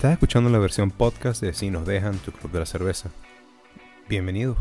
[0.00, 3.10] Estás escuchando la versión podcast de Si nos dejan tu club de la cerveza.
[4.08, 4.56] Bienvenido.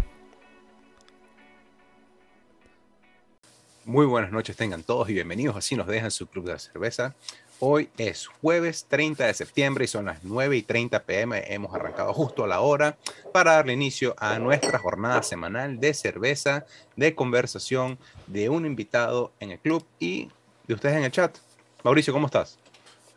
[3.85, 6.59] Muy buenas noches tengan todos y bienvenidos a Si nos dejan su club de la
[6.59, 7.15] cerveza.
[7.61, 11.41] Hoy es jueves 30 de septiembre y son las 9 y 30 pm.
[11.47, 12.97] Hemos arrancado justo a la hora
[13.31, 16.65] para darle inicio a nuestra jornada semanal de cerveza,
[16.97, 17.97] de conversación,
[18.27, 20.27] de un invitado en el club y
[20.67, 21.37] de ustedes en el chat.
[21.85, 22.58] Mauricio, ¿cómo estás?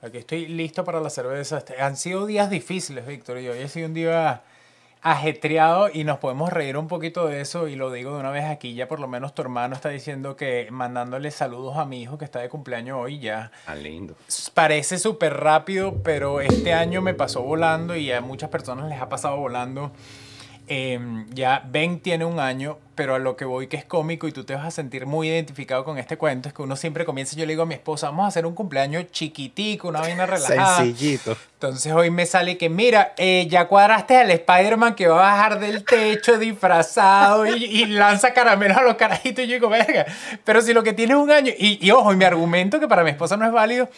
[0.02, 1.58] Aquí estoy listo para la cerveza.
[1.58, 3.38] Este, han sido días difíciles, Víctor.
[3.38, 4.42] Y hoy ha sido un día
[5.00, 7.68] ajetreado y nos podemos reír un poquito de eso.
[7.68, 10.34] Y lo digo de una vez aquí, ya por lo menos tu hermano está diciendo
[10.34, 13.52] que mandándole saludos a mi hijo que está de cumpleaños hoy ya.
[13.64, 14.16] Ah, lindo.
[14.54, 19.08] Parece súper rápido, pero este año me pasó volando y a muchas personas les ha
[19.08, 19.92] pasado volando.
[20.68, 24.32] Em, ya Ben tiene un año, pero a lo que voy que es cómico y
[24.32, 27.36] tú te vas a sentir muy identificado con este cuento, es que uno siempre comienza,
[27.36, 30.76] yo le digo a mi esposa, vamos a hacer un cumpleaños chiquitico, una vaina relajada.
[30.76, 31.36] Sencillito.
[31.54, 35.58] Entonces hoy me sale que, mira, eh, ya cuadraste al Spider-Man que va a bajar
[35.58, 40.06] del techo disfrazado y, lanza caramelos a los carajitos y yo digo, verga,
[40.44, 42.86] pero si lo que tiene es un año, y, y ojo, y mi argumento que
[42.86, 43.88] para mi esposa no es válido,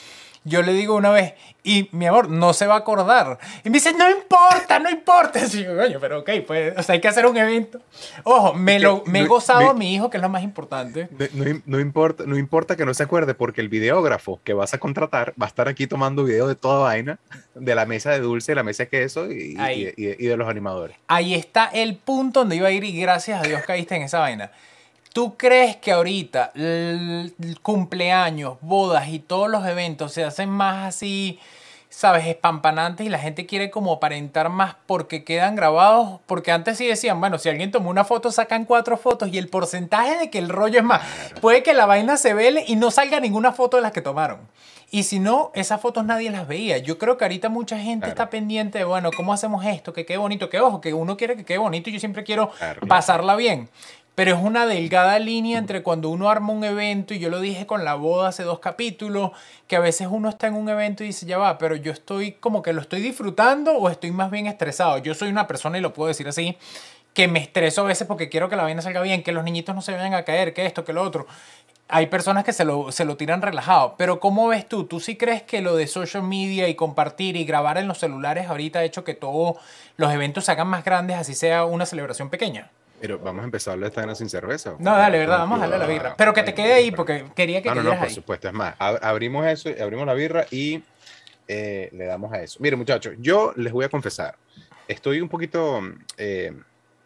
[0.45, 3.39] yo le digo una vez, y mi amor, no se va a acordar.
[3.65, 5.41] Y me dice, no importa, no importa.
[5.55, 7.81] Y yo, coño, pero ok, pues, o sea, hay que hacer un evento.
[8.25, 11.09] Ojo, me, lo, me he gozado a mi hijo, que es lo más importante.
[11.33, 14.79] No, no, importa, no importa que no se acuerde, porque el videógrafo que vas a
[14.79, 17.19] contratar va a estar aquí tomando video de toda vaina,
[17.55, 20.97] de la mesa de dulce, la mesa de queso y, y, y de los animadores.
[21.07, 24.19] Ahí está el punto donde iba a ir y gracias a Dios caíste en esa
[24.19, 24.51] vaina.
[25.15, 31.39] ¿Tú crees que ahorita el cumpleaños, bodas y todos los eventos se hacen más así,
[31.89, 36.19] sabes, espampanantes y la gente quiere como aparentar más porque quedan grabados?
[36.27, 39.47] Porque antes sí decían, bueno, si alguien tomó una foto, sacan cuatro fotos y el
[39.47, 41.03] porcentaje de que el rollo es más.
[41.41, 44.41] Puede que la vaina se vele y no salga ninguna foto de las que tomaron.
[44.91, 46.79] Y si no, esas fotos nadie las veía.
[46.79, 49.93] Yo creo que ahorita mucha gente está pendiente de, bueno, ¿cómo hacemos esto?
[49.93, 50.49] Que quede bonito.
[50.49, 52.51] Que ojo, que uno quiere que quede bonito y yo siempre quiero
[52.89, 53.69] pasarla bien.
[54.15, 57.67] Pero es una delgada línea entre cuando uno arma un evento, y yo lo dije
[57.67, 59.33] con la boda hace dos capítulos,
[59.67, 62.33] que a veces uno está en un evento y dice, ya va, pero yo estoy
[62.33, 64.99] como que lo estoy disfrutando o estoy más bien estresado.
[64.99, 66.57] Yo soy una persona, y lo puedo decir así,
[67.13, 69.75] que me estreso a veces porque quiero que la vaina salga bien, que los niñitos
[69.75, 71.27] no se vayan a caer, que esto, que lo otro.
[71.89, 74.85] Hay personas que se lo, se lo tiran relajado, pero ¿cómo ves tú?
[74.85, 78.49] ¿Tú sí crees que lo de social media y compartir y grabar en los celulares
[78.49, 79.57] ahorita ha hecho que todos
[79.97, 82.71] los eventos se hagan más grandes, así sea una celebración pequeña?
[83.01, 84.77] Pero vamos a empezar esta vena sin cerveza.
[84.79, 86.15] No, dale, verdad, vamos a darle la birra.
[86.17, 88.49] Pero que te quede ahí porque quería que no, no, no, por supuesto.
[88.49, 90.83] Es más, abrimos eso, abrimos la birra y
[91.47, 92.59] eh, le damos a eso.
[92.61, 94.37] Mire, muchachos, yo les voy a confesar,
[94.89, 95.81] estoy un poquito
[96.17, 96.53] eh,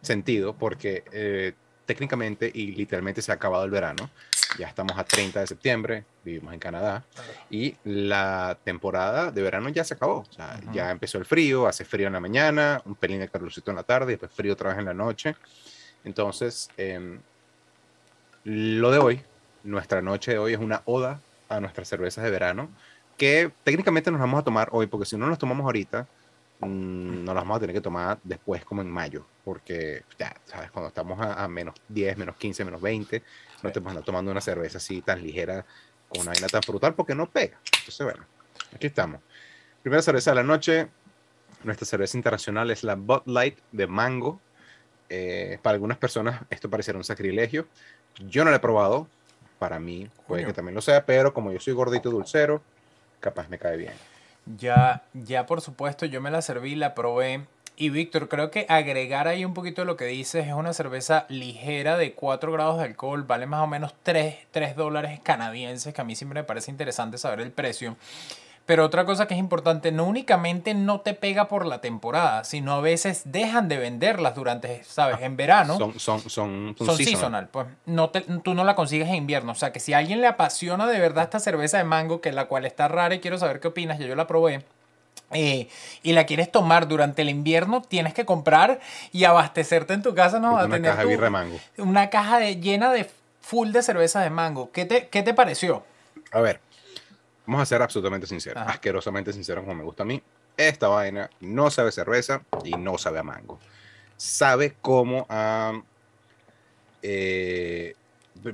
[0.01, 1.53] sentido porque eh,
[1.87, 4.11] técnicamente y literalmente se ha acabado el verano.
[4.59, 7.05] Ya estamos a 30 de septiembre, vivimos en Canadá
[7.51, 10.21] y la temporada de verano ya se acabó.
[10.21, 13.71] O sea, ya empezó el frío, hace frío en la mañana, un pelín de calorcito
[13.71, 15.35] en la tarde, después frío otra vez en la noche.
[16.05, 17.21] Entonces, em,
[18.45, 19.21] lo de hoy,
[19.65, 22.71] nuestra noche de hoy es una oda a nuestras cervezas de verano,
[23.17, 26.07] que técnicamente nos vamos a tomar hoy, porque si no nos tomamos ahorita,
[26.61, 30.71] mmm, nos las vamos a tener que tomar después, como en mayo, porque ya, ¿sabes?
[30.71, 33.23] Cuando estamos a, menos 10, menos 15, menos 20,
[33.63, 35.67] no te vas tomando una cerveza así tan ligera,
[36.09, 37.59] con una vaina tan frutal, porque no pega.
[37.81, 38.25] Entonces, bueno,
[38.75, 39.21] aquí estamos.
[39.83, 40.89] Primera cerveza de la noche,
[41.65, 44.41] nuestra cerveza internacional es la Bud Light de mango
[45.09, 47.67] eh, para algunas personas esto pareciera un sacrilegio.
[48.29, 49.07] Yo no lo he probado.
[49.59, 52.63] Para mí puede que también lo sea, pero como yo soy gordito dulcero,
[53.19, 53.93] capaz me cae bien.
[54.57, 57.45] Ya, ya por supuesto, yo me la serví, la probé.
[57.77, 61.27] Y Víctor, creo que agregar ahí un poquito de lo que dices, es una cerveza
[61.29, 66.01] ligera de 4 grados de alcohol, vale más o menos 3, 3 dólares canadienses, que
[66.01, 67.97] a mí siempre me parece interesante saber el precio.
[68.69, 72.75] Pero otra cosa que es importante, no únicamente no te pega por la temporada, sino
[72.75, 75.23] a veces dejan de venderlas durante, ¿sabes?
[75.23, 75.79] En verano.
[75.79, 77.49] Son, son, son, son seasonal.
[77.49, 79.53] Pues no te, tú no la consigues en invierno.
[79.53, 82.31] O sea que si a alguien le apasiona de verdad esta cerveza de mango, que
[82.31, 84.63] la cual está rara y quiero saber qué opinas, ya yo la probé.
[85.31, 85.71] Eh,
[86.03, 88.81] y la quieres tomar durante el invierno, tienes que comprar
[89.13, 90.63] y abastecerte en tu casa, ¿no?
[90.63, 91.59] Una caja de mango.
[91.79, 93.09] Una caja de, llena de
[93.41, 94.71] full de cerveza de mango.
[94.73, 95.85] ¿Qué te, qué te pareció?
[96.33, 96.61] A ver,
[97.49, 100.23] Vamos a ser absolutamente sinceros, asquerosamente sinceros como me gusta a mí.
[100.55, 103.59] Esta vaina no sabe cerveza y no sabe a mango.
[104.19, 105.81] Sabe como a...
[107.01, 107.95] Eh,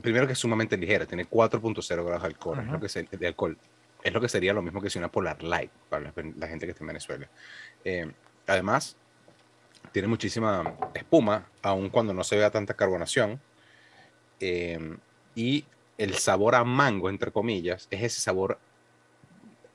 [0.00, 3.58] primero que es sumamente ligera, tiene 4.0 grados de alcohol, es lo que de alcohol.
[4.00, 6.70] Es lo que sería lo mismo que si una Polar Light para la, gente que
[6.70, 7.28] está en Venezuela.
[7.84, 8.08] Eh,
[8.46, 8.96] además,
[9.90, 13.40] tiene muchísima espuma, aun cuando no se vea tanta carbonación.
[14.38, 14.96] Eh,
[15.34, 15.64] y
[15.98, 18.60] el sabor a mango, entre comillas, es ese sabor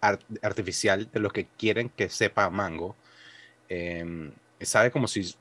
[0.02, 2.96] artificial de lo que quieren que sepa mango.
[3.68, 4.32] Em,
[4.62, 5.36] sabe como si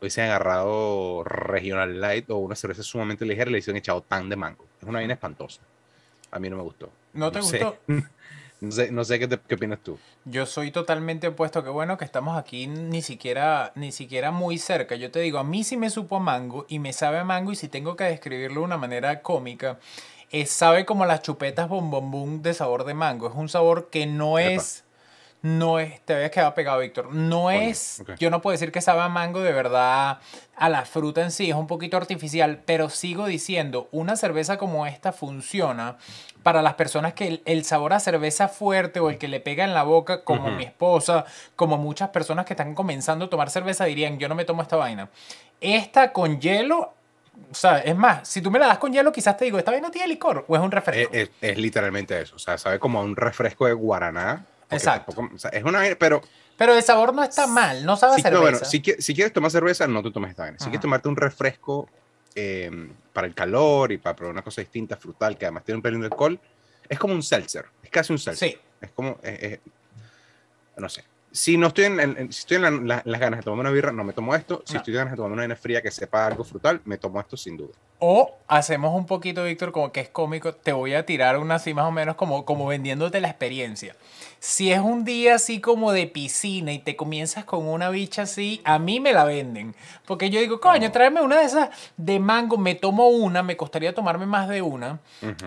[0.00, 4.36] hubiesen agarrado Regional Light o una cerveza sumamente ligera y le hubiesen echado tan de
[4.36, 4.64] mango.
[4.80, 5.60] Es una vaina espantosa.
[6.30, 6.90] A mí no me gustó.
[7.12, 7.78] ¿No te gustó?
[8.60, 9.98] No sé, no sé qué, qué, opinas tú.
[10.24, 11.62] Yo soy totalmente opuesto.
[11.62, 14.96] Qué bueno que estamos aquí ni siquiera, ni siquiera muy cerca.
[14.96, 17.56] Yo te digo, a mí sí me supo mango y me sabe a mango y
[17.56, 19.78] si tengo que describirlo de una manera cómica,
[20.30, 23.28] es, sabe como las chupetas bombombum de sabor de mango.
[23.28, 24.84] Es un sabor que no es
[25.40, 29.02] no es, te habías quedado pegado, Víctor, no es, yo no puedo decir que sabe
[29.02, 30.18] a mango de verdad
[30.56, 34.84] a la fruta en sí, es un poquito artificial, pero sigo diciendo, una cerveza como
[34.86, 35.96] esta funciona
[36.42, 39.74] para las personas que el, sabor a cerveza fuerte o el que le pega en
[39.74, 41.24] la boca, como mi esposa,
[41.54, 44.76] como muchas personas que están comenzando a tomar cerveza dirían, yo no me tomo esta
[44.76, 45.08] vaina.
[45.60, 46.94] Esta con hielo
[47.50, 49.70] o sea, es más, si tú me la das con hielo, quizás te digo, ¿esta
[49.70, 51.12] vaina tiene licor o es un refresco?
[51.12, 52.36] Es, es, literalmente eso.
[52.36, 55.14] O sea, sabe como a un refresco de guaraná Exacto.
[55.52, 56.20] es una pero...
[56.56, 58.42] Pero el sabor no está mal, no sabe cerveza.
[58.42, 60.58] bueno, si, si, quieres tomar cerveza, no te tomes esta vaina.
[60.58, 61.88] Si quieres tomarte un refresco
[62.34, 65.82] em, para el calor y para probar una cosa distinta, frutal, que además tiene un
[65.82, 66.38] pelín de alcohol,
[66.88, 67.66] es como un seltzer.
[67.80, 68.50] Es casi un seltzer.
[68.50, 68.58] Sí.
[68.80, 69.18] Es como...
[70.76, 71.04] no sé.
[71.38, 74.12] Si no estoy en, si estoy en las ganas de tomar una birra, no me
[74.12, 74.60] tomo esto.
[74.64, 77.20] Si estoy en ganas de tomar una vaina fría que sepa algo frutal, me tomo
[77.20, 77.70] esto sin duda.
[78.00, 80.52] O hacemos un poquito, Víctor, como que es cómico.
[80.52, 83.94] Te voy a tirar una así más o menos como, como vendiéndote la experiencia.
[84.40, 88.60] Si es un día así como de piscina y te comienzas con una bicha así,
[88.64, 89.74] a mí me la venden.
[90.06, 93.94] Porque yo digo, coño, tráeme una de esas de mango, me tomo una, me costaría
[93.94, 95.00] tomarme más de una.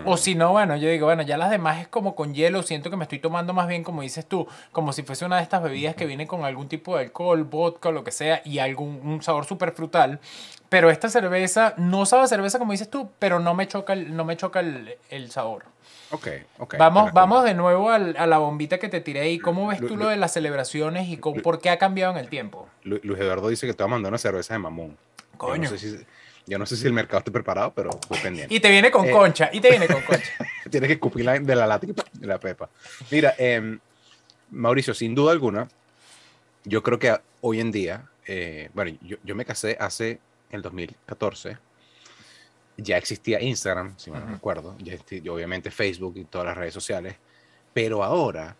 [0.04, 2.90] O si no, bueno, yo digo, bueno, ya las demás es como con hielo, siento
[2.90, 5.62] que me estoy tomando más bien, como dices tú, como si fuese una de estas
[5.62, 9.22] bebidas que vienen con algún tipo de alcohol, vodka, lo que sea, y algún un
[9.22, 10.20] sabor súper frutal.
[10.68, 14.14] Pero esta cerveza, no sabe a cerveza como dices tú, pero no me choca el,
[14.16, 15.64] no me choca el, el sabor.
[16.12, 16.28] Ok,
[16.58, 16.74] ok.
[16.78, 19.38] Vamos, vamos de nuevo a la bombita que te tiré ahí.
[19.38, 22.68] ¿Cómo ves tú lo de las celebraciones y por qué ha cambiado en el tiempo?
[22.84, 24.96] Luis Eduardo dice que te va a mandar una cerveza de mamón.
[25.38, 25.70] Coño.
[26.44, 28.52] Yo no sé si, el mercado está preparado, pero muy pendiente.
[28.52, 30.32] Y te viene con eh, concha, y te viene con concha.
[30.68, 32.68] Tienes que escupir de la lata de la pepa.
[33.10, 33.78] Mira, em,
[34.50, 35.68] Mauricio, sin duda alguna,
[36.64, 40.18] yo creo que hoy en día, eh, bueno, yo, yo me casé hace
[40.50, 41.58] el 2014
[42.76, 44.96] ya existía Instagram, si mal no recuerdo, ya
[45.30, 47.16] obviamente Facebook y todas las redes sociales,
[47.72, 48.56] pero ahora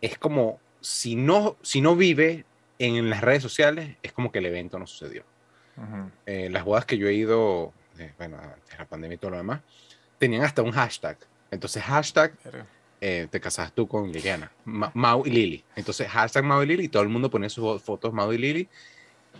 [0.00, 2.44] es como si no, si no vive
[2.78, 5.24] en las redes sociales, es como que el evento no sucedió.
[6.26, 9.32] Eh, las bodas que yo he ido, eh, bueno, antes de la pandemia y todo
[9.32, 9.60] lo demás,
[10.18, 11.18] tenían hasta un hashtag.
[11.50, 12.32] Entonces, hashtag,
[13.00, 15.64] eh, te casas tú con Liliana, Mau y Lili.
[15.76, 18.68] Entonces, hashtag Mau y Lili, y todo el mundo ponía sus fotos Mau y Lili.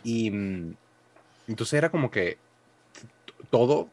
[0.05, 0.75] Y mm,
[1.49, 2.39] entonces era como que
[3.51, 3.91] todo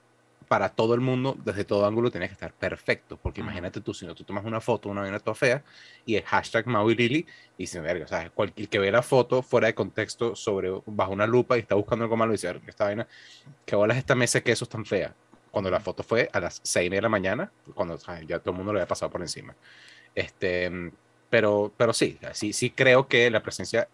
[0.47, 3.17] para todo el mundo, desde todo ángulo, tiene que estar perfecto.
[3.17, 5.63] Porque imagínate tú, si no tú tomas una foto, una vaina toda fea,
[6.05, 7.25] y el hashtag Maui Lily,
[7.57, 11.11] y sin verga, o sea, cualquier que ve la foto fuera de contexto, sobre, bajo
[11.13, 13.07] una lupa y está buscando algo malo, y dice, esta vaina,
[13.65, 15.13] ¿qué bolas esta mesa de queso tan fea?
[15.51, 17.97] Cuando la foto fue a las 6 de la mañana, cuando
[18.27, 19.55] ya todo el mundo lo había pasado por encima.
[20.13, 20.91] Este,
[21.29, 23.87] pero, pero sí, sí, sí creo que la presencia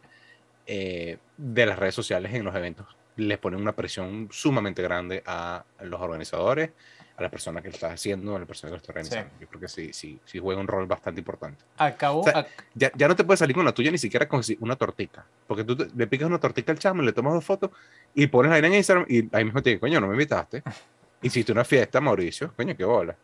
[0.65, 2.87] eh, de las redes sociales en los eventos
[3.21, 6.71] les ponen una presión sumamente grande a los organizadores,
[7.17, 9.31] a la persona que lo está haciendo, a la persona que lo está organizando.
[9.39, 11.63] Yo creo que sí, sí, sí juega un rol bastante importante.
[11.77, 12.25] Acabo,
[12.73, 15.63] ya, ya, no te puedes salir con la tuya ni siquiera con una tortica, porque
[15.63, 17.71] tú le picas una tortica al chamo, le tomas dos fotos
[18.13, 20.63] y pones ahí en Instagram y ahí mismo te dice, coño, no me invitaste.
[21.21, 23.15] Hiciste una fiesta, Mauricio, coño, qué bola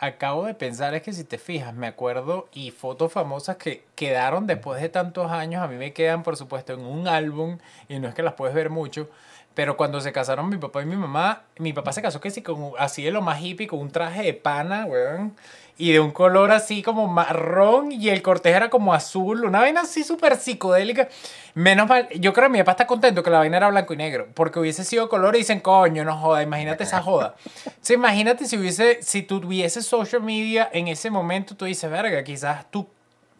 [0.00, 4.46] acabo de pensar es que si te fijas, me acuerdo y fotos famosas que quedaron
[4.46, 8.08] después de tantos años, a mí me quedan por supuesto en un álbum y no
[8.08, 9.10] es que las puedes ver mucho,
[9.54, 12.42] pero cuando se casaron mi papá y mi mamá, mi papá se casó que sí,
[12.42, 15.34] con, así de lo más hippie, con un traje de pana, weón.
[15.76, 19.80] Y de un color así como marrón y el cortejo era como azul, una vaina
[19.80, 21.08] así súper psicodélica.
[21.54, 23.96] Menos mal, yo creo que mi papá está contento que la vaina era blanco y
[23.96, 27.34] negro, porque hubiese sido color y dicen, coño, no joda, imagínate esa joda.
[27.80, 32.70] sí, imagínate si hubiese, si tuviese social media en ese momento, tú dices, verga, quizás
[32.70, 32.86] tú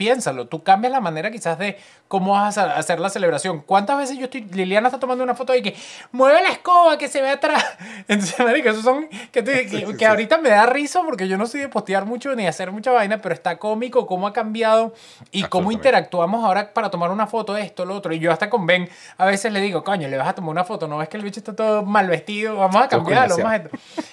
[0.01, 1.77] piénsalo, tú cambias la manera quizás de
[2.09, 3.61] cómo vas a hacer la celebración.
[3.61, 5.77] ¿Cuántas veces yo estoy, Liliana está tomando una foto y que
[6.11, 7.63] mueve la escoba que se ve atrás?
[8.09, 11.69] Entonces, marica, esos son que, que, ahorita me da risa porque yo no soy de
[11.69, 14.95] postear mucho ni hacer mucha vaina, pero está cómico cómo ha cambiado
[15.33, 18.15] y cómo interactuamos ahora para tomar una foto de esto, lo otro.
[18.15, 18.89] Y yo hasta con Ben
[19.19, 21.23] a veces le digo, coño, le vas a tomar una foto, no ves que el
[21.25, 23.37] bicho está todo mal vestido, vamos a cambiarlo.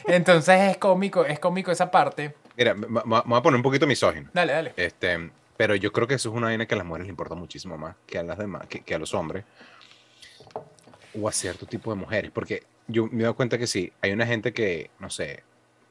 [0.06, 2.36] Entonces es cómico, es cómico esa parte.
[2.58, 4.29] Mira, me voy a poner un poquito misógino.
[4.34, 4.74] Dale, dale.
[4.75, 7.36] Este, pero yo creo que eso es una vaina que a las mujeres les importa
[7.36, 9.44] muchísimo más que a las demás, que, a los hombres.
[11.20, 12.32] O a cierto tipo de mujeres.
[12.32, 15.44] Porque yo me doy cuenta que sí, hay una gente que, no sé,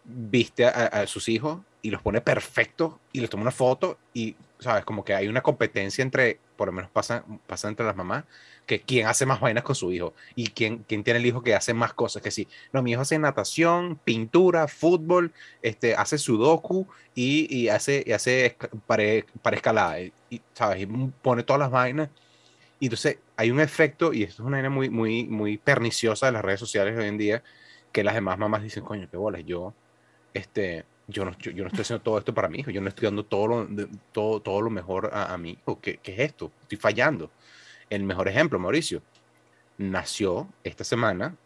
[0.04, 4.84] viste a, sus hijos y los pone perfectos y les toma una foto y, ¿sabes?
[4.84, 8.24] Como que hay una competencia entre, por lo menos pasa, pasa entre las mamás,
[8.66, 11.54] que quién hace más vainas con su hijo y quién, quién tiene el hijo que
[11.54, 12.22] hace más cosas.
[12.22, 15.32] Que sí, no, mi hijo hace natación, pintura, fútbol,
[15.62, 19.02] este, hace sudoku y, y hace, y hace para,
[19.42, 20.12] para escalada, y,
[20.54, 20.82] ¿sabes?
[20.82, 20.86] Y
[21.22, 22.10] pone todas las vainas.
[22.80, 26.32] Y entonces hay un efecto, y esto es una vaina muy, muy, muy perniciosa de
[26.32, 27.42] las redes sociales hoy en día,
[27.92, 29.74] que las demás mamás dicen, coño, qué bolas, yo,
[30.34, 33.06] este, yo no, yo, no estoy haciendo todo esto para mi hijo, yo no estoy
[33.06, 33.68] dando todo lo,
[34.12, 36.50] todo, todo lo mejor a, a mi hijo, ¿Qué, ¿qué es esto?
[36.62, 37.30] Estoy fallando.
[37.88, 39.02] El mejor ejemplo, Mauricio,
[39.78, 41.36] nació esta semana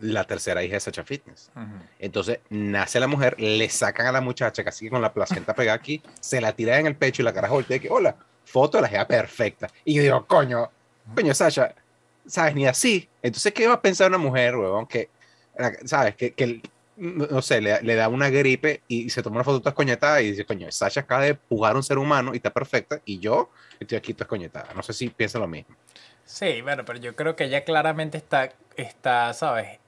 [0.00, 1.50] la tercera hija de Sacha Fitness.
[1.98, 6.00] Entonces, nace la mujer, le sacan a la muchacha casi con la placenta pegada aquí,
[6.20, 8.88] se la tira en el pecho y la cara voltea que, hola, foto de la
[8.90, 9.68] hija perfecta.
[9.84, 10.70] Y yo digo, coño,
[11.14, 11.74] coño, Sasha,
[12.26, 12.54] ¿sabes?
[12.54, 13.08] Ni así.
[13.22, 14.86] Entonces, ¿qué va a pensar una mujer, huevón?
[14.86, 15.10] Que,
[15.84, 16.14] ¿sabes?
[16.14, 16.62] Que, que
[16.98, 20.44] no sé, le, le, da una gripe y se toma una foto escoñetada y dice,
[20.44, 23.98] coño, Sasha acaba de pujar a un ser humano y está perfecta y yo estoy
[23.98, 24.74] aquí escoñetada.
[24.74, 25.76] No sé si piensa lo mismo.
[26.24, 29.78] Sí, bueno, pero yo creo que ella claramente está, está ¿sabes?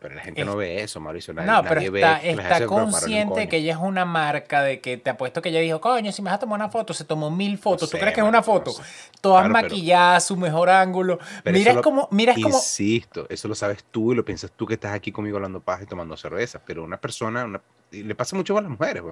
[0.00, 1.34] Pero la gente no ve eso, Mauricio.
[1.34, 5.50] no, pero está, está consciente que ella es una marca, de que te apuesto que
[5.50, 7.90] ella dijo, coño, si me vas a tomar una foto, se tomó mil fotos.
[7.90, 8.72] ¿Tú crees que es una foto?
[9.20, 11.18] Todas maquilladas, su mejor ángulo.
[11.44, 12.48] Mira cómo, mira cómo.
[12.48, 15.82] Insisto, eso lo sabes tú y lo piensas tú que estás aquí conmigo hablando paz
[15.82, 16.60] y tomando cerveza.
[16.64, 17.60] Pero una persona,
[17.90, 19.02] le pasa mucho a las mujeres,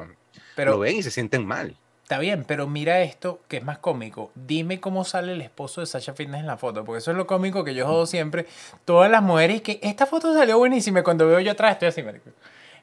[0.56, 1.76] Pero, lo ven y se sienten mal.
[2.12, 4.33] Está bien, pero mira esto que es más cómico.
[4.35, 7.26] Dime cómo sale el esposo de Sasha Fitness en la foto, porque eso es lo
[7.26, 8.45] cómico que yo jodo siempre.
[8.85, 12.02] Todas las mujeres que esta foto salió buenísima y cuando veo yo atrás estoy así,
[12.02, 12.28] marico.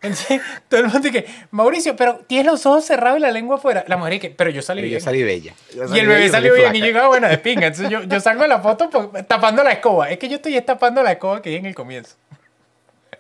[0.01, 3.85] Entonces, todo el mundo dice, Mauricio, pero tienes los ojos cerrados y la lengua afuera.
[3.85, 4.95] La mujer dice, pero yo salí bien.
[4.95, 5.53] Yo salí bella.
[5.75, 7.67] y el bebé salió bien y yo digo, ah, bueno, de pinga.
[7.67, 8.89] Entonces yo, yo salgo de la foto
[9.27, 10.09] tapando la escoba.
[10.09, 12.15] Es que yo estoy tapando la escoba que hay en el comienzo.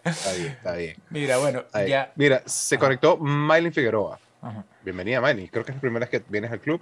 [0.03, 0.95] Está bien, está bien.
[1.11, 2.11] Mira, bueno, ya.
[2.15, 4.19] Mira, se conectó Mylin Figueroa.
[4.83, 5.49] Bienvenida, Manny.
[5.49, 6.81] Creo que es la primera vez que vienes al club.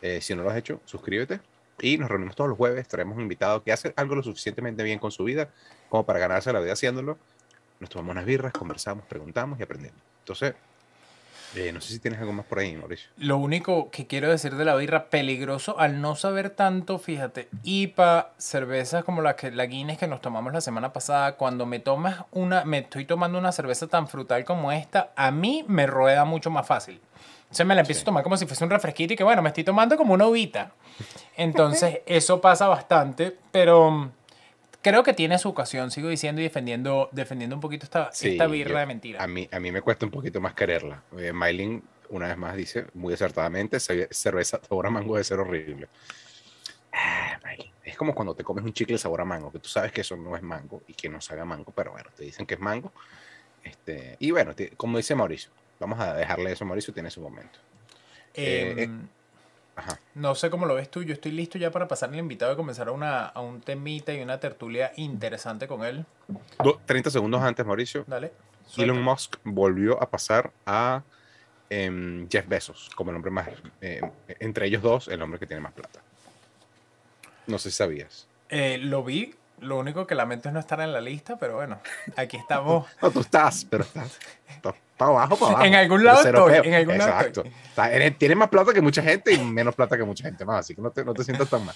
[0.00, 1.40] Eh, si no lo has hecho, suscríbete.
[1.80, 2.88] Y nos reunimos todos los jueves.
[2.88, 5.48] Traemos un invitado que hace algo lo suficientemente bien con su vida
[5.88, 7.18] como para ganarse la vida haciéndolo.
[7.78, 9.98] Nos tomamos unas birras, conversamos, preguntamos y aprendemos.
[10.20, 10.54] Entonces,
[11.56, 13.10] eh, no sé si tienes algo más por ahí, Mauricio.
[13.16, 18.32] Lo único que quiero decir de la birra, peligroso al no saber tanto, fíjate, IPA,
[18.38, 22.24] cervezas como la, que, la Guinness que nos tomamos la semana pasada, cuando me tomas
[22.30, 26.50] una, me estoy tomando una cerveza tan frutal como esta, a mí me rueda mucho
[26.50, 27.00] más fácil.
[27.42, 29.48] Entonces me la empiezo a tomar como si fuese un refresquito y que bueno, me
[29.48, 30.72] estoy tomando como una uvita.
[31.36, 34.10] Entonces eso pasa bastante, pero
[34.82, 38.80] creo que tiene su ocasión, sigo diciendo y defendiendo, defendiendo un poquito esta, esta birra
[38.80, 39.22] de mentira.
[39.22, 41.02] A mí, a mí me cuesta un poquito más quererla.
[41.18, 45.88] Eh, Mylin, una vez más, dice muy acertadamente, cerveza sabor a mango de ser horrible.
[46.92, 47.38] Ah,
[47.82, 50.16] es como cuando te comes un chicle sabor a mango, que tú sabes que eso
[50.16, 52.92] no es mango y que no sabe mango, pero bueno, te dicen que es mango.
[53.64, 55.50] Este, y bueno, como dice Mauricio,
[55.82, 57.58] Vamos a dejarle eso, Mauricio, tiene su momento.
[58.34, 58.88] Eh, eh,
[60.14, 62.56] no sé cómo lo ves tú, yo estoy listo ya para pasarle el invitado y
[62.56, 66.04] comenzar a, una, a un temita y una tertulia interesante con él.
[66.86, 68.04] 30 segundos antes, Mauricio.
[68.06, 68.32] Dale.
[68.76, 71.02] Elon Musk volvió a pasar a
[71.68, 73.48] em, Jeff Bezos como el hombre más,
[73.80, 74.10] em,
[74.40, 76.00] entre ellos dos, el hombre que tiene más plata.
[77.46, 78.28] No sé si sabías.
[78.48, 81.78] Eh, lo vi, lo único que lamento es no estar en la lista, pero bueno,
[82.16, 82.86] aquí estamos.
[83.02, 84.18] no, tú estás, pero estás,
[84.96, 85.64] para abajo, para abajo.
[85.64, 87.44] En algún lado estoy, en algún Exacto.
[88.18, 90.82] Tienes más plata que mucha gente y menos plata que mucha gente más, así que
[90.82, 91.74] no te, no te sientas tan mal.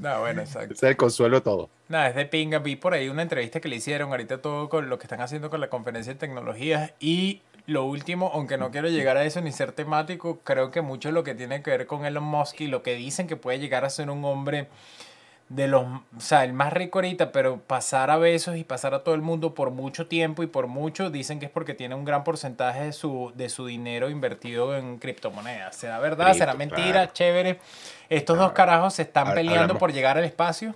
[0.00, 0.74] no, bueno, exacto.
[0.74, 1.70] Ese es el consuelo de todo.
[1.88, 2.58] Nada, es de pinga.
[2.58, 5.50] Vi por ahí una entrevista que le hicieron ahorita todo con lo que están haciendo
[5.50, 9.50] con la conferencia de tecnologías y lo último, aunque no quiero llegar a eso ni
[9.50, 12.82] ser temático, creo que mucho lo que tiene que ver con Elon Musk y lo
[12.82, 14.68] que dicen que puede llegar a ser un hombre
[15.48, 19.04] de los, o sea, el más rico ahorita, pero pasar a besos y pasar a
[19.04, 22.04] todo el mundo por mucho tiempo y por mucho, dicen que es porque tiene un
[22.04, 25.76] gran porcentaje de su, de su dinero invertido en criptomonedas.
[25.76, 26.34] ¿Será verdad?
[26.34, 27.12] ¿Será mentira?
[27.12, 27.60] Chévere.
[28.08, 30.74] Estos dos carajos se están peleando por llegar al espacio.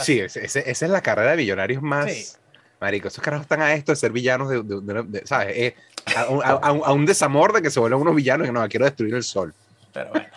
[0.00, 2.38] sí, esa es la carrera de millonarios más...
[2.80, 5.56] Marico, esos carajos están a esto de ser villanos de, ¿sabes?
[5.56, 5.74] Eh,
[6.16, 9.52] a, un, desamor de que se vuelvan unos villanos que no, quiero destruir el sol.
[9.98, 10.28] Pero bueno,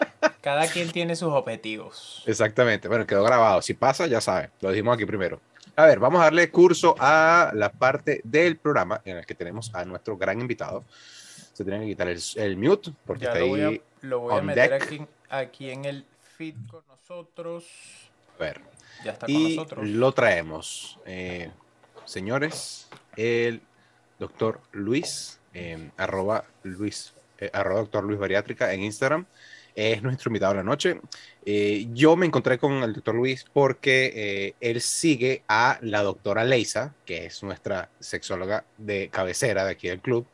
[0.42, 2.24] cada quien tiene sus objetivos.
[2.26, 2.88] Exactamente.
[2.88, 3.62] Bueno, quedó grabado.
[3.62, 4.50] Si pasa, ya sabe.
[4.62, 5.40] Lo dijimos aquí primero.
[5.76, 9.74] A ver, vamos a darle curso a la parte del programa en el que tenemos
[9.74, 10.84] a nuestro gran invitado.
[11.54, 13.82] Se tiene que quitar el, mute porque está lo ahí.
[14.02, 16.06] lo voy a meter aquí, aquí, en el
[16.38, 17.66] feed con nosotros.
[18.38, 18.62] A ver.
[19.06, 19.88] Ya está con y nosotros.
[19.88, 21.00] Lo traemos.
[21.06, 21.52] Eh,
[22.06, 23.62] señores, el
[24.20, 27.14] doctor Luis, eh, arroba Luis
[27.54, 29.26] arroba doctor Luis Bariátrica en Instagram.
[29.74, 31.00] Es nuestro invitado de la noche.
[31.46, 36.44] Eh, yo me encontré con el doctor Luis porque eh, él sigue a la doctora
[36.44, 40.28] Leisa, que es nuestra sexóloga de cabecera de aquí del club.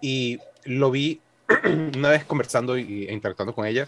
[0.00, 1.20] Y lo vi
[1.96, 2.80] una vez conversando e
[3.12, 3.86] interactuando con ella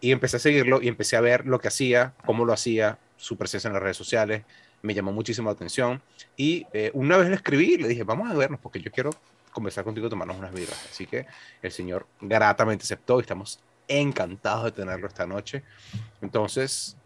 [0.00, 3.36] y empecé a seguirlo y empecé a ver lo que hacía, cómo lo hacía, su
[3.36, 4.42] presencia en las redes sociales,
[4.82, 6.02] me llamó muchísimo la atención
[6.36, 9.10] y eh, una vez le escribí le dije, vamos a vernos porque yo quiero
[9.52, 10.88] conversar contigo, tomarnos unas birras.
[10.90, 11.26] Así que
[11.62, 15.62] el señor gratamente aceptó y estamos encantados de tenerlo esta noche.
[16.20, 16.96] Entonces,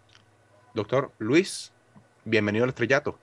[0.75, 1.73] doctor Luis,
[2.25, 3.19] bienvenido al estrellato.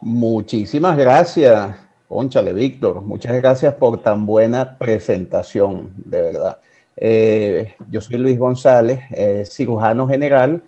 [0.00, 1.76] Muchísimas gracias,
[2.08, 3.02] Conchale, Víctor.
[3.02, 6.58] Muchas gracias por tan buena presentación, de verdad.
[6.96, 10.62] Eh, yo soy Luis González, eh, cirujano general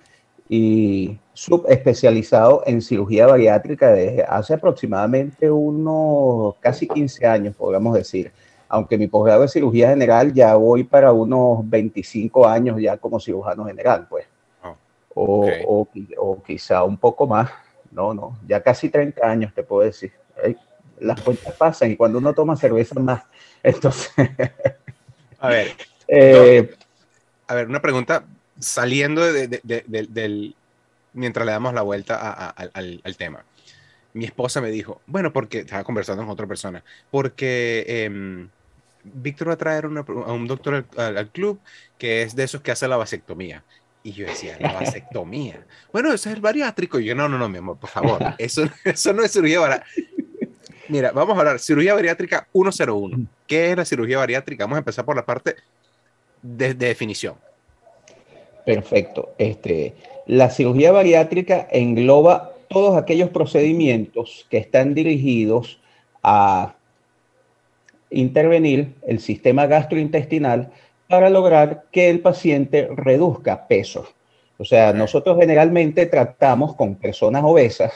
[0.49, 8.33] y subespecializado en cirugía bariátrica desde hace aproximadamente unos casi 15 años, podríamos decir.
[8.69, 13.67] Aunque mi posgrado de cirugía general ya voy para unos 25 años ya como cirujano
[13.67, 14.27] general, pues.
[14.63, 14.75] Ah,
[15.15, 17.51] o, o, o, quizá un poco más.
[17.91, 20.13] No, no, ya casi 30 años te puedo decir.
[20.99, 23.23] Las cuentas pasan y cuando uno toma cerveza más.
[23.63, 24.13] Entonces.
[25.39, 25.69] a ver.
[26.09, 26.75] Eh,
[27.47, 28.25] a ver, una pregunta
[28.59, 30.57] saliendo del,
[31.13, 33.45] mientras le damos la vuelta al, tema.
[34.15, 38.49] Mi esposa me dijo, bueno, porque estaba conversando con otra persona, porque em,
[39.05, 39.89] Víctor va a traer a
[40.33, 41.61] un doctor al, club
[41.99, 43.65] que es de esos que hace la vasectomía.
[44.05, 45.65] Y yo decía, la vasectomía.
[45.93, 46.99] bueno, eso es el bariátrico.
[46.99, 50.13] Y yo, no, no, no, mi amor, por favor, eso, eso no es cirugía bariátrica.
[50.89, 53.27] Mira, vamos a hablar, cirugía bariátrica 101.
[53.47, 54.65] ¿Qué es la cirugía bariátrica?
[54.65, 55.57] Vamos a empezar por la parte
[56.43, 57.37] de definición.
[58.67, 59.35] Perfecto.
[59.39, 59.95] Este,
[60.27, 65.81] la cirugía bariátrica engloba todos aquellos procedimientos que están dirigidos
[66.23, 66.75] a
[68.11, 70.71] intervenir el sistema gastrointestinal
[71.09, 74.07] para lograr que el paciente reduzca peso.
[74.59, 77.93] O sea, nosotros generalmente tratamos con personas obesas,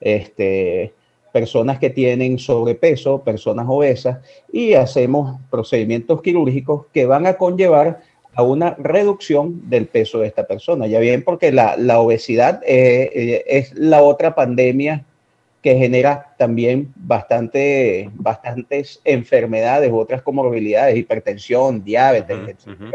[0.00, 0.92] este,
[1.32, 4.18] personas que tienen sobrepeso, personas obesas,
[4.52, 8.02] y hacemos procedimientos quirúrgicos que van a conllevar
[8.34, 10.86] a una reducción del peso de esta persona.
[10.86, 15.04] Ya bien, porque la, obesidad eh, eh, es la otra pandemia
[15.62, 22.94] que genera también bastante, bastantes enfermedades otras comorbilidades, hipertensión, diabetes, etc.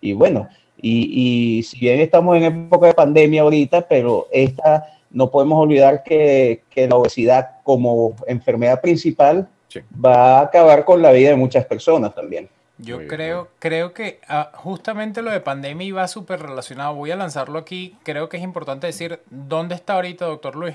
[0.00, 0.48] Y bueno,
[0.80, 6.62] y, si bien estamos en época de pandemia ahorita, pero esta no podemos olvidar que,
[6.74, 9.48] la obesidad como enfermedad principal
[10.04, 12.48] va a acabar con la vida de muchas personas también.
[12.78, 16.94] Yo creo, creo que ah, justamente lo de pandemia iba súper relacionado.
[16.94, 17.96] Voy a lanzarlo aquí.
[18.02, 20.74] Creo que es importante decir dónde está ahorita, doctor Luis.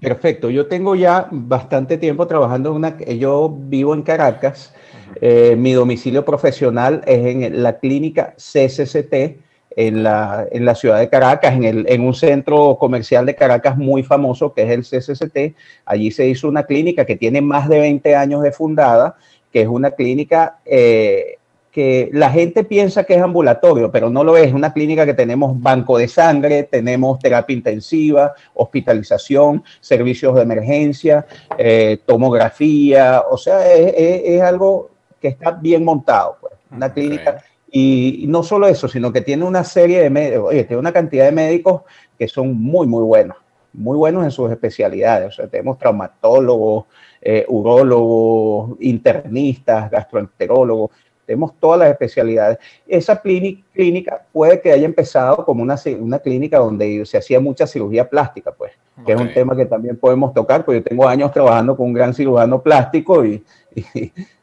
[0.00, 0.50] Perfecto.
[0.50, 2.98] Yo tengo ya bastante tiempo trabajando en una.
[2.98, 4.74] Yo vivo en Caracas.
[5.20, 9.40] Eh, mi domicilio profesional es en la clínica CCCT
[9.76, 13.76] en la, en la ciudad de Caracas, en, el, en un centro comercial de Caracas
[13.76, 15.56] muy famoso que es el CCCT.
[15.86, 19.16] Allí se hizo una clínica que tiene más de 20 años de fundada
[19.52, 21.38] que es una clínica eh,
[21.72, 24.48] que la gente piensa que es ambulatorio, pero no lo es.
[24.48, 31.26] Es una clínica que tenemos banco de sangre, tenemos terapia intensiva, hospitalización, servicios de emergencia,
[31.56, 37.42] eh, tomografía, o sea, es, algo que está bien montado, pues, una clínica.
[37.70, 41.24] Y, no solo eso, sino que tiene una serie de médicos, oye, tiene una cantidad
[41.24, 41.82] de médicos
[42.18, 43.38] que son muy, muy buenos,
[43.72, 45.28] muy buenos en sus especialidades.
[45.28, 46.84] O sea, tenemos traumatólogos,
[47.24, 50.90] eh, urólogos, internistas, gastroenterólogos,
[51.24, 52.58] tenemos todas las especialidades.
[52.86, 58.08] Esa clínica puede que haya empezado como una, una clínica donde se hacía mucha cirugía
[58.08, 58.72] plástica, pues,
[59.06, 61.92] que es un tema que también podemos tocar, porque yo tengo años trabajando con un
[61.92, 63.42] gran cirujano plástico y,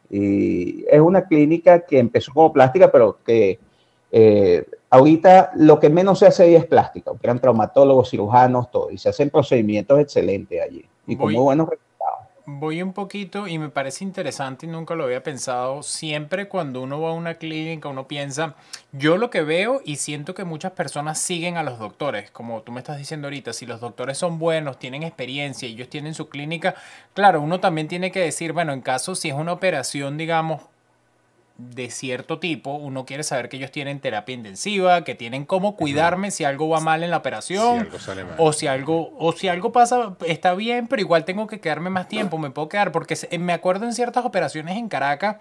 [0.10, 3.60] y, es una clínica que empezó como plástica, pero que
[4.12, 8.98] eh, ahorita lo que menos se hace ahí es plástica, eran traumatólogos, cirujanos, todo, y
[8.98, 11.89] se hacen procedimientos excelentes allí y con muy buenos resultados
[12.58, 15.84] voy un poquito y me parece interesante y nunca lo había pensado.
[15.84, 18.56] Siempre cuando uno va a una clínica, uno piensa,
[18.92, 22.72] yo lo que veo y siento que muchas personas siguen a los doctores, como tú
[22.72, 26.76] me estás diciendo ahorita, si los doctores son buenos, tienen experiencia ellos tienen su clínica,
[27.14, 30.62] claro, uno también tiene que decir, bueno, en caso si es una operación, digamos,
[31.60, 36.32] de cierto tipo, uno quiere saber que ellos tienen terapia intensiva, que tienen cómo cuidarme
[36.32, 37.90] si algo va mal en la operación,
[38.38, 42.08] o si algo o si algo pasa está bien, pero igual tengo que quedarme más
[42.08, 45.36] tiempo, me puedo quedar porque me acuerdo en ciertas operaciones en Caracas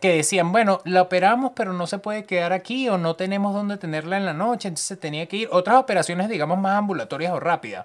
[0.00, 3.76] que decían, bueno, la operamos, pero no se puede quedar aquí o no tenemos dónde
[3.76, 7.84] tenerla en la noche, entonces tenía que ir otras operaciones digamos más ambulatorias o rápidas.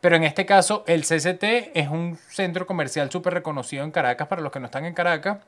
[0.00, 4.40] Pero en este caso, el CCT es un centro comercial súper reconocido en Caracas para
[4.40, 5.40] los que no están en Caracas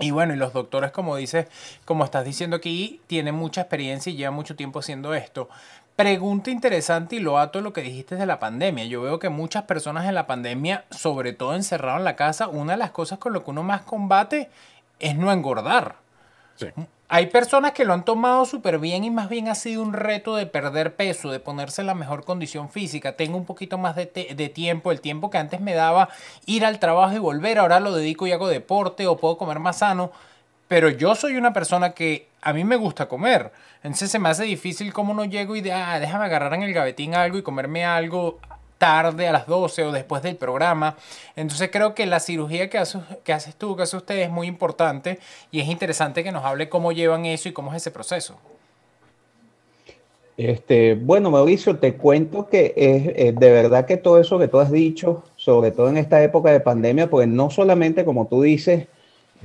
[0.00, 1.46] Y bueno, y los doctores, como dices,
[1.84, 5.48] como estás diciendo aquí, tienen mucha experiencia y llevan mucho tiempo haciendo esto.
[5.94, 8.84] Pregunta interesante y lo ato lo que dijiste de la pandemia.
[8.86, 12.72] Yo veo que muchas personas en la pandemia, sobre todo encerrado en la casa, una
[12.72, 14.50] de las cosas con lo que uno más combate
[14.98, 15.96] es no engordar.
[16.56, 16.66] Sí.
[17.08, 20.36] Hay personas que lo han tomado súper bien y más bien ha sido un reto
[20.36, 23.14] de perder peso, de ponerse en la mejor condición física.
[23.14, 24.06] Tengo un poquito más de,
[24.54, 26.08] tiempo, el tiempo que antes me daba
[26.46, 29.78] ir al trabajo y volver, ahora lo dedico y hago deporte o puedo comer más
[29.78, 30.12] sano.
[30.66, 33.52] Pero yo soy una persona que a mí me gusta comer.
[33.82, 36.72] Entonces se me hace difícil como no llego y de, ah, déjame agarrar en el
[36.72, 38.38] gavetín algo y comerme algo
[38.84, 40.94] tarde a las 12 o después del programa.
[41.36, 44.46] Entonces creo que la cirugía que haces, que haces tú, que hace usted es muy
[44.46, 45.20] importante
[45.50, 48.34] y es interesante que nos hable cómo llevan eso y cómo es ese proceso.
[50.36, 54.58] Este, bueno, Mauricio, te cuento que es, eh, de verdad que todo eso que tú
[54.58, 58.86] has dicho, sobre todo en esta época de pandemia, pues no solamente como tú dices,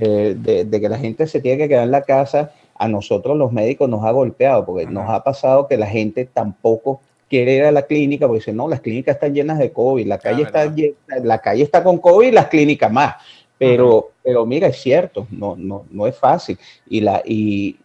[0.00, 3.38] eh, de, de, que la gente se tiene que quedar en la casa, a nosotros
[3.38, 7.64] los médicos nos ha golpeado, porque nos ha pasado que la gente tampoco quiere ir
[7.64, 10.66] a la clínica porque dice, no, las clínicas están llenas de COVID, la calle, está,
[10.66, 13.14] llena, la calle está con COVID y las clínicas más.
[13.56, 16.58] Pero, pero mira, es cierto, no, no, no es fácil.
[16.88, 17.78] Y, la, y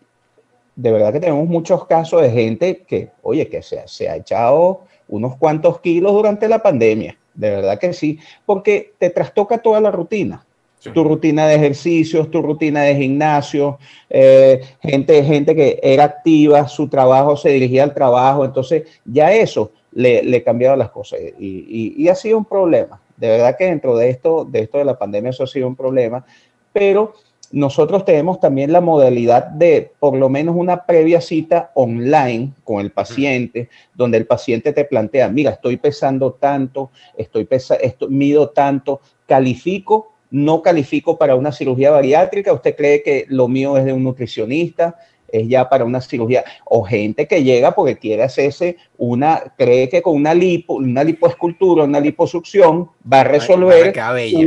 [0.76, 4.82] de verdad que tenemos muchos casos de gente que, oye, que se, se ha echado
[5.08, 7.16] unos cuantos kilos durante la pandemia.
[7.36, 10.46] De verdad que sí, porque te trastoca toda la rutina
[10.94, 13.78] tu rutina de ejercicios, tu rutina de gimnasio,
[14.10, 19.72] eh, gente, gente que era activa, su trabajo se dirigía al trabajo, entonces ya eso
[19.92, 23.00] le, le cambiaba las cosas y, y, y, ha sido un problema.
[23.18, 25.76] De verdad que dentro de esto, de esto de la pandemia eso ha sido un
[25.76, 26.26] problema,
[26.74, 27.14] pero
[27.52, 32.92] nosotros tenemos también la modalidad de por lo menos una previa cita online con el
[32.92, 39.00] paciente, donde el paciente te plantea, mira, estoy pesando tanto, estoy pesa esto, mido tanto,
[39.26, 44.04] califico no califico para una cirugía bariátrica, usted cree que lo mío es de un
[44.04, 44.96] nutricionista,
[45.28, 50.02] es ya para una cirugía, o gente que llega porque quiere hacerse una, cree que
[50.02, 53.94] con una lipo, una lipoescultura, una liposucción, va a resolver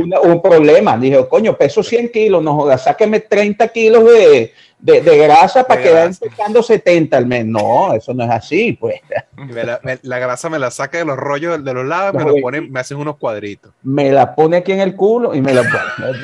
[0.01, 0.97] una, un problema.
[0.97, 5.81] Dije, coño, peso 100 kilos, no jodas, sáqueme 30 kilos de, de, de grasa para
[5.81, 7.45] quedar empezando 70 al mes.
[7.45, 9.01] No, eso no es así, pues.
[9.35, 12.41] La, me, la, grasa me la saca de los rollos de los lados, me lo
[12.41, 13.73] pone, me hacen unos cuadritos.
[13.83, 16.19] Me la pone aquí en el culo y me la pone.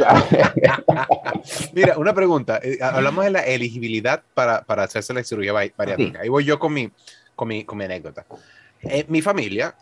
[1.73, 2.59] Mira, una pregunta.
[2.63, 6.21] Eh, hablamos de la elegibilidad para, para hacerse la cirugía bariátrica.
[6.21, 6.89] Ahí voy yo con mi,
[7.35, 8.25] con mi, con mi anécdota.
[8.81, 9.75] Eh, mi familia,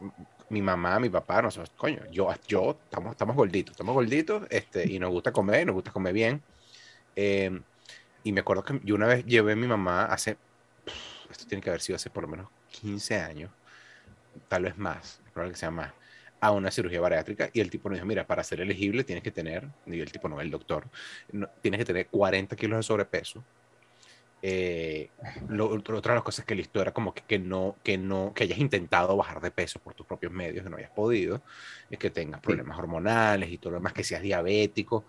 [0.50, 4.98] mi mamá, mi papá, nosotros, coño, yo, yo estamos, estamos gorditos, estamos gorditos este, y
[4.98, 6.42] nos gusta comer, nos gusta comer bien.
[7.16, 7.60] Eh,
[8.24, 10.38] y me acuerdo que yo una vez llevé a mi mamá hace,
[11.30, 13.52] esto tiene que haber sido hace por lo menos 15 años,
[14.48, 15.92] tal vez más, probable que sea más,
[16.40, 19.32] a una cirugía bariátrica y el tipo nos dijo, mira, para ser elegible tienes que
[19.32, 20.88] tener, y el tipo no, el doctor,
[21.32, 23.44] no, tienes que tener 40 kilos de sobrepeso.
[24.46, 25.10] Eh,
[25.48, 28.44] lo, otra de las cosas que listo era como que, que, no, que no, que
[28.44, 31.42] hayas intentado bajar de peso por tus propios medios, que no hayas podido,
[31.90, 35.06] es que tengas problemas hormonales y todo lo demás, que seas diabético,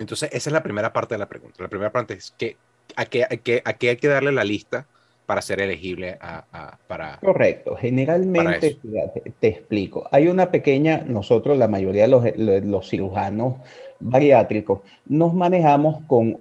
[0.00, 1.62] entonces, esa es la primera parte de la pregunta.
[1.62, 2.56] La primera parte es que,
[2.96, 4.86] ¿a, qué, a, qué, a qué hay que darle la lista
[5.26, 7.18] para ser elegible a, a, para...
[7.18, 7.76] Correcto.
[7.76, 10.08] Generalmente, te, te, explico.
[10.10, 12.24] Hay una pequeña, nosotros, la mayoría de los,
[12.64, 13.56] los cirujanos
[14.00, 16.40] bariátricos, nos manejamos con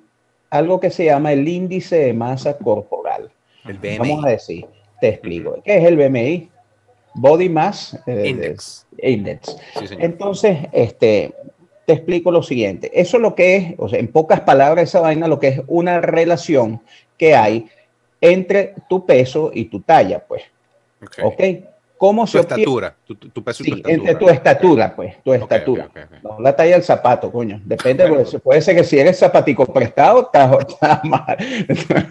[0.49, 3.29] algo que se llama el índice de masa corporal.
[3.65, 3.97] El BMI.
[3.97, 4.65] Vamos a decir,
[5.01, 5.61] te explico.
[5.65, 6.49] ¿Qué es el BMI?
[7.13, 8.87] Body Mass eh, Index.
[9.03, 9.57] Index.
[9.75, 11.33] Sí, Entonces, este,
[11.89, 12.91] te explico lo siguiente.
[12.93, 15.61] Eso es lo que es, o sea, en pocas palabras, esa vaina lo que es
[15.65, 16.81] una relación
[17.17, 17.67] que hay
[18.21, 20.43] entre tu peso y tu talla, pues.
[21.01, 21.33] ¿Ok?
[21.33, 21.65] okay?
[21.97, 23.95] ¿Cómo tu se estatura, tu, tu, peso sí, y tu estatura.
[23.95, 25.85] entre tu estatura, pues, tu okay, estatura.
[25.85, 27.59] Okay, no la talla del zapato, coño.
[27.65, 28.23] Depende, bueno.
[28.23, 31.37] pues, puede ser que si eres zapatico prestado, estás, estás mal.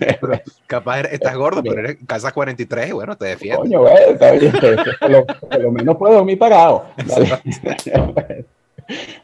[0.00, 3.60] Pero, capaz estás gordo, pero eres casa 43 y bueno, te defiendes.
[3.60, 4.52] Coño, güey, está bien,
[4.98, 6.84] por, lo, por lo menos puedo dormir parado.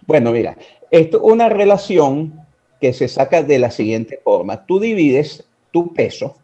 [0.07, 0.57] Bueno, mira,
[0.91, 2.45] esto es una relación
[2.81, 4.67] que se saca de la siguiente forma.
[4.67, 6.37] Tú divides tu peso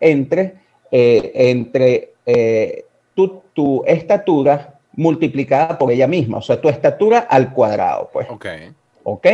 [0.00, 0.54] entre,
[0.90, 7.52] eh, entre eh, tu, tu, estatura multiplicada por ella misma, o sea, tu estatura al
[7.52, 8.28] cuadrado, pues.
[8.30, 8.46] Ok.
[9.04, 9.26] Ok.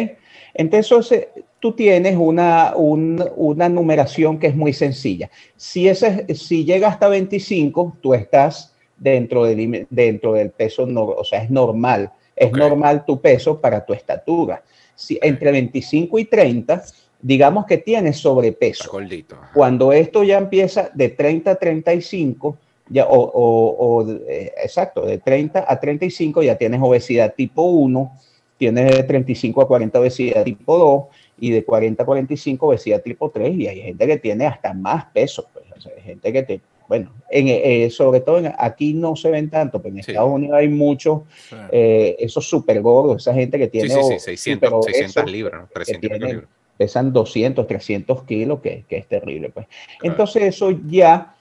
[0.54, 1.28] Entonces,
[1.60, 5.30] tú tienes una, un, una numeración que es muy sencilla.
[5.56, 11.24] Si, ese, si llega hasta 25, tú estás dentro del, dentro del peso, no, o
[11.24, 12.60] sea, es normal es okay.
[12.60, 14.62] normal tu peso para tu estatura.
[14.94, 16.82] Si entre 25 y 30,
[17.20, 18.90] digamos que tienes sobrepeso.
[18.90, 22.56] Gordito, Cuando esto ya empieza de 30 a 35,
[22.90, 28.12] ya, o, o, o eh, exacto, de 30 a 35 ya tienes obesidad tipo 1,
[28.56, 31.04] tienes de 35 a 40 obesidad tipo 2
[31.40, 35.06] y de 40 a 45 obesidad tipo 3 y hay gente que tiene hasta más
[35.06, 39.50] peso, pues, hay gente que te, bueno, en, eh, sobre todo aquí no se ven
[39.50, 41.22] tanto, pero en Estados Unidos hay muchos,
[41.70, 43.90] eh, esos super gordos, esa gente que tiene...
[43.90, 46.44] Sí, sí, 600, 600 libras, 300 libras.
[46.76, 49.66] Pesan 200, 300 kilos, que, que es terrible, pues.
[50.02, 51.34] Entonces eso ya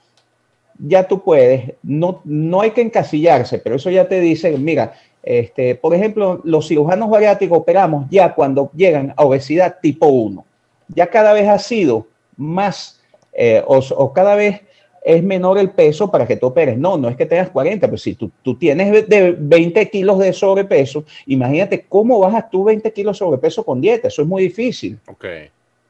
[0.78, 5.74] ya tú puedes, no, no hay que encasillarse, pero eso ya te dice, mira, este,
[5.74, 10.44] por ejemplo, los cirujanos bariátricos operamos ya cuando llegan a obesidad tipo 1.
[10.88, 12.06] Ya cada vez ha sido
[12.36, 13.00] más
[13.32, 14.62] eh, o, cada vez
[15.08, 16.76] es menor el peso para que tú operes.
[16.76, 20.34] No, no es que tengas 40, pero si tú, tú tienes de 20 kilos de
[20.34, 24.08] sobrepeso, imagínate cómo bajas tú 20 kilos de sobrepeso con dieta.
[24.08, 24.98] Eso es muy difícil.
[25.06, 25.24] Ok,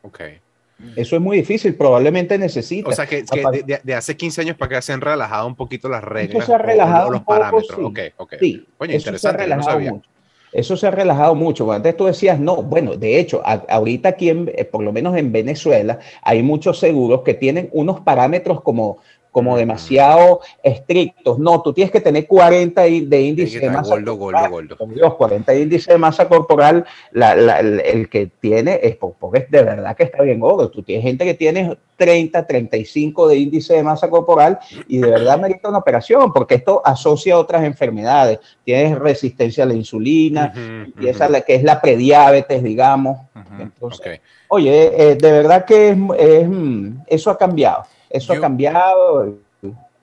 [0.03, 0.21] ok.
[0.95, 2.91] Eso es muy difícil, probablemente necesita.
[2.91, 3.25] O sea, que,
[3.83, 6.37] de, hace 15 años para que se han relajado un poquito las reglas.
[6.37, 7.77] Eso se ha relajado los parámetros.
[7.99, 8.37] Sí.
[8.39, 8.67] sí.
[8.79, 10.09] Oye, se ha relajado mucho.
[10.53, 11.71] Eso se ha relajado mucho.
[11.71, 15.99] Antes tú decías, no, bueno, de hecho, ahorita aquí, eh, por lo menos en Venezuela,
[16.23, 18.99] hay muchos seguros que tienen unos parámetros como
[19.39, 21.39] como demasiado estrictos.
[21.39, 24.77] No, tú tienes que tener 40 de índice de masa gordo, gordo, gordo.
[24.93, 30.03] Dios, 40 de índice de masa corporal, el, que tiene es porque de verdad que
[30.03, 30.69] está bien gordo.
[30.73, 35.39] Tú tienes gente que tiene 30, 35 de índice de masa corporal y de verdad
[35.39, 38.41] merita una operación porque esto asocia a otras enfermedades.
[38.65, 40.53] Tienes resistencia a la insulina,
[41.01, 43.19] y esa que es la prediabetes, digamos.
[44.49, 47.85] Oye, eh, de verdad que es, mm, eso ha cambiado.
[48.11, 49.37] Eso ha cambiado.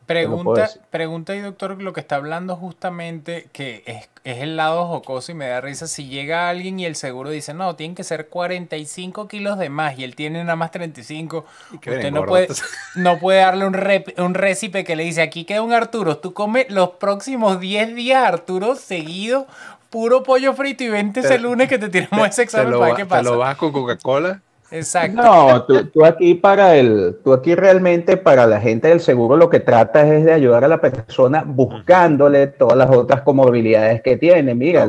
[0.05, 5.35] Pregunta, pregunta y doctor, lo que está hablando justamente, que es, el lado jocoso y
[5.35, 9.27] me da risa, si llega alguien y el seguro dice, no, tienen que ser 45
[9.27, 12.49] kilos de más y él tiene nada más 35, usted no puede,
[12.95, 16.33] no puede darle un, rep, un récipe que le dice, aquí queda un Arturo, tú
[16.33, 19.47] comes los próximos 10 días, Arturo, seguido,
[19.89, 23.23] puro pollo frito y vente ese lunes que te tiramos ese examen para qué pasa.
[23.23, 24.41] ¿Te lo vas con Coca-Cola?
[24.75, 25.21] Exacto.
[25.21, 29.61] No, tú, aquí para el, tú aquí realmente para la gente del seguro lo que
[29.61, 34.53] tratas es de ayudar a la persona buscándole todas las otras comorbilidades que tiene.
[34.53, 34.87] Mira,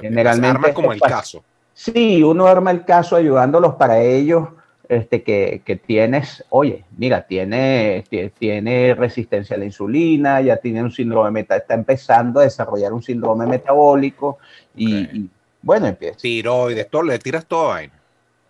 [0.00, 1.44] generalmente arma como el caso.
[1.74, 4.48] Sí, uno arma el caso ayudándolos para ellos.
[4.88, 8.04] Este, que, que tienes, oye, mira, tiene,
[8.38, 13.02] tiene resistencia a la insulina, ya tiene un síndrome, meta, está empezando a desarrollar un
[13.02, 14.36] síndrome metabólico
[14.76, 15.30] y,
[15.62, 16.18] bueno, empieza.
[16.18, 17.90] Tiroides, todo, le tiras todo ahí.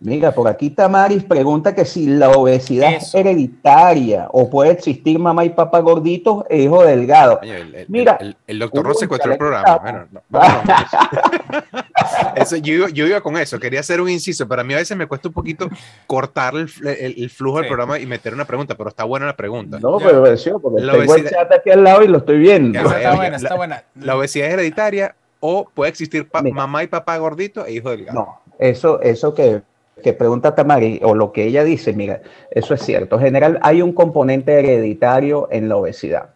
[0.03, 5.45] Mira, por aquí Tamaris pregunta que si la obesidad es hereditaria o puede existir mamá
[5.45, 7.39] y papá gorditos e hijo delgado.
[7.41, 10.09] el, Mira, el, doctor no secuestró el programa.
[12.35, 15.07] eso, yo, iba con eso, quería hacer un inciso, pero a mí a veces me
[15.07, 15.69] cuesta un poquito
[16.05, 19.79] cortar el, flujo del programa y meter una pregunta, pero está buena la pregunta.
[19.79, 22.39] No, pero versión, porque la tengo obesidad, el chat aquí al lado y lo estoy
[22.39, 22.77] viendo.
[22.77, 23.83] está buena, está buena.
[23.95, 28.19] La, obesidad es hereditaria o puede existir mamá y papá gorditos e hijo delgado.
[28.19, 29.61] No, eso, eso que
[30.01, 33.17] que pregunta Tamari, o lo que ella dice, mira, eso es cierto.
[33.17, 36.29] En general, hay un componente hereditario en la obesidad.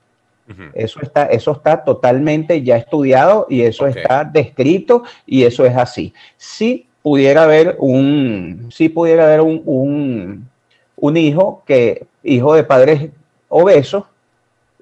[0.74, 6.14] Eso está, eso está totalmente ya estudiado y eso está descrito y eso es así.
[6.38, 10.50] Si pudiera haber un, si pudiera haber un, un,
[10.96, 13.10] un hijo que, hijo de padres
[13.50, 14.06] obesos,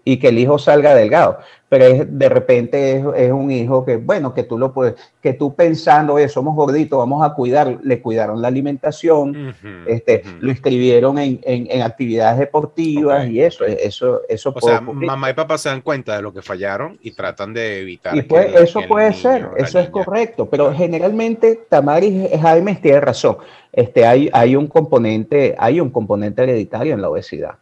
[0.05, 1.39] y que el hijo salga delgado.
[1.75, 5.53] Pero es, de repente es, un hijo que, bueno, que tú lo puedes, que tú
[5.53, 9.53] pensando, oye, somos gorditos, vamos a cuidar, le cuidaron la alimentación,
[9.85, 14.53] este, lo inscribieron en, en, actividades deportivas y eso, eso, eso.
[14.55, 17.81] O sea, mamá y papá se dan cuenta de lo que fallaron y tratan de
[17.81, 18.15] evitar.
[18.15, 23.35] Y pues, eso puede ser, eso es correcto, pero generalmente Tamaris Jaime tiene razón.
[23.73, 27.55] Este, hay, hay un componente, hay un componente hereditario en la obesidad.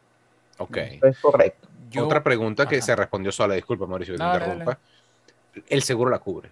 [0.59, 0.77] Ok.
[0.77, 1.62] Eso es correcto.
[2.01, 4.79] Otra pregunta que se respondió sola, disculpa Mauricio que te interrumpa.
[5.69, 6.49] El seguro la cubre.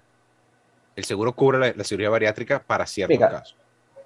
[0.96, 3.56] El seguro cubre la, cirugía bariátrica para ciertos casos.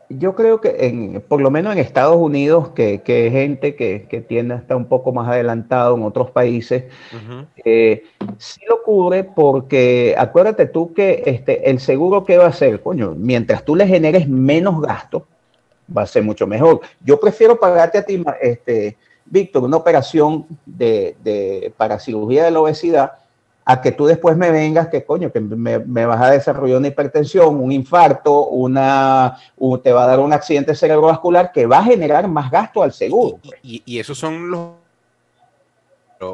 [0.07, 4.21] Yo creo que en, por lo menos en Estados Unidos, que, que gente que, que,
[4.21, 6.83] tiende a estar un poco más adelantado en otros países,
[7.65, 8.03] eh,
[8.37, 13.15] sí lo cubre porque acuérdate tú que este, el seguro que va a hacer, coño,
[13.17, 15.25] mientras tú le generes menos gasto,
[15.95, 16.81] va a ser mucho mejor.
[17.03, 23.13] Yo prefiero pagarte a ti, este, Víctor, una operación de, para cirugía de la obesidad,
[23.67, 27.59] a que tú después me vengas, que coño, que me, vas a desarrollar una hipertensión,
[27.59, 29.37] un infarto, una,
[29.81, 33.39] te va a dar un accidente cerebrovascular que va a generar más gasto al seguro.
[33.63, 34.69] Y, y esos son los...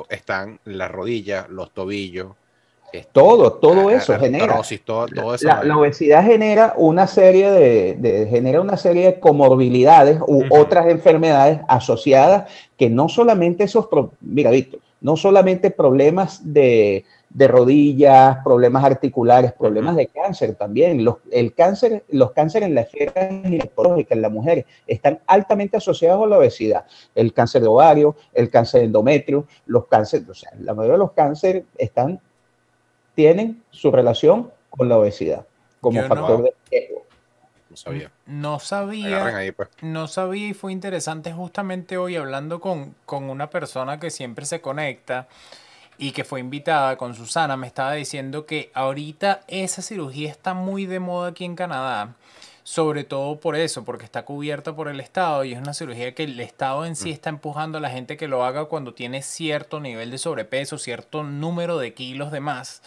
[0.10, 2.36] Están las rodillas, los tobillos,
[3.12, 4.62] todo, todo eso genera.
[5.64, 12.52] la, obesidad genera una serie de, genera una serie de comorbilidades u otras enfermedades asociadas
[12.78, 13.88] que no solamente esos.
[14.22, 21.04] Mira, Víctor, no solamente problemas de, de rodillas, problemas articulares, problemas de cáncer también.
[21.04, 26.24] Los, el cáncer, los cánceres en la esfera ginecológica en la mujer están altamente asociados
[26.24, 26.86] a la obesidad.
[27.16, 31.00] El cáncer de ovario, el cáncer de endometrio, los cánceres, o sea, la mayoría de
[31.00, 32.20] los cánceres están,
[33.16, 35.46] tienen su relación con la obesidad
[35.80, 37.06] como factor de riesgo.
[37.70, 38.12] No sabía.
[38.26, 39.54] No sabía.
[39.56, 39.70] Pues.
[39.82, 44.62] No sabía y fue interesante justamente hoy hablando con, con una persona que siempre se
[44.62, 45.28] conecta
[45.98, 50.88] y que fue invitada con Susana, me estaba diciendo que ahorita esa cirugía está muy
[50.88, 52.16] de moda aquí en Canadá.
[52.64, 56.24] Sobre todo por eso, porque está cubierta por el Estado y es una cirugía que
[56.24, 57.14] el Estado en sí mm.
[57.14, 61.24] está empujando a la gente que lo haga cuando tiene cierto nivel de sobrepeso, cierto
[61.24, 62.82] número de kilos de más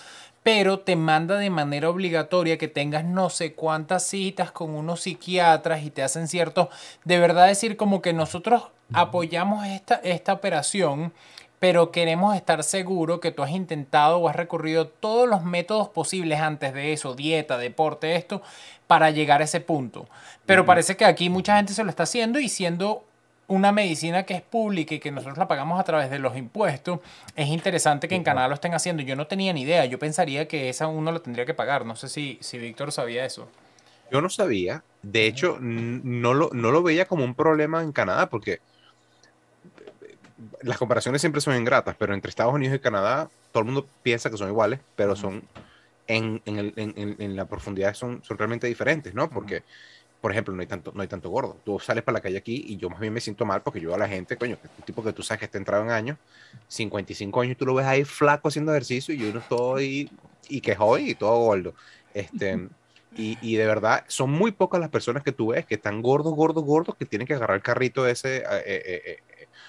[0.44, 5.82] pero te manda de manera obligatoria que tengas no sé cuántas citas con unos psiquiatras
[5.82, 6.68] y te hacen cierto,
[7.04, 11.14] de verdad decir como que nosotros apoyamos esta, esta operación,
[11.64, 16.38] pero queremos estar seguros que tú has intentado o has recurrido todos los métodos posibles
[16.38, 18.42] antes de eso, dieta, deporte, esto,
[18.86, 20.06] para llegar a ese punto.
[20.44, 23.02] Pero parece que aquí mucha gente se lo está haciendo y siendo
[23.46, 27.00] una medicina que es pública y que nosotros la pagamos a través de los impuestos,
[27.34, 29.02] es interesante que en Canadá lo estén haciendo.
[29.02, 31.86] Yo no tenía ni idea, yo pensaría que esa uno lo tendría que pagar.
[31.86, 33.48] No sé si, si Víctor sabía eso.
[34.10, 38.28] Yo no sabía, de hecho, no lo, no lo veía como un problema en Canadá
[38.28, 38.60] porque
[40.62, 44.30] las comparaciones siempre son ingratas, pero entre Estados Unidos y Canadá, todo el mundo piensa
[44.30, 45.42] que son iguales, pero son
[46.06, 49.30] en, en, el, en, en la profundidad son, son, realmente diferentes, ¿no?
[49.30, 49.62] Porque,
[50.20, 51.56] por ejemplo, no hay, tanto, no hay tanto gordo.
[51.64, 53.94] Tú sales para la calle aquí y yo más bien me siento mal porque yo
[53.94, 56.18] a la gente, coño, un tipo que tú sabes que está entrado en años,
[56.68, 60.10] 55 años, tú lo ves ahí flaco haciendo ejercicio y yo no estoy,
[60.48, 61.74] y que hoy y todo gordo.
[62.12, 62.68] Este,
[63.16, 66.34] y, y, de verdad, son muy pocas las personas que tú ves que están gordos,
[66.34, 68.38] gordos, gordos, que tienen que agarrar el carrito ese.
[68.38, 69.18] Eh, eh, eh,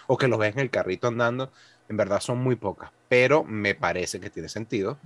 [0.08, 1.52] o que los ves en el carrito andando,
[1.90, 4.98] en verdad son muy pocas, pero me parece que tiene sentido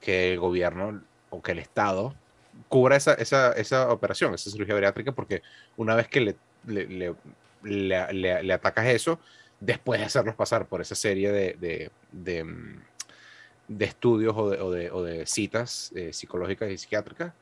[0.00, 2.14] que el gobierno o que el Estado
[2.68, 5.42] cubra esa, esa, esa operación, esa cirugía bariátrica, porque
[5.76, 7.14] una vez que le, le,
[7.62, 9.20] le, le, atacas eso,
[9.60, 12.82] después de hacerlos pasar por esa serie de, de, de, mm,
[13.80, 17.32] estudios o de, o citas eh, psicológicas y psiquiátricas,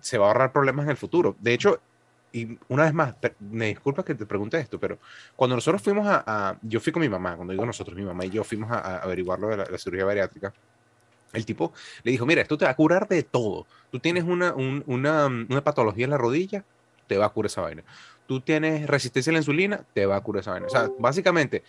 [0.00, 1.36] se va a ahorrar problemas en el futuro.
[1.40, 1.80] De hecho,
[2.36, 4.98] y una vez más, me disculpa que te pregunte esto, pero
[5.34, 8.30] cuando nosotros fuimos a, yo fui con mi mamá, cuando digo nosotros, mi mamá y
[8.30, 10.52] yo fuimos a, averiguar lo de la, cirugía bariátrica,
[11.32, 11.72] el tipo
[12.02, 13.66] le dijo, mira, esto te va a curar de todo.
[13.90, 16.62] Tú tienes una, una, una, patología en la rodilla,
[17.06, 17.82] te va a curar esa vaina.
[18.26, 20.66] Tú tienes resistencia a la insulina, te va a curar esa vaina.
[20.66, 21.64] O sea, básicamente,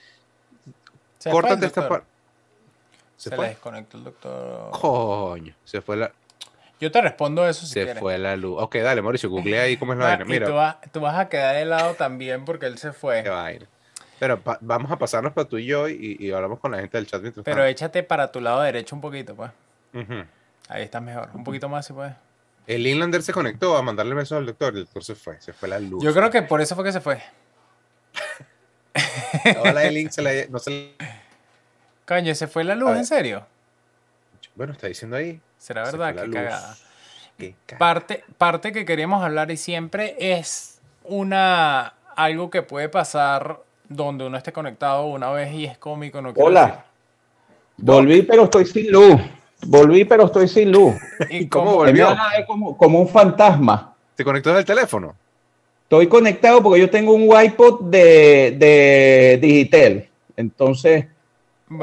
[1.32, 2.08] córtate esta parte.
[3.16, 4.72] Se, se le desconectó el doctor.
[4.72, 6.12] Coño, se fue la.
[6.80, 8.62] Yo te respondo eso si Se fue la luz.
[8.62, 10.26] Ok, dale, Mauricio, googlea ahí cómo es la vaina.
[10.26, 10.48] Mira.
[10.48, 13.24] Tú, vas, tú, vas a quedar de lado también porque él se fue.
[13.24, 13.66] Qué vaina.
[14.20, 17.08] Pero vamos a pasarnos para tú y yo y, y hablamos con la gente del
[17.08, 17.22] chat.
[17.44, 19.52] Pero échate para tu lado derecho un poquito, pues.
[20.70, 21.30] Ahí estás mejor.
[21.34, 22.14] Un poquito más si puedes.
[22.68, 25.40] El Inlander se conectó a mandarle besos al doctor el doctor se fue.
[25.40, 26.04] Se fue la luz.
[26.04, 27.22] Yo creo que por eso fue que se fue.
[29.62, 30.94] Hola, el link se la, no se
[32.06, 32.92] Coño, ¿se fue la luz?
[32.98, 33.46] ¿En serio?
[34.58, 35.40] Bueno, está diciendo ahí.
[35.60, 36.76] Será verdad, qué cagada.
[37.78, 44.36] Parte, parte que queríamos hablar y siempre es una algo que puede pasar donde uno
[44.36, 46.24] esté conectado una vez y es cómico.
[46.24, 46.86] No Hola.
[47.78, 49.22] Volví, pero estoy sin luz.
[49.68, 50.96] Volví, pero estoy sin luz.
[51.30, 52.08] ¿Y cómo volvió?
[52.48, 53.96] Como, como un fantasma.
[54.16, 55.16] ¿Te conectó desde el teléfono?
[55.84, 60.10] Estoy conectado porque yo tengo un iPod de, de Digital.
[60.36, 61.06] Entonces,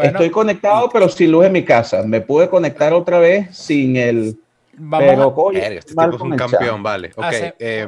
[0.02, 2.02] estoy conectado, pero sin luz en mi casa.
[2.04, 4.38] Me pude conectar otra vez sin el.
[4.90, 7.12] pero, este tipo es un campeón, vale.
[7.16, 7.32] Ok.
[7.58, 7.86] Eh,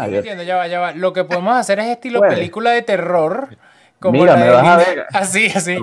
[0.00, 0.92] entiendo, ya va, ya va.
[0.92, 3.48] Lo que podemos hacer es estilo película de terror.
[3.98, 5.06] Como Mira, me vas a ver.
[5.12, 5.78] Así, así.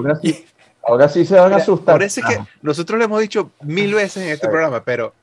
[0.83, 1.95] Ahora sí, se van a asustar.
[1.95, 5.13] Parece que nosotros le hemos dicho mil veces en este programa, pero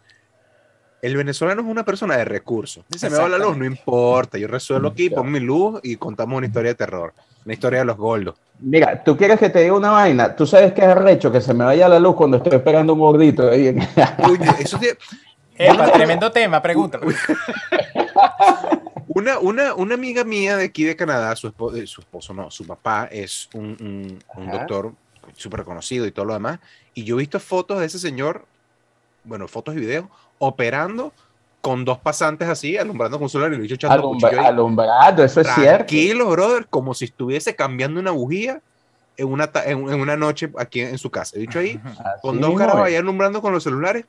[1.03, 2.85] el venezolano es una persona de recursos.
[2.89, 6.37] Dice, me va la luz, no importa, yo resuelvo aquí, pongo mi luz y contamos
[6.39, 7.15] una historia de terror,
[7.47, 8.35] una historia de los gordos.
[8.59, 11.55] Mira, tú quieres que te diga una vaina, tú sabes que es arrecho que se
[11.55, 13.49] me vaya la luz cuando estoy esperando un gordito.
[13.49, 13.69] Ahí
[14.59, 14.79] eso
[15.57, 17.15] tremendo tema, pregúntame.
[19.09, 22.51] Una, una, una, amiga mía de aquí de Canadá, su esposo, eh, su esposo no,
[22.51, 24.93] su papá es un, un, doctor
[25.35, 26.59] súper conocido y todo lo demás.
[26.95, 28.45] Y yo he visto fotos de ese señor,
[29.25, 30.07] bueno, fotos y videos,
[30.39, 31.15] operando
[31.67, 35.79] con dos pasantes así, alumbrando con solar y lo dicho echando Alumbrado, eso es cierto.
[35.79, 38.61] Tranquilo, brother, como si estuviese cambiando una bujía
[39.17, 41.37] en una, en, una noche aquí en, su casa.
[41.37, 41.81] He dicho ahí,
[42.23, 44.05] con dos caras ahí alumbrando con los celulares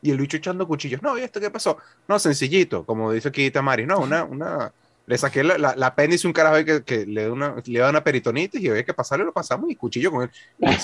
[0.00, 1.02] y el bicho echando cuchillos.
[1.02, 1.78] No, ¿y esto qué pasó?
[2.06, 3.86] No, sencillito, como dice aquí Tamari.
[3.86, 4.72] No, una, una,
[5.06, 7.80] Le saqué la, la, la apéndice un carajo ahí que, que le, da una, le
[7.80, 10.30] da una peritonitis y había que pasarle, lo pasamos y cuchillo con él.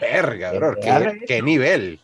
[0.00, 1.98] Verga, bro, ¿qué, qué nivel.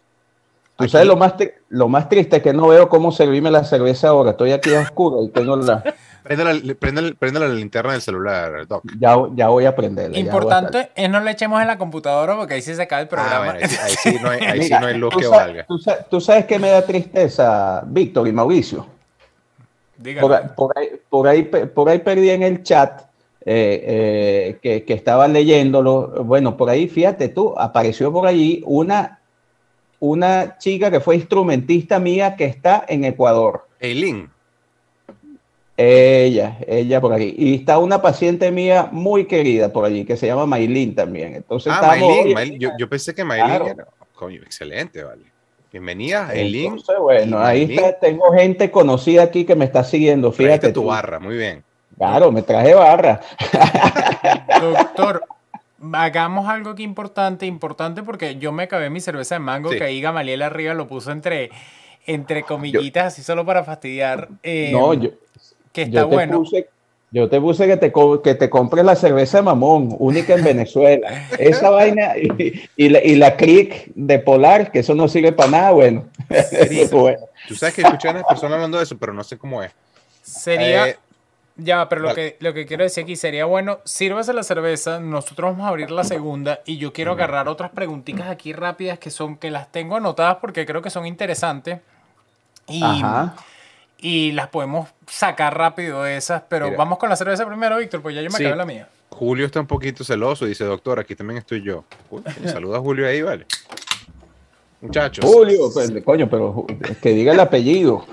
[0.85, 1.35] Tú sabes lo más,
[1.69, 4.33] lo más triste es que no veo cómo servirme la cerveza ahora.
[4.33, 5.83] Estoy aquí a oscuro y tengo la.
[6.23, 8.85] Prende la, prende, la- prende la linterna del celular, Doc.
[9.01, 10.11] Ya, ya voy a aprenderla.
[10.11, 13.01] voy a Importante es no le echemos en la computadora porque ahí sí se cae
[13.03, 13.45] el Ah, programa.
[13.45, 15.27] bueno, ahí, sí- ahí sí no hay, ahí sí Mira, no hay luz tú que
[15.27, 15.65] valga.
[15.67, 18.87] Tú, sa- tú sabes que me da tristeza, Víctor y Mauricio.
[20.21, 23.03] Por, ahí- por ahí, por, ahí, por ahí perdí en el chat
[23.45, 23.85] eh,
[24.55, 26.23] eh, que, que estaba leyéndolo.
[26.25, 29.19] Bueno, por ahí, fíjate tú, apareció por allí una,
[30.05, 33.69] una chica que fue instrumentista mía que está en Ecuador.
[33.79, 34.29] Eileen,
[35.77, 37.33] Ella, ella por aquí.
[37.39, 41.37] Y está una paciente mía muy querida por allí, que se llama Maylin también.
[41.37, 41.95] Entonces, ah,
[42.35, 43.67] Maylin, yo, yo pensé que Maylin Claro.
[43.69, 45.23] era, coño, excelente, vale.
[45.71, 46.65] Bienvenida, Eileen.
[46.73, 47.79] entonces, bueno, ahí Maylin.
[47.85, 50.33] está, tengo gente conocida aquí que me está siguiendo.
[50.33, 50.87] Fíjate tu tú.
[50.89, 51.63] barra, muy bien.
[51.97, 53.21] Claro, me traje barra.
[54.61, 55.23] Doctor,
[55.93, 59.79] hagamos algo aquí importante, importante porque yo me acabé mi cerveza de mango, Sí.
[59.79, 61.51] que ahí Gamaliel arriba lo puso entre,
[62.07, 64.29] entre comillitas, así solo para fastidiar.
[64.43, 65.11] eh, no, yo,
[65.73, 66.39] que está yo te bueno.
[66.39, 66.69] puse,
[67.11, 71.27] yo te puse que te, que te compres la cerveza de mamón, única en Venezuela.
[71.39, 75.51] Esa vaina y, y la, y la click de Polar, que eso no sirve para
[75.51, 76.05] nada, bueno.
[76.91, 77.19] Bueno,
[77.49, 79.73] Tú sabes que escuché a unas personas hablando de eso, pero no sé cómo es.
[80.23, 80.97] Sería, Eh,
[81.57, 82.37] ya, pero lo vale.
[82.39, 85.91] que, lo que quiero decir aquí sería, bueno, sírvase la cerveza, nosotros vamos a abrir
[85.91, 89.97] la segunda y yo quiero agarrar otras preguntitas aquí rápidas que son, que las tengo
[89.97, 91.81] anotadas porque creo que son interesantes.
[92.69, 93.35] Y, Ajá.
[93.99, 96.79] y las podemos sacar rápido esas, pero Mira.
[96.79, 98.45] vamos con la cerveza primero, Víctor, pues ya yo me Sí.
[98.45, 98.89] acabé la mía.
[99.11, 101.85] Julio está un poquito celoso y dice, doctor, aquí también estoy yo.
[102.11, 103.47] Uy, Saluda a Julio ahí, vale.
[104.81, 105.25] Muchachos.
[105.25, 106.67] Julio, pues, coño, pero
[107.01, 108.05] que diga el apellido.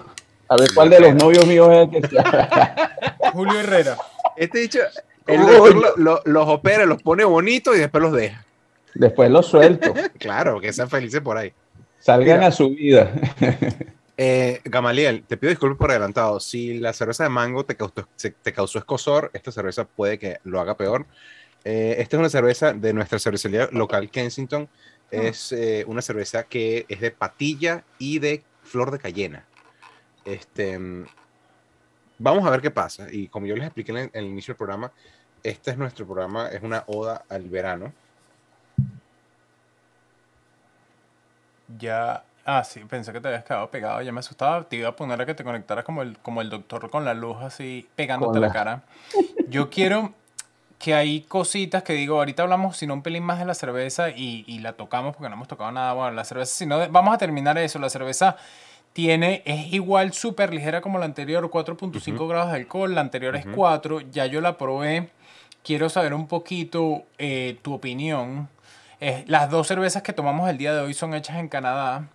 [0.49, 2.17] A ver cuál de los novios míos es el que
[3.33, 3.97] Julio Herrera.
[4.35, 4.79] Este dicho,
[5.27, 5.45] el Uy.
[5.51, 8.43] doctor lo- lo- los opera, los pone bonitos y después los deja.
[8.95, 9.93] Después lo suelto.
[10.19, 11.53] Claro, que sean felices por ahí.
[11.99, 12.47] Salgan Mira.
[12.47, 13.11] a su vida.
[14.21, 16.41] Eh, Gamaliel, te pido disculpas por adelantado.
[16.41, 20.39] Si la cerveza de mango te causó, se- te causó escosor, esta cerveza puede que
[20.43, 21.05] lo haga peor.
[21.63, 24.67] Eh, esta es una cerveza de nuestra cervecería local Kensington.
[25.09, 29.45] Es eh, una cerveza que es de patilla y de flor de cayena.
[30.29, 30.77] Este,
[32.19, 33.07] vamos a ver qué pasa.
[33.11, 34.91] Y como yo les expliqué en el, en el inicio del programa,
[35.43, 37.93] este es nuestro programa, es una oda al verano.
[41.79, 42.23] Ya.
[42.45, 44.67] Ah, sí, pensé que te habías quedado pegado, ya me asustaba.
[44.67, 47.13] Te iba a poner a que te conectaras como el, como el doctor con la
[47.13, 48.83] luz así pegándote la la- cara.
[49.45, 50.13] Yo quiero
[50.79, 54.45] que hay cositas que digo, ahorita hablamos sino un pelín más de la cerveza y,
[54.47, 55.93] y la tocamos porque no hemos tocado nada.
[55.93, 57.79] Bueno, la cerveza, si no, vamos a terminar eso.
[57.79, 58.37] La cerveza
[58.93, 63.45] tiene, es igual súper ligera como la anterior, 4.5 grados de alcohol, la anterior es
[63.45, 63.55] Ujú.
[63.55, 65.09] 4, ya yo la probé.
[65.63, 68.49] Quiero saber un poquito eh, tu opinión.
[69.01, 72.07] Eh, las dos cervezas que tomamos el día de hoy son hechas en Canadá.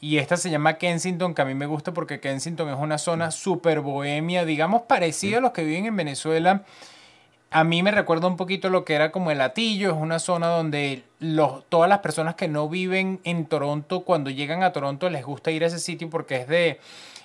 [0.00, 3.30] Y esta se llama Kensington, que a mí me gusta porque Kensington es una zona
[3.30, 6.62] súper bohemia, digamos parecida a los que viven en Venezuela.
[7.50, 10.48] A mí me recuerda un poquito lo que era como el Latillo, es una zona
[10.48, 15.24] donde los, todas las personas que no viven en Toronto, cuando llegan a Toronto les
[15.24, 16.80] gusta ir a ese sitio porque es de...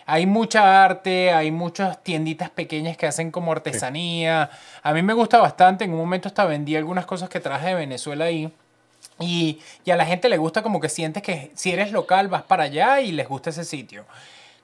[0.06, 4.50] Hay mucha arte, hay muchas tienditas pequeñas que hacen como artesanía.
[4.82, 7.76] A mí me gusta bastante, en un momento hasta vendí algunas cosas que traje de
[7.76, 8.52] Venezuela ahí.
[9.20, 12.42] Y, y a la gente le gusta como que sientes que si eres local vas
[12.42, 14.06] para allá y les gusta ese sitio.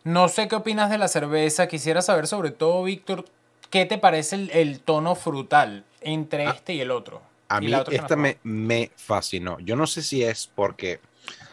[0.03, 1.67] No sé qué opinas de la cerveza.
[1.67, 3.25] Quisiera saber sobre todo, Víctor,
[3.69, 7.21] ¿qué te parece el, el tono frutal entre Ah, este y el otro?
[7.49, 9.59] A mí esta me, me fascinó.
[9.59, 11.01] Yo no sé si es porque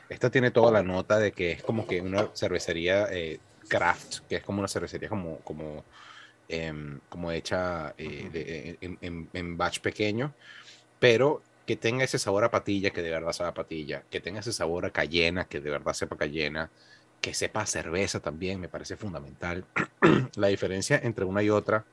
[0.09, 4.37] esta tiene toda la nota de que es como que una cervecería eh, craft, que
[4.37, 5.87] es como una cervecería como, como,
[6.49, 10.37] em, como hecha eh, de- en, en- en batch pequeño,
[10.99, 14.41] pero que tenga ese sabor a patilla que de verdad sabe a patilla, que tenga
[14.41, 16.73] ese sabor a cayena que de verdad sepa cayena,
[17.23, 19.64] que sepa cerveza también, me parece fundamental.
[20.35, 21.85] la diferencia entre una y otra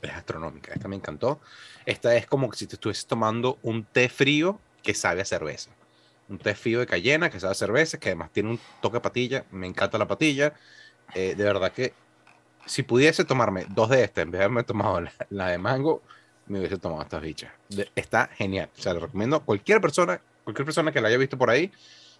[0.00, 0.72] es astronómica.
[0.72, 1.40] Esta me encantó.
[1.84, 5.70] Esta es como si te estuvieses tomando un té frío que sabe a cerveza.
[6.28, 9.00] Un té frío de cayena que sabe a cerveza, que además tiene un toque de
[9.00, 9.44] patilla.
[9.50, 10.54] Me encanta la patilla.
[11.14, 11.92] Eh, de verdad que
[12.66, 16.00] si pudiese tomarme dos de estas en vez de haberme tomado la, la de mango,
[16.46, 17.50] me hubiese tomado estas bichas.
[17.68, 18.70] De- está genial.
[18.78, 21.72] O sea, le recomiendo a cualquier persona, cualquier persona que la haya visto por ahí,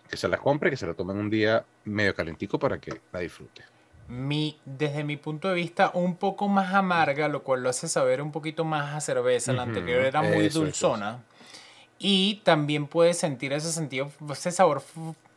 [0.08, 3.20] que se la compre, que se la tomen un día medio calentico para que la
[3.20, 3.62] disfrute.
[4.08, 8.20] Mi, desde mi punto de vista, un poco más amarga, lo cual lo hace saber
[8.20, 9.52] un poquito más a cerveza.
[9.52, 11.22] La anterior era muy eso, eso, dulzona.
[11.98, 14.82] Y también puedes sentir ese sentido, ese sabor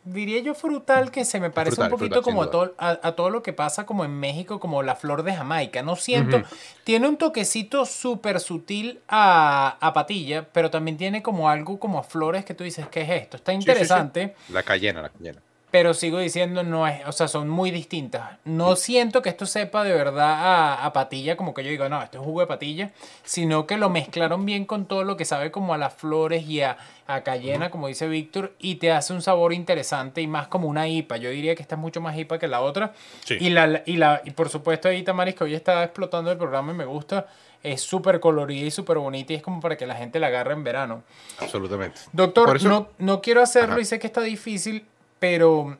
[0.04, 2.98] diría yo frutal que se me parece Frutal, un poquito frutal, como a todo, a,
[3.02, 5.82] a todo lo que pasa como en México, como la flor de Jamaica.
[5.82, 6.42] No siento,
[6.84, 12.02] tiene un toquecito súper sutil a, a patilla, pero también tiene como algo como a
[12.02, 13.36] flores que tú dices, ¿qué es esto?
[13.36, 13.62] Está sí, sí.
[13.62, 14.34] interesante.
[14.48, 15.42] La cayena, la cayena.
[15.70, 18.38] Pero sigo diciendo, no es, o sea, son muy distintas.
[18.46, 22.02] No siento que esto sepa de verdad a, a patilla, como que yo digo, no,
[22.02, 22.90] esto es jugo de patilla,
[23.22, 26.62] sino que lo mezclaron bien con todo lo que sabe como a las flores y
[26.62, 30.68] a, a cayena, como dice Víctor, y te hace un sabor interesante y más como
[30.68, 31.18] una IPA.
[31.18, 32.94] Yo diría que esta es mucho más IPA que la otra.
[33.26, 33.36] Sí.
[33.38, 36.72] Y, la, y, la, y por supuesto ahí Tamaris, que hoy está explotando el programa
[36.72, 37.26] y me gusta,
[37.62, 40.54] es súper colorida y súper bonita y es como para que la gente la agarre
[40.54, 41.02] en verano.
[41.40, 42.00] Absolutamente.
[42.12, 43.82] Doctor, eso- no, no quiero hacerlo Ajá.
[43.82, 44.86] y sé que está difícil,
[45.18, 45.76] pero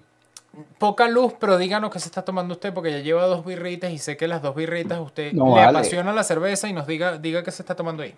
[0.78, 3.98] poca luz, pero díganos qué se está tomando usted, porque ya lleva dos birritas y
[3.98, 5.78] sé que las dos birritas usted No, le vale.
[5.78, 8.14] apasiona la cerveza y nos diga, diga qué se está tomando ahí.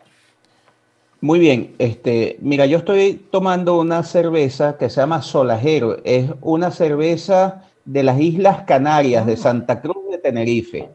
[1.22, 5.98] Muy bien, este, mira, yo estoy tomando una cerveza que se llama Solajero.
[6.04, 10.88] Es una cerveza de las Islas Canarias, de Santa Cruz de Tenerife.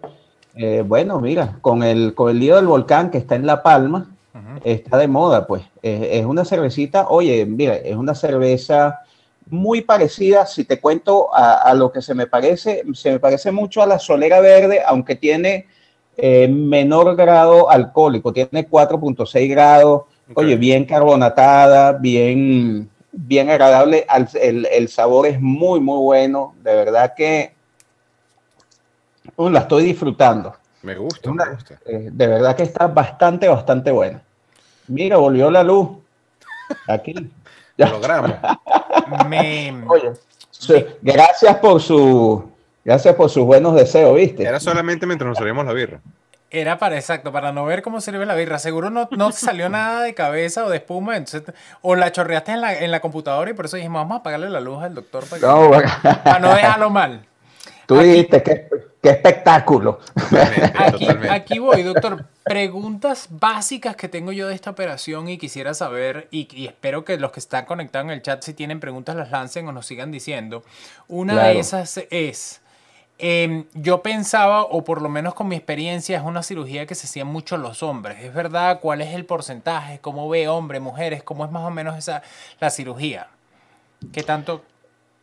[0.55, 4.09] Eh, bueno, mira, con el, con el lío del volcán que está en La Palma,
[4.63, 5.61] está de moda, pues.
[5.83, 9.01] Es, es una cervecita, oye, mira, es una cerveza
[9.47, 13.51] muy parecida, si te cuento a, a lo que se me parece, se me parece
[13.51, 15.67] mucho a la Solera Verde, aunque tiene
[16.17, 24.65] eh, menor grado alcohólico, tiene 4.6 grados, oye, bien carbonatada, bien, bien agradable, al- el,
[24.65, 27.53] el sabor es muy, muy bueno, de verdad que
[29.37, 30.55] uh, la estoy disfrutando.
[30.83, 31.79] Me gusta, Una- me gusta.
[31.85, 34.21] Eh, de verdad que está bastante, bastante buena.
[34.87, 35.89] Mira, volvió la luz.
[36.87, 37.13] Aquí.
[37.77, 38.31] Lo logramos.
[39.27, 40.13] Me, Oye,
[41.01, 42.49] gracias por su,
[42.83, 44.43] gracias por sus buenos deseos, ¿viste?
[44.43, 45.99] Era solamente mientras nos servíamos la birra.
[46.49, 48.57] era para exacto, para no ver cómo sirve la birra.
[48.59, 51.43] Seguro no, no salió nada de cabeza o de espuma, entonces,
[51.81, 54.49] o la chorreaste en la, en la computadora y por eso dijimos, vamos a apagarle
[54.49, 55.71] la luz al doctor para, que- No,
[56.23, 57.25] para no dejarlo mal.
[57.85, 58.69] Tú Aquí- dijiste qué,
[59.01, 59.99] qué espectáculo.
[60.13, 61.29] Totalmente, Aquí, totalmente.
[61.31, 62.25] aquí voy, doctor.
[62.43, 67.17] Preguntas básicas que tengo yo de esta operación y quisiera saber, y, y espero que
[67.17, 70.11] los que están conectados en el chat, si tienen preguntas, las lancen o nos sigan
[70.11, 70.63] diciendo.
[71.07, 72.61] Una de esas es,
[73.17, 77.07] em, yo pensaba, o por lo menos con mi experiencia, es una cirugía que se
[77.07, 78.23] hacían mucho los hombres.
[78.23, 78.79] ¿Es verdad?
[78.79, 79.99] ¿Cuál es el porcentaje?
[79.99, 81.23] ¿Cómo ve hombre, mujeres?
[81.23, 82.21] ¿Cómo es más o menos esa
[82.59, 83.27] la cirugía?
[84.13, 84.63] ¿Qué tanto,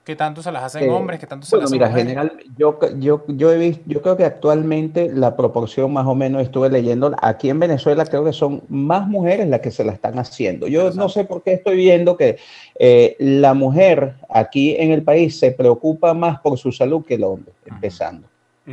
[0.04, 1.20] qué tanto se las hacen Eh, hombres?
[1.20, 2.08] ¿Qué tanto se Bueno, las mira, mujeres?
[2.08, 6.42] general, yo, yo, yo he visto, yo creo que actualmente la proporción más o menos
[6.42, 10.18] estuve leyendo, aquí en Venezuela creo que son más mujeres las que se la están
[10.18, 10.66] haciendo.
[10.66, 12.38] Yo no sé por qué estoy viendo que
[12.78, 17.24] eh, la mujer aquí en el país se preocupa más por su salud que el
[17.24, 18.28] hombre, empezando.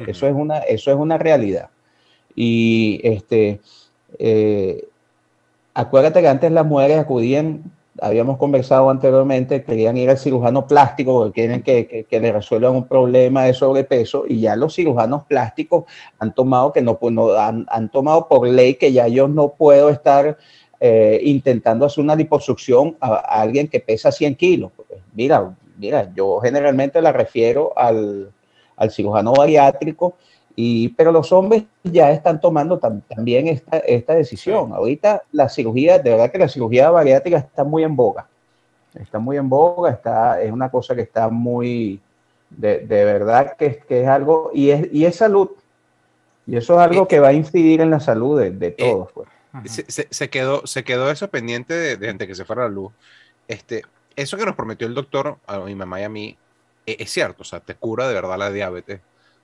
[0.08, 1.70] Eso es una, eso es una realidad.
[2.36, 3.60] Y este,
[4.20, 4.88] eh,
[5.74, 7.64] acuérdate que antes las mujeres acudían,
[8.02, 12.88] habíamos conversado anteriormente, querían ir al cirujano plástico porque quieren que, que, le resuelvan un
[12.88, 15.86] problema de sobrepeso y ya los cirujanos plásticos
[16.20, 19.50] han tomado que no, pues, no han, han tomado por ley que ya yo no
[19.50, 20.38] puedo estar
[20.80, 24.72] eh, intentando hacer una liposucción a, a alguien que pesa 100 kilos.
[25.14, 28.32] Mira, mira, yo generalmente la refiero al,
[28.78, 30.16] al cirujano bariátrico,
[30.62, 34.74] y, pero los hombres ya están tomando tam- también esta, esta decisión.
[34.74, 38.28] Ahorita la cirugía, de verdad que la cirugía bariátrica está muy en boga.
[38.94, 42.02] Está muy en boga, está, es una cosa que está muy,
[42.50, 45.52] de, de verdad que, que es algo, y es, y es salud.
[46.46, 49.12] Y eso es algo que va a incidir en la salud de, de todos.
[49.14, 49.30] Pues.
[49.54, 49.68] Ujú.
[49.68, 52.70] se, se- se quedó, se quedó eso pendiente de, de gente que se fuera la
[52.70, 52.92] luz.
[53.48, 53.84] Este,
[54.18, 56.36] eso que nos prometió el doctor a mi mamá y a mí
[56.86, 59.00] e- es, cierto, o sea, te cura de verdad la diabetes,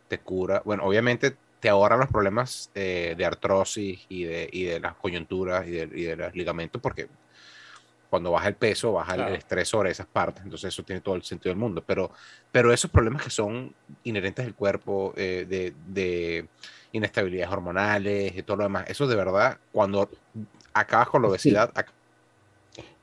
[0.08, 4.80] te cura, bueno, obviamente te ahorra los problemas eh, de artrosis y de, y de
[4.80, 7.08] las coyunturas y de, y de los ligamentos, porque
[8.10, 9.32] cuando baja el peso, baja el- Claro.
[9.34, 12.12] el estrés sobre esas partes, entonces eso tiene todo el sentido del mundo, pero,
[12.52, 16.48] pero esos problemas que son inherentes del cuerpo, eh, de, de
[16.92, 20.10] inestabilidades hormonales y todo lo demás, eso de verdad, cuando
[20.74, 21.32] acabas con la Sí.
[21.32, 21.92] obesidad, ac-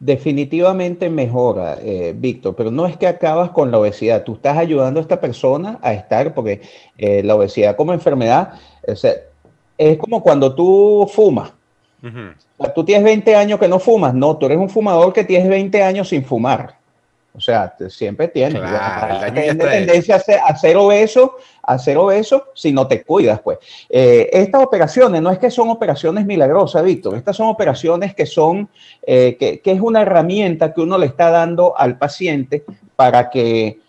[0.01, 4.99] Definitivamente mejora, eh, Víctor, pero no es que acabas con la obesidad, tú estás ayudando
[4.99, 6.61] a esta persona a estar, porque
[6.99, 8.55] eh, la obesidad como enfermedad
[8.87, 9.14] o sea,
[9.79, 11.53] es como cuando tú fumas.
[12.03, 12.35] Ujú.
[12.59, 15.25] O sea, tú tienes 20 años que no fumas, no, tú eres un fumador que
[15.25, 16.82] tienes 20 años sin fumar.
[17.35, 18.61] O sea, siempre tienes.
[18.61, 23.41] Claro, tienes tendencia a ser, a ser obeso, a ser obeso si no te cuidas,
[23.41, 23.59] pues.
[23.89, 27.16] Eh, estas operaciones no es que son operaciones milagrosas, Víctor.
[27.16, 28.68] Estas son operaciones que son,
[29.07, 32.64] eh, que, que es una herramienta que uno le está dando al paciente
[32.97, 33.80] para que,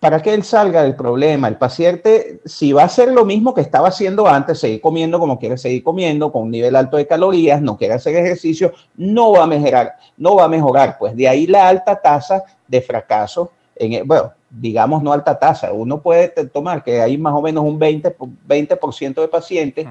[0.00, 1.46] para que él salga del problema.
[1.46, 5.38] El paciente, si va a hacer lo mismo que estaba haciendo antes, seguir comiendo como
[5.38, 9.44] quiere seguir comiendo, con un nivel alto de calorías, no quiere hacer ejercicio, no va
[9.44, 10.96] a mejorar, no va a mejorar.
[10.98, 12.42] Pues de ahí la alta tasa
[12.72, 17.34] de fracaso en, e, bueno, digamos no alta tasa, uno puede tomar que hay más
[17.34, 18.14] o menos un 20%,
[18.44, 19.86] 20 de pacientes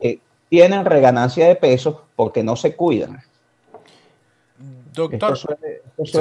[0.00, 3.22] que tienen reganancia de peso porque no se cuidan.
[4.92, 5.32] Doctor,
[5.98, 6.20] eso,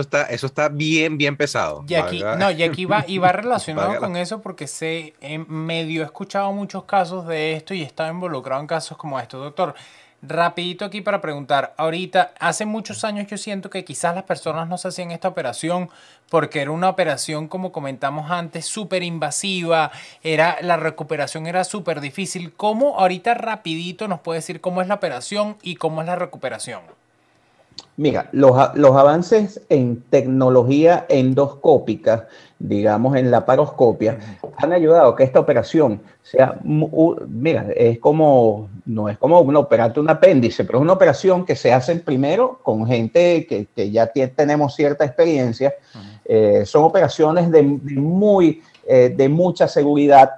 [0.00, 1.84] está, eso, está, bien, bien pesado.
[1.86, 6.02] Y aquí, no, y aquí va, y va relacionado con eso porque sé, en medio
[6.02, 9.40] he escuchado muchos casos de esto y he estado involucrado en casos como estos.
[9.40, 9.76] Doctor,
[10.22, 14.78] rapidito aquí para preguntar, ahorita, hace muchos años yo siento que quizás las personas no
[14.78, 15.90] se hacían esta operación
[16.28, 19.90] porque era una operación, como comentamos antes, súper invasiva,
[20.22, 22.52] era, la recuperación era súper difícil.
[22.52, 26.99] ¿Cómo ahorita rapidito nos puede decir cómo es la operación y cómo es la recuperación?
[28.00, 34.18] Mira, los, avances en tecnología endoscópica, digamos en la paroscopia,
[34.56, 40.00] han ayudado a que esta operación sea, mira, es como, no es como una, operarte
[40.00, 44.74] un apéndice, pero es una operación que se hace primero con gente que, ya tenemos
[44.74, 45.74] cierta experiencia.
[46.24, 50.30] Eh, son operaciones de, muy, eh, de mucha seguridad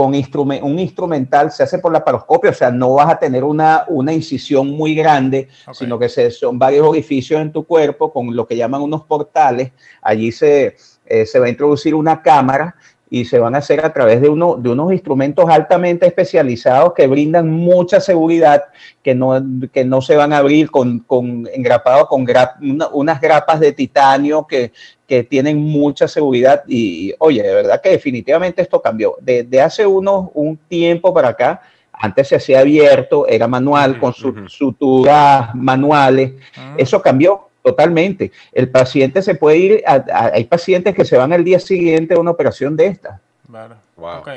[0.00, 0.14] con
[0.62, 4.14] un instrumental, se hace por la paroscopia, o sea, no vas a tener una, una
[4.14, 8.56] incisión muy grande, sino que se, son varios orificios en tu cuerpo con lo que
[8.56, 9.72] llaman unos portales.
[10.00, 12.76] Allí se, eh, se va a introducir una cámara
[13.10, 17.08] y se van a hacer a través de, uno, de unos instrumentos altamente especializados que
[17.08, 18.62] brindan mucha seguridad,
[19.02, 19.42] que no,
[19.72, 22.24] que no se van a abrir con, con engrapado con
[22.92, 24.72] unas grapas de titanio que,
[25.08, 29.16] que tienen mucha seguridad y, oye, de verdad que definitivamente esto cambió.
[29.20, 34.52] Desde hace unos, un tiempo para acá, antes se hacía abierto, era manual, con sus
[34.52, 36.74] suturas manuales, ah.
[36.78, 38.32] eso cambió totalmente.
[38.52, 42.30] El paciente se puede ir, hay pacientes que se van al día siguiente a una
[42.30, 43.20] operación de esta.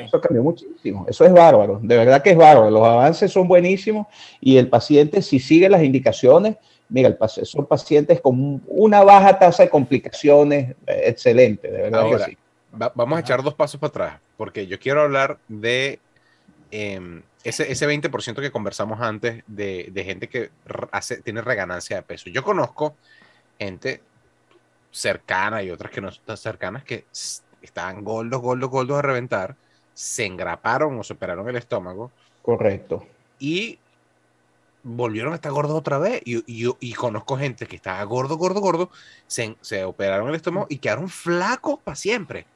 [0.04, 1.06] Eso cambió muchísimo.
[1.08, 1.78] Eso es bárbaro.
[1.82, 2.70] De verdad que es bárbaro.
[2.70, 4.06] Los avances son buenísimos
[4.40, 6.56] y el paciente, si sigue las indicaciones,
[6.88, 12.24] mira, el son pacientes con una baja tasa de complicaciones eh, excelente, de verdad que
[12.30, 12.38] sí.
[12.72, 15.98] vamos a echar dos pasos para atrás, porque yo quiero hablar de
[16.70, 20.50] em, ese, ese 20% que conversamos antes de, de gente que
[20.90, 22.30] hace, tiene reganancia de peso.
[22.30, 22.96] Yo conozco
[23.58, 24.02] gente
[24.90, 27.04] cercana y otras que no están cercanas que
[27.62, 29.56] estaban gordos, gordos, gordos a reventar,
[29.92, 32.10] se engraparon o se operaron el estómago.
[32.42, 33.06] Correcto.
[33.38, 33.78] Y
[34.82, 36.22] volvieron a estar gordos otra vez.
[36.24, 38.90] Y, y, conozco gente que estaba gordo, gordo, gordo,
[39.26, 42.46] se, se operaron el estómago y quedaron flacos para siempre.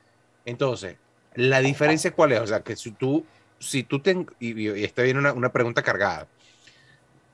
[0.45, 0.97] Entonces,
[1.35, 2.41] la diferencia cuál es?
[2.41, 3.25] O sea, que si tú,
[3.59, 6.27] si tú te, y, esta viene una, una, pregunta cargada,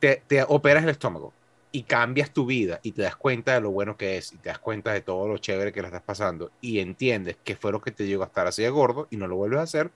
[0.01, 1.33] te, te operas el estómago
[1.73, 4.49] y cambias tu vida y te das cuenta de lo bueno que es y te
[4.49, 7.81] das cuenta de todo lo chévere que la estás pasando y entiendes que fue lo
[7.81, 9.91] que te llegó a estar así de gordo y no lo vuelves a hacer.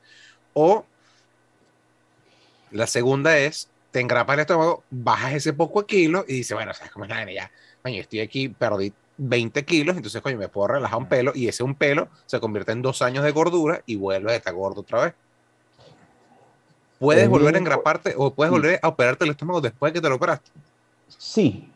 [0.54, 0.84] O
[2.70, 6.74] la segunda es te engrapa el estómago, bajas ese poco de kilos y dices, bueno,
[6.74, 7.50] ¿sabes cómo es la Ya,
[7.82, 11.62] coño, estoy aquí, perdí 20 kilos, entonces, coño, me puedo relajar un pelo y ese
[11.62, 15.04] un pelo se convierte en dos años de gordura y vuelves a estar gordo otra
[15.04, 15.14] vez.
[16.98, 20.08] ¿Puedes volver a engraparte o puedes volver a operarte el estómago después de que te
[20.08, 20.50] lo operaste?
[21.08, 21.70] Sí,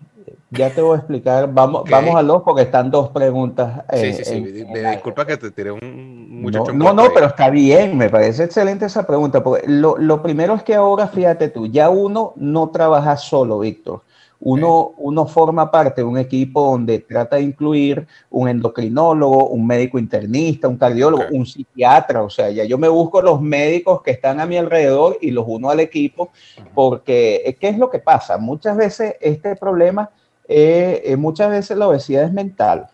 [0.51, 1.53] ya te voy a explicar.
[1.53, 3.85] Vamos, vamos a dos porque están dos preguntas.
[3.95, 4.65] sí, sí, sí.
[4.71, 6.73] me disculpa que te tiré un muchacho.
[6.73, 7.97] No, no, pero está bien.
[7.97, 9.43] Me parece excelente esa pregunta.
[9.43, 14.03] Porque lo, lo, primero es que ahora, fíjate tú, ya uno no trabaja solo, Víctor.
[14.45, 19.99] Uno, uno forma parte de un equipo donde trata de incluir un endocrinólogo, un médico
[19.99, 22.23] internista, un cardiólogo, un psiquiatra.
[22.23, 25.45] O sea, ya yo me busco los médicos que están a mi alrededor y los
[25.47, 26.31] uno al equipo,
[26.75, 28.37] porque ¿qué es lo que pasa?
[28.37, 30.11] Muchas veces este problema
[30.49, 32.89] eh, eh, muchas veces la obesidad es mental.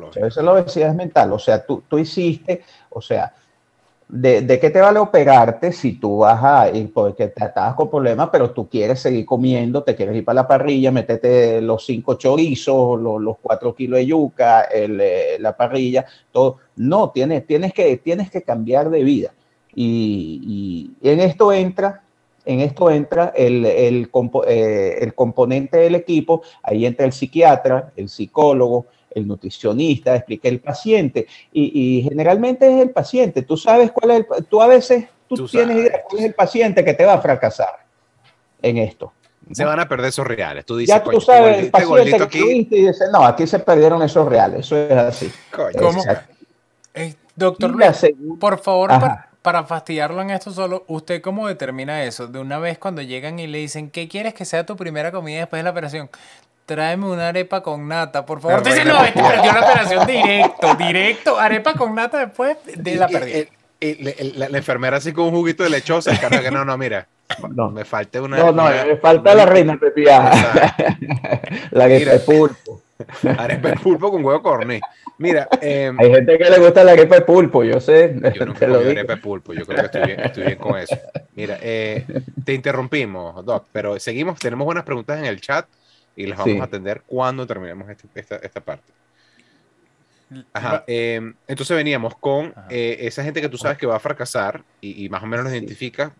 [0.00, 1.32] Muchas veces la obesidad es mental.
[1.32, 3.34] O sea, tú, tú hiciste, o sea,
[4.08, 7.90] de, de, qué te vale operarte si tú vas a ir porque te estabas con
[7.90, 12.14] problemas, pero tú quieres seguir comiendo, te quieres ir para la parrilla, metete los cinco
[12.14, 16.58] chorizos, los, los cuatro kilos de yuca, el, eh, la parrilla, todo.
[16.76, 19.32] No, tienes, tienes, que, tienes que cambiar de vida.
[19.74, 22.02] Y, y en esto entra
[22.46, 24.08] en esto entra el, el,
[24.46, 28.86] eh, el, componente del equipo, ahí entra el psiquiatra, el psicólogo,
[29.16, 33.42] el nutricionista, explica el paciente, y, generalmente es el paciente.
[33.42, 36.84] Tú sabes cuál es el, tú a veces, tú, tienes idea cuál es el paciente
[36.84, 37.84] que te va a fracasar
[38.62, 39.12] en esto.
[39.52, 40.64] Se van a perder esos reales.
[40.66, 42.68] Tú dices, ya tú sabes, el paciente que aquí...
[42.70, 44.60] y dice, no, aquí se perdieron esos reales.
[44.60, 45.32] Eso es así.
[45.78, 46.02] ¿Cómo?
[46.94, 47.76] Eh, doctor
[48.40, 48.90] por favor,
[49.42, 52.26] para fastidiarlo en esto solo, ¿usted cómo determina eso?
[52.26, 55.38] De una vez cuando llegan y le dicen, ¿qué quieres que sea tu primera comida
[55.38, 56.10] después de la operación?
[56.66, 58.60] Tráeme una arepa con nata, por favor.
[58.60, 63.46] Dice, no, esto perdió la operación directo, directo, arepa con nata después de la pérdida.
[64.34, 67.06] La, enfermera así con un juguito de lechosa, que no, no, mira,
[67.54, 67.70] no.
[67.70, 68.38] me falta una.
[68.38, 70.32] No, no, me falta la reina pepilla.
[71.70, 72.82] la que es pulpo.
[73.38, 74.80] Arepa de pulpo con huevo corné.
[75.18, 78.16] Mira, em, Hay gente que le gusta la arepa de pulpo, yo sé.
[78.34, 78.90] yo nunca te lo digo.
[78.90, 80.96] arepa de pulpo, yo creo que estoy bien, estoy bien con eso.
[81.36, 82.04] Mira, eh,
[82.44, 85.66] te interrumpimos, Doc, pero seguimos, tenemos buenas preguntas en el chat
[86.16, 86.60] y las vamos Sí.
[86.60, 88.92] a atender cuando terminemos este- esta, esta parte.
[90.52, 94.64] Ajá, em, entonces veníamos con eh, esa gente que tú sabes que va a fracasar
[94.80, 96.12] y, y más o menos los identifica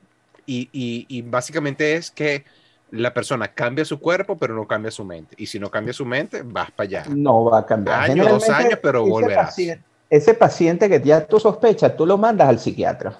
[0.47, 2.45] y, y- y básicamente es que
[2.93, 6.07] la persona cambia su cuerpo pero no cambia su mente y si no cambia su
[6.07, 7.05] mente vas para allá.
[7.09, 8.03] No va a cambiar.
[8.11, 9.47] Años, dos Generalmente, años, pero ese volverás.
[9.47, 13.19] paciente- ese paciente que ya tú sospechas, tú lo mandas al psiquiatra.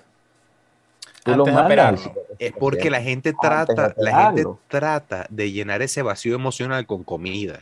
[1.33, 2.13] Antes de operarlo.
[2.39, 7.61] Es porque la gente trata, la gente trata de llenar ese vacío emocional con comida.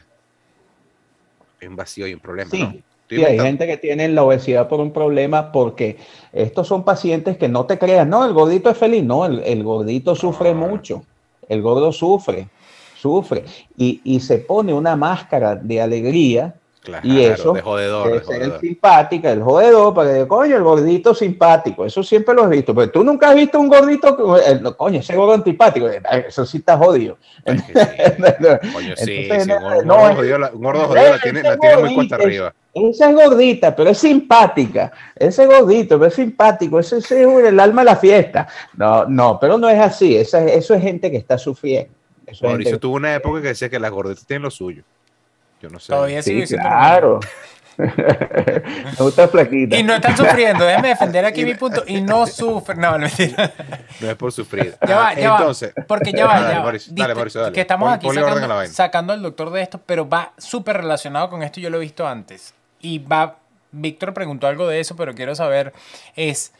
[1.60, 2.82] Hay un vacío y un problema, Sí.
[3.08, 5.98] Sí, hay gente que tiene la obesidad por un problema porque
[6.32, 9.62] estos son pacientes que no te creas, no, el gordito es feliz, no, el, el
[9.62, 11.04] gordito sufre mucho,
[11.48, 12.48] el gordo sufre,
[12.96, 13.44] sufre
[13.76, 16.54] y, y se pone una máscara de alegría
[16.84, 18.60] Claro, y eso de jodedor, de de ser el jodedor.
[18.60, 22.90] simpática, el jodedor, para que, coño, el gordito simpático, eso siempre lo has visto, pero
[22.90, 26.76] tú nunca has visto un gordito, eh, coño, ese gordo antipático, eh, eso sí está
[26.76, 27.16] jodido.
[27.42, 27.88] Es que sí.
[28.74, 31.56] Coño, sí, Entonces, sí, un gordo, no, jodido la, un gordo jodido la tiene, la
[31.56, 32.54] tiene muy cuesta arriba.
[32.74, 34.92] Esa es gordita, pero es simpática.
[35.16, 36.78] Ese gordito, pero es simpático.
[36.80, 38.46] Ese, ese es el alma de la fiesta.
[38.76, 40.16] No, no, pero no es así.
[40.16, 41.94] Esa, eso es gente que está sufriendo.
[42.26, 44.82] Eso Mauricio tuvo una época que decía que las gorditas tienen lo suyo.
[45.64, 45.92] Yo no sé.
[45.94, 47.20] Todavía sigue Sí, siendo claro.
[47.78, 49.76] Me gusta flaquita.
[49.76, 51.82] Y no están sufriendo, déjame defender aquí mi punto.
[51.86, 52.78] Y no sufren.
[52.80, 53.50] No, no, mentira.
[54.00, 54.76] No es por sufrir.
[54.86, 55.84] Ya va, ya Entonces, va.
[55.86, 56.62] Porque ya va, Dale, ya va.
[56.64, 57.52] Mauricio, dale, Diste- Mauricio, dale.
[57.54, 61.42] Que estamos Pon- aquí sacando, sacando al doctor de esto, pero va súper relacionado con
[61.42, 61.60] esto.
[61.60, 62.52] Yo lo he visto antes.
[62.80, 63.36] Y va.
[63.72, 65.72] Víctor preguntó algo de eso, pero quiero saber.
[66.14, 66.52] Es.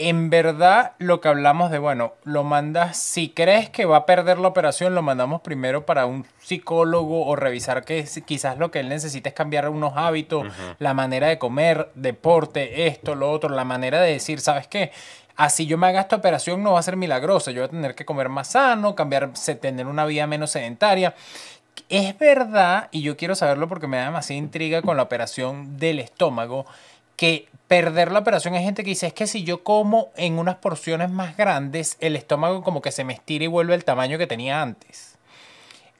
[0.00, 4.38] En verdad, lo que hablamos de, bueno, lo mandas, si crees que va a perder
[4.38, 8.88] la operación, lo mandamos primero para un psicólogo o revisar que quizás lo que él
[8.88, 10.46] necesita es cambiar unos hábitos,
[10.78, 14.92] la manera de comer, deporte, esto, lo otro, la manera de decir, ¿sabes qué?
[15.34, 17.96] Así yo me haga esta operación no va a ser milagrosa, yo voy a tener
[17.96, 21.16] que comer más sano, cambiar, tener una vida menos sedentaria.
[21.88, 25.98] Es verdad, y yo quiero saberlo porque me da demasiada intriga con la operación del
[25.98, 26.66] estómago,
[27.16, 30.56] que perder la operación hay gente que dice, es que si yo como en unas
[30.56, 34.26] porciones más grandes, el estómago como que se me estira y vuelve al tamaño que
[34.26, 35.16] tenía antes.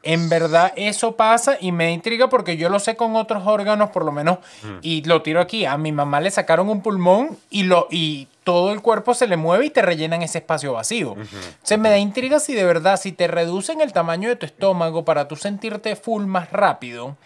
[0.02, 4.04] En verdad eso pasa y me intriga porque yo lo sé con otros órganos, por
[4.04, 4.38] lo menos,
[4.80, 5.66] y lo tiro aquí.
[5.66, 9.36] A mi mamá le sacaron un pulmón y, lo, y todo el cuerpo se le
[9.36, 11.16] mueve y te rellenan ese espacio vacío.
[11.62, 15.04] Se me da intriga si de verdad, si te reducen el tamaño de tu estómago
[15.04, 17.16] para tú sentirte full más rápido,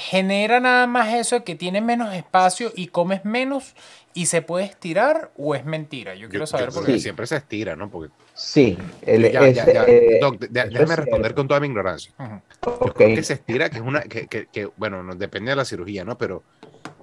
[0.00, 3.74] genera nada más eso de que tienes menos espacio y comes menos
[4.14, 6.14] y se puede estirar o es mentira.
[6.14, 7.02] Yo quiero Yo- saber yo por creo que qué.
[7.02, 7.90] siempre se estira, ¿no?
[7.90, 9.84] Porque Sí, el, ya, ya, ya.
[9.84, 11.34] eh, Doc, de- de- eso déjame es responder cierto.
[11.36, 12.12] con toda mi ignorancia.
[12.18, 12.40] Ujú.
[12.62, 12.96] ok.
[12.96, 16.04] que se estira, que es una, que, que- que, bueno, no depende de la cirugía,
[16.04, 16.16] ¿no?
[16.18, 16.42] Pero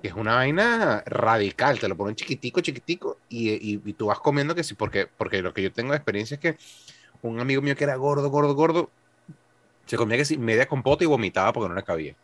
[0.01, 4.19] que es una vaina radical, te lo ponen chiquitico, chiquitico, y, y- y tú vas
[4.19, 6.57] comiendo que sí, porque, porque lo que yo tengo de experiencia es que
[7.21, 8.89] un amigo mío que era gordo, gordo, gordo,
[9.85, 12.15] se comía que sí, media compota y vomitaba porque no le cabía.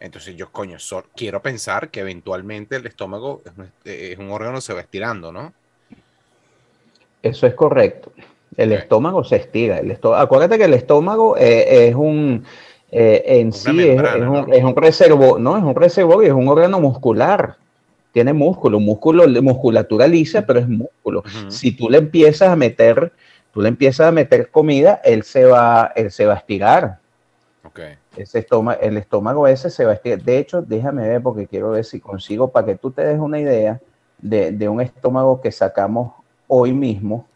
[0.00, 4.56] Entonces yo, coño, so- quiero pensar que eventualmente el estómago es un, es un órgano
[4.56, 5.52] que se va estirando, ¿no?
[7.22, 8.12] Eso es correcto.
[8.56, 9.78] El estómago se estira.
[9.78, 12.44] El Acuérdate que el estómago eh, es un,
[12.90, 14.54] eh, en Una sí es, membrana, es un, ¿no?
[14.54, 17.56] es un reservo, no, es un reservorio, es un órgano muscular.
[18.12, 21.22] Tiene músculo, músculo, musculatura lisa, pero es músculo.
[21.48, 23.12] Si tú le empiezas a meter,
[23.52, 26.98] tú le empiezas a meter comida, él se va, él se va a estirar.
[27.64, 27.99] Ok.
[28.16, 30.20] Ese estómago, el estómago ese se va a estirar.
[30.22, 33.38] De hecho, déjame ver porque quiero ver si consigo para que tú te des una
[33.38, 33.80] idea
[34.18, 36.12] de, de un estómago que sacamos
[36.48, 37.26] hoy mismo.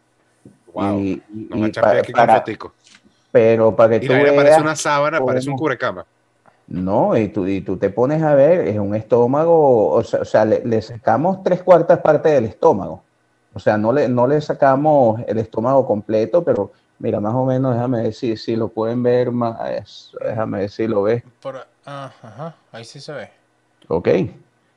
[0.73, 0.99] Wow.
[0.99, 2.73] Y- y echaste para- aquí con para- fotico.
[3.31, 6.05] pero para que Y tú veas, parece una sábana, parece un cubrecama.
[6.67, 10.25] no, y tú, y tú te pones a ver, es un estómago, o sea, o
[10.25, 13.01] sea, le, le sacamos tres cuartas partes del estómago.
[13.53, 17.73] O sea, no le, no le sacamos el estómago completo, pero mira, más o menos,
[17.75, 21.23] déjame ver si, lo pueden ver más, déjame ver si lo ves.
[21.41, 23.29] Por- ah, ajá, ahí sí se ve.
[23.87, 24.07] Ok.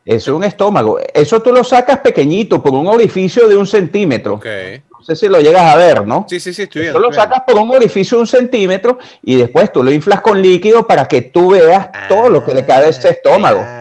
[0.04, 0.98] Eso es un estómago.
[1.12, 4.34] Eso tú lo sacas pequeñito por un orificio de un centímetro.
[4.34, 4.46] Ok.
[4.90, 6.24] No sé si lo llegas a ver, ¿no?
[6.28, 6.98] Sí, sí, sí, estoy Eso viendo.
[7.10, 10.86] lo sacas por un orificio de un centímetro y después tú lo inflas con líquido
[10.86, 13.58] para que tú veas todo lo que le cabe a ese Ah, estómago.
[13.60, 13.77] Claro.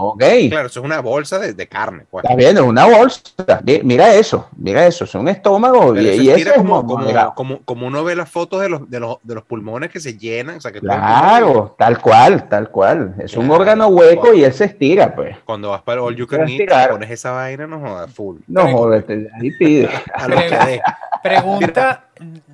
[0.00, 0.22] Ok.
[0.50, 2.04] Claro, eso es una bolsa de, de carne.
[2.10, 2.24] Pues.
[2.24, 3.20] Está bien, es una bolsa.
[3.64, 5.92] Mi- Mira eso, mira eso, es un estómago.
[5.94, 8.68] Pero y, eso y ese es como, como, como, como uno ve las fotos de
[8.68, 10.56] los, de los, de los pulmones que se llenan.
[10.56, 13.14] O sea, que Claro, tal cual, tal cual.
[13.18, 15.36] Es un órgano hueco y él se estira, pues.
[15.44, 18.38] Cuando vas para el All You Can Eat, pones esa vaina, no jodas, full.
[18.46, 18.64] No,
[19.02, 19.88] te- ahí pide.
[20.14, 20.82] A lo que dé.
[21.22, 22.04] Pregunta,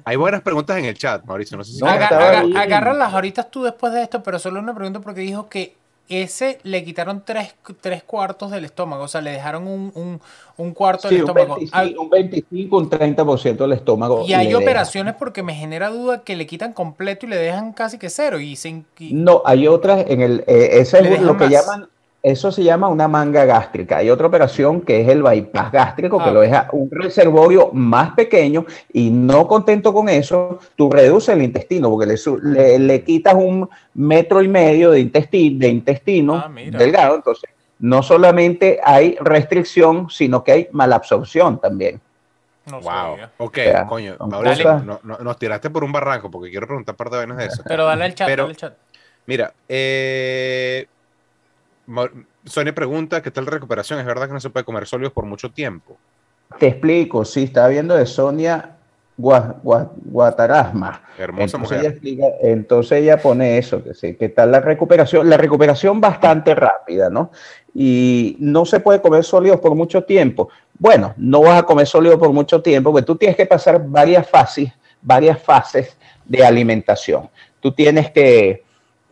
[0.04, 1.56] Hay buenas preguntas en el chat, Mauricio.
[1.56, 2.54] No sé si No, Aga- estaba aga- ahí.
[2.56, 5.76] agárralas ahorita tú después de esto, pero solo una pregunta porque dijo que
[6.08, 10.20] ese le quitaron tres, tres cuartos del estómago, o sea, le dejaron un, un,
[10.58, 11.54] un cuarto Sí, del un estómago.
[11.56, 14.24] 25, Al- un 25, un 30% del estómago.
[14.26, 17.98] y hay operaciones porque me genera duda que le quitan completo y le dejan casi
[17.98, 18.38] que cero.
[18.40, 21.50] Y se, y- No, hay otras en el, eh, ese es lo que más.
[21.52, 21.88] llaman,
[22.26, 23.98] eso se llama una manga gástrica.
[23.98, 28.14] Hay otra operación que es el bypass gástrico, que Ah, lo deja un reservorio más
[28.14, 28.64] pequeño
[28.94, 32.16] y no contento con eso, tú reduces el intestino porque le,
[32.50, 37.16] le, le quitas un metro y medio de, intestino de intestino Ah, delgado.
[37.16, 37.50] Entonces,
[37.80, 42.00] no solamente hay restricción, sino que hay malabsorción también.
[42.70, 42.84] no Wow.
[42.84, 43.30] sabía.
[43.36, 44.16] Ok, sea, coño.
[44.16, 47.36] cosas- no- no- nos tiraste por un barranco porque quiero preguntar un par de vainas
[47.36, 47.62] de eso.
[47.66, 48.74] Pero dale el chat, Pero- dale el chat.
[49.26, 50.86] Mira, eh,
[52.46, 53.98] Sonia pregunta, ¿qué tal la recuperación?
[54.00, 55.96] ¿Es verdad que no se puede comer sólidos por mucho tiempo?
[56.58, 58.70] Te explico, sí, estaba viendo de Sonia
[59.16, 61.02] Gua- Gua- Guatarasma.
[61.18, 61.92] Hermosa Entonces ella, mujer.
[61.92, 65.28] explica- entonces ella pone eso, que sí, ¿qué tal la recuperación?
[65.30, 67.30] La recuperación bastante rápida, ¿no?
[67.74, 70.48] Y no se puede comer sólidos por mucho tiempo.
[70.78, 74.28] Bueno, no vas a comer sólidos por mucho tiempo, porque tú tienes que pasar varias
[74.28, 77.30] fases, varias fases de alimentación.
[77.60, 78.63] Tú tienes que,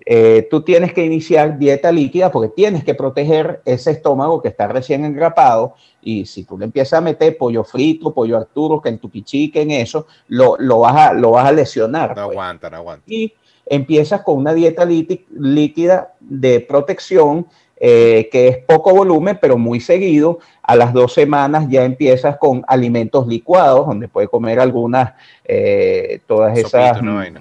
[0.04, 4.66] eh, tú tienes que iniciar dieta líquida porque tienes que proteger ese estómago que está
[4.66, 9.70] recién engrapado y si tú le empiezas a meter pollo frito, pollo Arturo, Kentucky Chicken,
[9.70, 12.16] eso, lo, lo, vas, a, lo vas a lesionar.
[12.16, 12.36] No pues.
[12.36, 13.04] aguanta, no aguanta.
[13.06, 13.32] Y
[13.66, 17.46] empiezas con una dieta líquida de protección
[17.84, 20.38] eh, que es poco volumen, pero muy seguido.
[20.62, 25.14] A las dos semanas ya empiezas con alimentos licuados, donde puedes comer algunas,
[25.44, 26.96] eh, todas esas,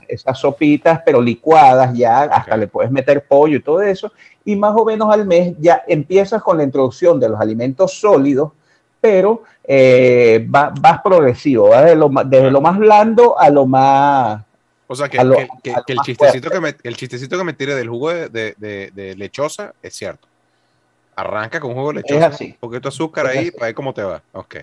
[0.08, 4.12] esas sopitas, pero licuadas ya, hasta le puedes meter pollo y todo eso.
[4.44, 8.52] Y más o menos al mes ya empiezas con la introducción de los alimentos sólidos,
[9.00, 14.42] pero eh, va- vas progresivo, vas de lo desde lo más blando a lo más
[14.88, 15.36] O sea, que, lo-
[15.88, 19.16] el, chistecito que me, el chistecito que me tire del jugo de, de- de- de
[19.16, 20.28] lechosa es cierto.
[21.16, 22.46] Arranca con jugo de lechosa, así.
[22.46, 23.52] un poquito de azúcar Es ahí así.
[23.52, 24.22] para ver cómo te va.
[24.34, 24.56] Ok.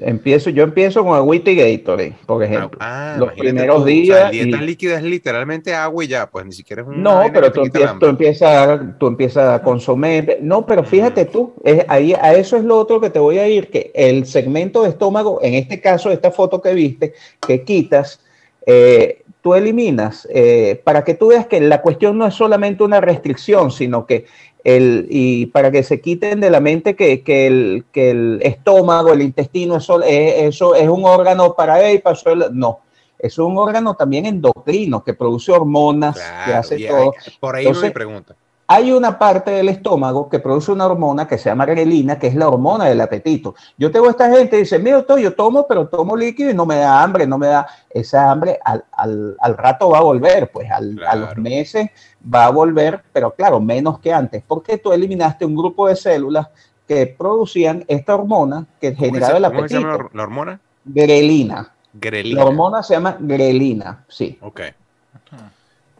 [0.00, 2.78] Empiezo, yo empiezo con agüita y Gatorade, por ejemplo.
[2.80, 6.30] Ah, los primeros tú, o sea, días dieta y- líquida es literalmente agua y ya,
[6.30, 10.38] pues ni siquiera es una No, pero tú, empiezas, tú empiezas, tú empiezas a consumir.
[10.40, 13.48] No, pero fíjate tú, es, ahí, a eso es lo otro que te voy a
[13.48, 18.20] ir, que el segmento de estómago, en este caso, esta foto que viste, que quitas,
[18.66, 23.00] eh, tú eliminas, eh, para que tú veas que la cuestión no es solamente una
[23.00, 24.26] restricción, sino que
[24.64, 29.12] el, y para que se quiten de la mente que, que el, que el estómago,
[29.12, 32.80] el intestino, eso, es, eso es un órgano para él, el- no.
[33.18, 37.12] Es un órgano también endocrino que produce hormonas, que hace todo.
[37.40, 38.36] por ahí va mi Entonces, pregunta.
[38.70, 42.34] Hay una parte del estómago que produce una hormona que se llama grelina, que es
[42.34, 43.54] la hormona del apetito.
[43.78, 46.66] Yo tengo esta gente que dice, mira, doctor, yo tomo, pero tomo líquido y no
[46.66, 50.50] me da hambre, no me da esa hambre, al, al- al rato va a volver,
[50.52, 51.88] pues al- a los meses
[52.22, 56.48] va a volver, pero claro, menos que antes, porque tú eliminaste un grupo de células
[56.86, 60.10] que producían esta hormona que ¿Cómo generaba se- el cómo que se llama apetito.
[60.12, 60.60] la, la hormona?
[60.84, 61.72] Grelina.
[61.94, 62.40] Grelina.
[62.40, 64.38] La hormona se llama grelina, sí.
[64.42, 64.60] Ok.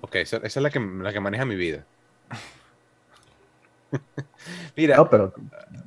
[0.02, 1.82] Ok, esa, esa es la que, la que maneja mi vida.
[4.76, 5.32] Mira, No, pero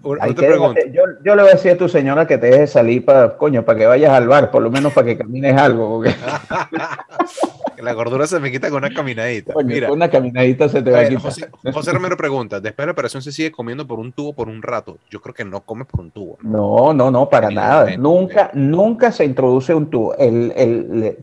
[0.03, 0.79] una- Hay otra que pregunta.
[0.81, 3.37] dejarte- yo, yo le voy a decir a tu señora que te deje salir para,
[3.37, 6.13] coño, para que vayas al bar, por lo menos para que camines algo, porque
[7.81, 9.53] La gordura se me quita con una caminadita.
[9.53, 11.21] coño, Mira, con una caminadita se te va a quitar.
[11.23, 14.49] José, José Romero pregunta, después de la operación se sigue comiendo por un tubo por
[14.49, 14.99] un rato.
[15.09, 16.37] Yo creo que no comes por un tubo.
[16.43, 16.51] ¿no?
[16.51, 17.97] No, no, no, para nada.
[17.97, 20.15] Nunca, nunca se introduce un tubo.
[20.15, 21.17] El, el- el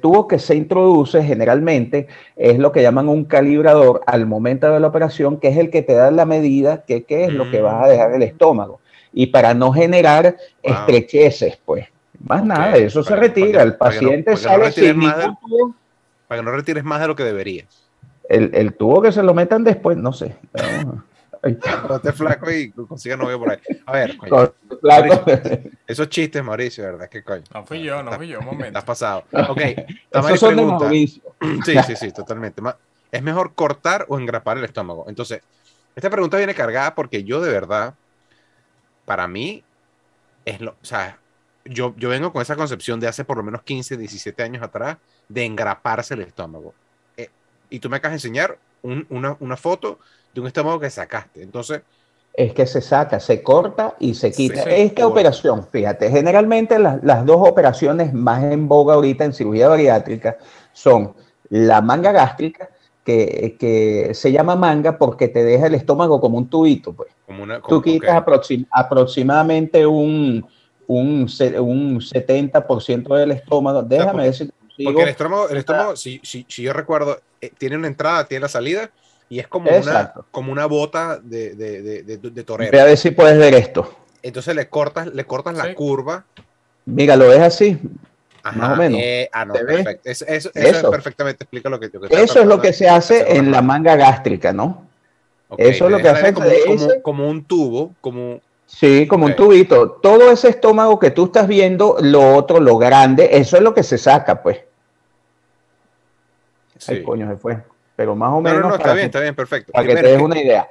[0.00, 2.06] tubo que se introduce generalmente
[2.36, 5.82] es lo que llaman un calibrador al momento de la operación, que es el que
[5.82, 8.80] te da la medida que qué es lo que vas a dejar en el estómago.
[9.12, 10.72] Y para no generar Wow.
[10.74, 11.86] estrecheces, pues.
[12.24, 13.50] Más nada, eso se para retira.
[13.52, 15.74] para el no- paciente no sale retires sin ningún tubo.
[16.28, 17.66] Para que no retires más de lo que deberías.
[18.28, 20.36] El, el tubo que se lo metan después, no sé.
[21.60, 23.58] Cuando estés flaco y consigas novio por ahí.
[23.86, 25.24] A ver, coño, claro.
[25.86, 27.08] esos chistes, Mauricio, ¿verdad?
[27.08, 27.42] ¿Qué coño?
[27.52, 28.78] No fui yo, no fui yo, un momento.
[28.78, 29.24] has pasado.
[29.48, 29.60] Ok,
[30.10, 30.84] Tamari Esos son de pregunta.
[30.84, 31.22] Mauricio.
[31.64, 32.62] Sí, sí, sí, totalmente.
[33.12, 35.04] ¿Es mejor cortar o engrapar el estómago?
[35.08, 35.40] Entonces,
[35.94, 37.94] esta pregunta viene cargada porque yo de verdad,
[39.04, 39.62] para mí,
[40.44, 41.18] es lo, o sea,
[41.64, 44.96] yo, yo vengo con esa concepción de hace por lo menos 15, 17 años atrás
[45.28, 46.74] de engraparse el estómago.
[47.16, 47.30] Eh,
[47.70, 49.98] y tú me acabas de enseñar un- una, una foto
[50.34, 51.42] de un estómago que sacaste.
[51.42, 51.82] Entonces,
[52.36, 54.62] Es que se saca, se corta y se quita.
[54.64, 55.06] Esta corta.
[55.06, 60.36] operación, fíjate, generalmente las, las dos operaciones más en boga ahorita en cirugía bariátrica
[60.72, 61.14] son
[61.50, 62.70] la manga gástrica,
[63.04, 67.10] que, que se llama manga porque te deja el estómago como un tubito, pues.
[67.26, 67.60] como una...
[67.60, 70.44] Tú quitas aproxim- aproximadamente un,
[70.88, 71.28] un,
[71.60, 73.82] un 70% del estómago.
[73.82, 74.90] Déjame porque- ver si consigo.
[74.90, 78.42] Porque el estómago, el estómago si, si, si yo recuerdo, eh, tiene una entrada, tiene
[78.42, 78.90] la salida,
[79.34, 82.70] y es como, una, como una bota de, de, de, de, de torero.
[82.70, 83.92] Ve a ver si puedes ver esto.
[84.22, 85.74] Entonces le cortas, le cortas la Sí.
[85.74, 86.24] curva.
[86.84, 87.76] Mira, lo ves así.
[88.44, 89.00] Ajá, Más o menos.
[89.02, 90.08] eh, ah, no, perfecto.
[90.08, 90.90] Eso, eso, eso Eso.
[90.90, 94.52] perfectamente explica lo que, estaba Eso es lo que se hace en la manga gástrica,
[94.52, 94.86] ¿no?
[95.58, 99.90] Eso es lo que hace como, como, como un tubo, como Sí, como un tubito.
[100.02, 103.82] Todo ese estómago que tú estás viendo, lo otro, lo grande, eso es lo que
[103.82, 104.58] se saca, pues.
[106.78, 106.92] sí.
[106.92, 107.58] Ay, coño, se fue.
[107.96, 108.60] Pero más o No, menos.
[108.62, 109.72] no, no, está bien, que- está bien, perfecto.
[109.72, 110.68] Para que Primero, te des que- una idea.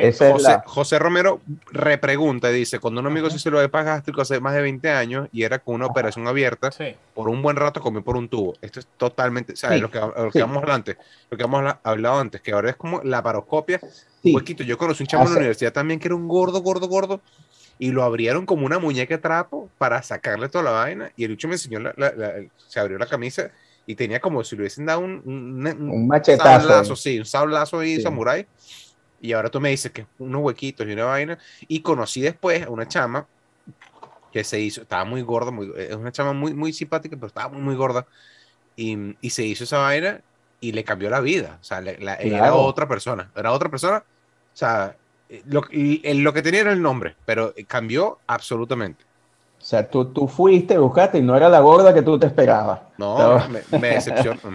[0.00, 3.68] Es José, la- José Romero repregunta y dice, cuando un amigo se hizo lo de
[3.68, 6.96] gástrico hace más de 20 años y era con una operación abierta, Sí.
[7.12, 8.54] por un buen rato comió por un tubo.
[8.62, 9.76] Esto es totalmente, ¿sabes?
[9.76, 10.38] Sí, Lo que, lo que sí.
[10.38, 10.96] hemos hablado antes,
[11.30, 13.78] lo que hemos habla- hablado antes, que ahora es como la paroscopia,
[14.24, 14.62] huequito.
[14.64, 17.20] Yo conocí un chamo en la universidad también que era un gordo, gordo, gordo,
[17.78, 21.46] y lo abrieron como una muñeca trapo para sacarle toda la vaina, y el bicho
[21.46, 23.50] me enseñó, la- la- la- se abrió la camisa
[23.86, 26.66] y tenía como si le hubiesen dado un, un, un Un machetazo.
[26.68, 28.02] sablazo, sí, un sablazo ahí, Sí.
[28.02, 28.46] samurái.
[29.20, 31.38] Y ahora tú me dices que unos huequitos y una vaina.
[31.68, 33.26] Y conocí después a una chama
[34.32, 37.48] que se hizo, estaba muy gorda, muy, es una chama muy, muy simpática, pero estaba
[37.50, 38.06] muy, muy gorda.
[38.76, 40.20] Y, y se hizo esa vaina
[40.60, 41.58] y le cambió la vida.
[41.60, 42.56] O sea, la- era Claro.
[42.62, 43.30] otra persona.
[43.36, 43.98] Era otra persona.
[43.98, 44.96] O sea,
[45.28, 49.04] eh, lo, el- lo que tenía era el nombre, pero cambió absolutamente.
[49.64, 52.80] O sea, tú, tú fuiste, buscaste y no era la gorda que tú te esperabas.
[52.98, 53.48] No, No.
[53.48, 54.38] me, me decepcionó.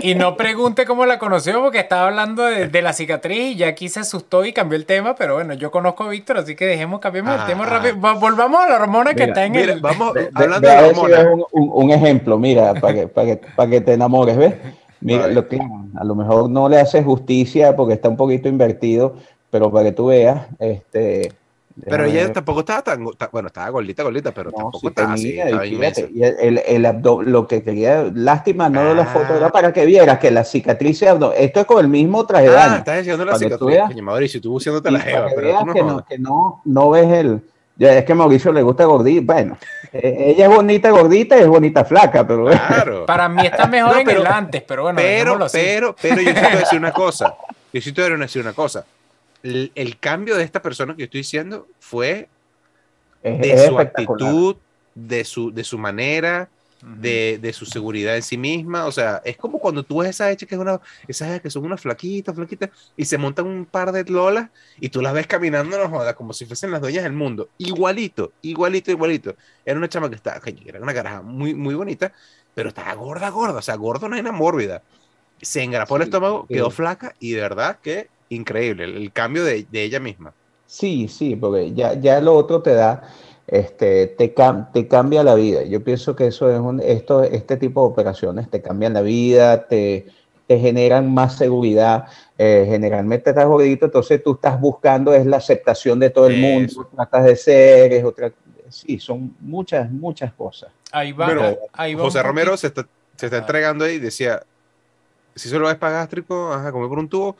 [0.00, 3.66] Y no pregunte cómo la conoció porque estaba hablando de, de la cicatriz y ya
[3.68, 6.64] aquí se asustó y cambió el tema, pero bueno, yo conozco a Víctor, así que
[6.66, 7.68] dejemos, cambiemos el Ah, tema ah.
[7.68, 8.00] rápido.
[8.00, 9.80] Va- Volvamos a la hormona que está en Mira, el...
[9.80, 13.68] vamos, ve- hablando de ves un, un- un ejemplo, mira, para que, para que, para
[13.70, 14.54] que te enamores, ¿ves?
[15.00, 15.34] Mira, Vale.
[15.34, 15.58] lo que,
[15.96, 19.16] a lo mejor no le hace justicia porque está un poquito invertido,
[19.50, 21.32] pero para que tú veas, este...
[21.84, 22.32] Pero ella ver.
[22.32, 25.22] tampoco estaba tan, go- ta- bueno, estaba gordita, gordita, pero No, tampoco sí estaba así,
[25.28, 29.06] tenía, estaba y fíjate, y el, el, abdo- lo que quería, lástima, no de la
[29.06, 29.36] foto, Ah.
[29.36, 32.76] era para que vieras que la cicatriz, abdo- esto es con el mismo traje Ah,
[32.78, 33.66] estás diciendo la cicatriz.
[33.68, 33.96] veas.
[34.02, 36.90] Mauricio, tú buceándote la jeva, que pero veas tú no que, no, que no, no
[36.90, 37.40] ves el.
[37.76, 39.32] Ya es que a Mauricio le gusta gordita.
[39.34, 39.56] Bueno,
[39.92, 43.06] eh, ella es bonita gordita y es bonita flaca, pero Claro.
[43.06, 45.58] Para mí está mejor No, en pero- el antes, pero bueno, pero, así.
[45.62, 47.36] pero, pero yo sí te voy a decir una cosa.
[47.72, 48.84] Yo sí te voy a decir una cosa.
[49.42, 52.30] El, el cambio de esta persona que yo estoy diciendo fue
[53.22, 54.56] es, de es su actitud,
[54.94, 58.86] de su, de su manera, de, de su seguridad en sí misma.
[58.86, 61.50] O sea, es como cuando tú ves esa hecha que es una, esas hechas que
[61.50, 65.26] son unas flaquitas, flaquitas, y se montan un par de lolas y tú las ves
[65.26, 67.50] caminando, no jodas, como si fuesen las dueñas del mundo.
[67.58, 69.36] Igualito, igualito, igualito.
[69.64, 72.12] Era una chama que estaba, era una caraja muy, muy bonita,
[72.54, 73.58] pero estaba gorda, gorda.
[73.58, 74.82] O sea, gorda no era mórbida.
[75.40, 76.54] Se engrapó el Sí, estómago, sí.
[76.54, 80.34] quedó flaca y de verdad que increíble el, cambio de, de ella misma.
[80.66, 83.02] Sí, sí, porque ya, ya lo otro te da,
[83.46, 85.62] este, te, cam- te cambia la vida.
[85.64, 89.66] Yo pienso que eso es un, esto, este tipo de operaciones te cambian la vida,
[89.66, 90.06] te,
[90.46, 92.04] te generan más seguridad.
[92.36, 96.88] eh, generalmente estás gordito, entonces tú estás buscando es la aceptación de todo el mundo,
[96.94, 98.32] tratas de ser, es otra,
[98.68, 100.70] sí, son muchas, muchas cosas.
[100.92, 103.40] Ahí va, Bueno, ahí va José Romero se está, se está Ah.
[103.40, 104.42] entregando ahí y decía,
[105.34, 107.36] si solo es para gástrico, ajá, comió por un tubo.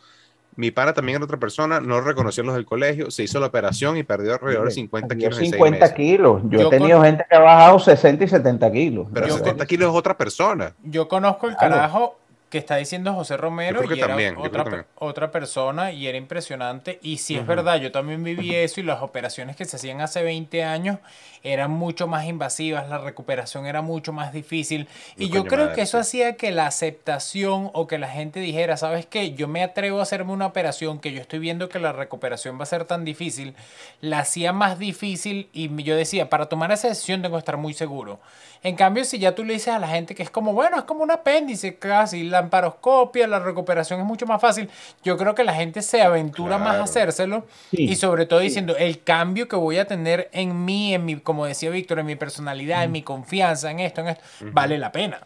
[0.59, 3.97] Mi pana también era otra persona, no reconoció los del colegio, se hizo la operación
[3.97, 5.97] y perdió alrededor de 50 Perdió kilos en seis 50 meses.
[5.97, 6.43] kilos.
[6.51, 9.07] Yo, Yo he tenido con- gente que ha bajado 60 y 70 kilos.
[9.15, 10.75] Pero Yo 70 kilos es otra persona.
[10.83, 11.75] Yo conozco el Claro.
[11.77, 12.19] carajo
[12.49, 16.99] que está diciendo José Romero y era también, otra, otra persona y era impresionante.
[17.03, 17.49] Y si es Ujú.
[17.49, 20.99] verdad, yo también viví eso y las operaciones que se hacían hace 20 años
[21.43, 24.89] eran mucho más invasivas, la recuperación era mucho más difícil.
[25.19, 26.01] Y yo creo madre, que eso sí.
[26.01, 29.33] hacía que la aceptación o que la gente dijera, ¿sabes qué?
[29.35, 32.63] Yo me atrevo a hacerme una operación que yo estoy viendo que la recuperación va
[32.65, 33.55] a ser tan difícil,
[34.01, 37.75] la hacía más difícil y yo decía, para tomar esa decisión tengo que estar muy
[37.75, 38.19] seguro.
[38.63, 40.83] En cambio, si ya tú le dices a la gente que es como, bueno, es
[40.85, 44.69] como un apéndice casi, la amparoscopia, la recuperación es mucho más fácil,
[45.05, 48.47] yo creo que la gente se aventura más a hacérselo Sí, y sobre todo sí.
[48.47, 52.07] diciendo, el cambio que voy a tener en mí, en mi, como decía Víctor, en
[52.07, 55.21] mi personalidad, en mi confianza, en esto, en esto, vale la pena.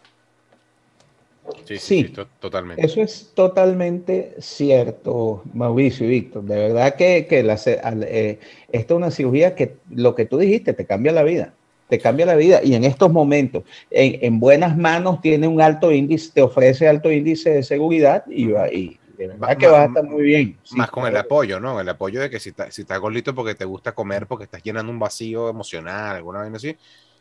[1.65, 2.03] Sí, sí, Sí.
[2.03, 2.85] sí, to- totalmente.
[2.85, 6.43] Eso es totalmente cierto, Mauricio y Víctor.
[6.43, 8.39] De verdad que, que la eh,
[8.71, 11.53] esta es una cirugía que lo que tú dijiste te cambia la vida.
[11.89, 12.61] Te cambia la vida.
[12.63, 17.11] Y en estos momentos, en, en buenas manos, tiene un alto índice, te ofrece alto
[17.11, 20.59] índice de seguridad y, va- y de verdad Ma- que vas a estar muy bien.
[20.63, 21.79] Sí, Más con el apoyo, ¿no?
[21.79, 24.63] El apoyo de que si, ta- si estás gordito porque te gusta comer, porque estás
[24.63, 26.77] llenando un vacío emocional, alguna vez así,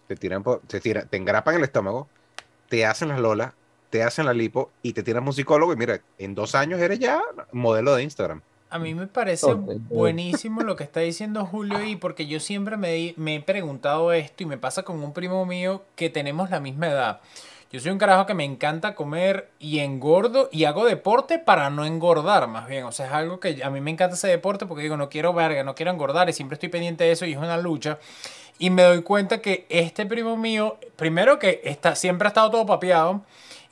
[0.06, 2.12] te tiran, te tiran, te engrapan el estómago,
[2.68, 3.54] te hacen las lolas,
[3.90, 6.98] te hacen la lipo y te tiran un psicólogo y mira, en dos años eres
[6.98, 7.20] ya
[7.52, 8.42] modelo de Instagram.
[8.72, 13.12] A mí me parece buenísimo lo que está diciendo Julio y porque yo siempre me,
[13.18, 16.88] me he preguntado esto y me pasa con un primo mío que tenemos la misma
[16.88, 17.20] edad.
[17.70, 21.84] Yo soy un carajo que me encanta comer y engordo y hago deporte para no
[21.84, 22.84] engordar, más bien.
[22.84, 25.34] O sea, es algo que a mí me encanta ese deporte porque digo, no quiero
[25.34, 27.98] verga, no quiero engordar y siempre estoy pendiente de eso y es una lucha.
[28.58, 32.64] Y me doy cuenta que este primo mío, primero que está, siempre ha estado todo
[32.64, 33.20] papeado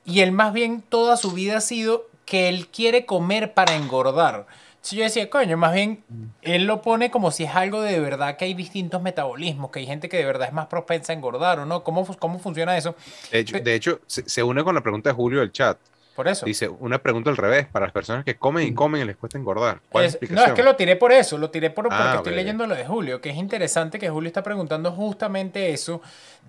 [0.05, 4.47] y él más bien toda su vida ha sido que él quiere comer para engordar.
[4.83, 6.05] Si yo decía, coño, más bien
[6.41, 9.87] él lo pone como si es algo de verdad que hay distintos metabolismos, que hay
[9.87, 11.85] gente que de verdad es más propensa a engordar o no.
[11.85, 12.95] ¿Cómo, cómo funciona eso?
[13.31, 15.79] De hecho, de hecho se, se, une con la pregunta de Julio del chat.
[16.21, 16.45] Por eso.
[16.45, 19.39] Dice, una pregunta al revés, para las personas que comen y comen y les cuesta
[19.39, 19.81] engordar.
[19.89, 22.35] ¿Cuál es, no, es que lo tiré por eso, lo tiré por, porque ah, estoy
[22.35, 26.03] leyendo lo de Julio, que es interesante que Julio está preguntando justamente eso,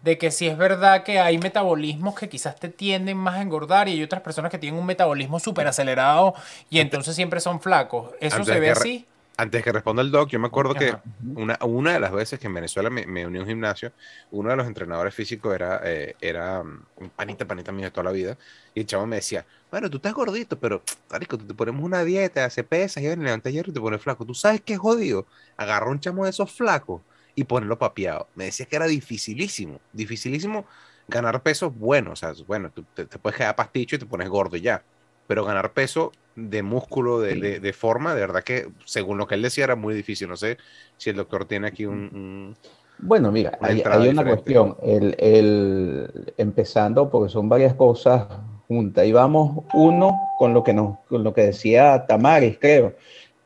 [0.03, 3.87] de que si es verdad que hay metabolismos que quizás te tienden más a engordar
[3.87, 6.33] y hay otras personas que tienen un metabolismo súper acelerado
[6.69, 8.11] y entonces siempre son flacos.
[8.19, 9.07] ¿Eso se ve así?
[9.37, 10.95] Antes que responda el doc, yo me acuerdo que
[11.35, 13.91] una, una de las veces que en Venezuela me, me, uní a un gimnasio,
[14.29, 18.03] uno de los entrenadores físicos era, eh, era mm, un panita, panita mío de toda
[18.03, 18.37] la vida,
[18.75, 22.45] y el chavo me decía, bueno, tú estás gordito, pero, tarico, te ponemos una dieta,
[22.45, 24.25] hace pesas, y levantas hierro y te pones flaco.
[24.25, 25.25] ¿Tú sabes qué es jodido?
[25.57, 27.01] Agarra un chamo de esos flacos
[27.33, 28.27] y ponerlo papeado.
[28.35, 30.65] Me decía que era dificilísimo, dificilísimo
[31.07, 34.29] ganar peso bueno, o sea, bueno, tú te, te puedes quedar pasticho y te pones
[34.29, 34.83] gordo y ya,
[35.27, 39.35] pero ganar peso de músculo, de, de, de, forma, de verdad que según lo que
[39.35, 40.29] él decía era muy difícil.
[40.29, 40.57] No sé
[40.97, 42.09] si el doctor tiene aquí un...
[42.13, 42.57] un
[42.99, 48.27] bueno, mira, una hay, hay, una cuestión, el, el, empezando porque son varias cosas
[48.67, 49.05] juntas.
[49.05, 52.95] Y vamos uno con lo que, nos, con lo que decía Tamaris, creo,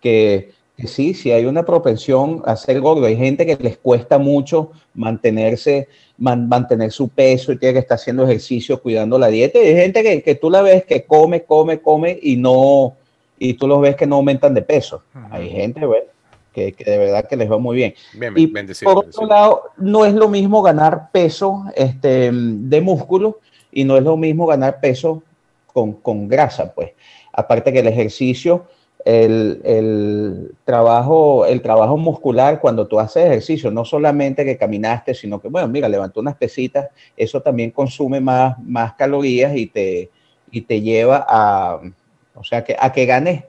[0.01, 3.05] que que sí, sí hay una propensión a ser gordo.
[3.05, 8.23] Hay gente que les cuesta mucho mantenerse, mantener su peso y tiene que estar haciendo
[8.23, 9.59] ejercicio, cuidando la dieta.
[9.59, 12.93] Y hay gente que, que, tú la ves que come, come, come y no,
[13.39, 15.03] y tú los ves que no aumentan de peso.
[15.31, 16.07] Hay gente, bueno,
[16.53, 17.93] que, que, de verdad que les va muy bien.
[18.13, 23.39] bien y bendecido, por otro lado, no es lo mismo ganar peso este, de músculo
[23.71, 25.23] y no es lo mismo ganar peso
[25.67, 26.91] con, con grasa, pues.
[27.31, 28.65] Aparte que el ejercicio
[29.05, 35.39] el, el, trabajo, el trabajo muscular cuando tú haces ejercicio, no solamente que caminaste, sino
[35.39, 40.09] que, bueno, mira, levantó unas pesitas, eso también consume más, más calorías y te,
[40.49, 41.79] y te lleva a,
[42.33, 43.43] o sea, que, a que ganes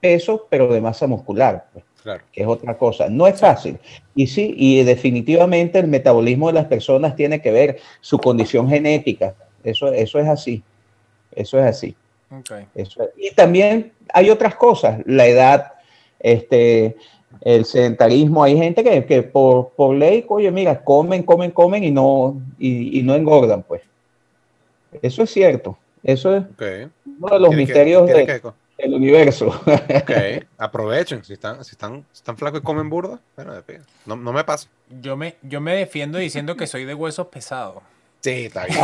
[0.00, 2.24] peso, pero de masa muscular, pues, claro.
[2.32, 3.08] que es otra cosa.
[3.10, 3.78] No es fácil.
[4.14, 9.34] Y sí, y definitivamente el metabolismo de las personas tiene que ver su condición genética.
[9.62, 10.62] Eso, eso es así.
[11.34, 11.96] Eso es así.
[12.40, 12.66] Okay.
[12.74, 15.72] Eso, y también hay otras cosas, la edad,
[16.18, 16.96] este,
[17.42, 18.42] el sedentarismo.
[18.42, 22.98] Hay gente que, que por, por, ley, oye, mira, comen, comen, comen y no, y,
[22.98, 23.82] y, no engordan, pues.
[25.00, 25.78] Eso es cierto.
[26.02, 26.88] Eso es okay.
[27.20, 28.42] uno de los misterios que, de, que,
[28.78, 29.48] del universo.
[29.48, 30.10] Ok,
[30.58, 31.24] aprovechen.
[31.24, 33.52] Si están, si están, si están flacos y comen burda, bueno,
[34.06, 34.68] no, no me pasa.
[35.00, 37.82] Yo me, yo me defiendo diciendo que soy de huesos pesados.
[38.22, 38.78] Sí, está bien.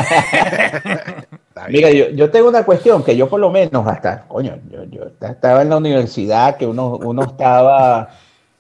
[1.49, 1.71] está bien.
[1.71, 5.05] Mira, yo, yo, tengo una cuestión que yo por lo menos hasta, coño, yo, yo
[5.21, 8.09] estaba en la universidad, que uno, uno estaba,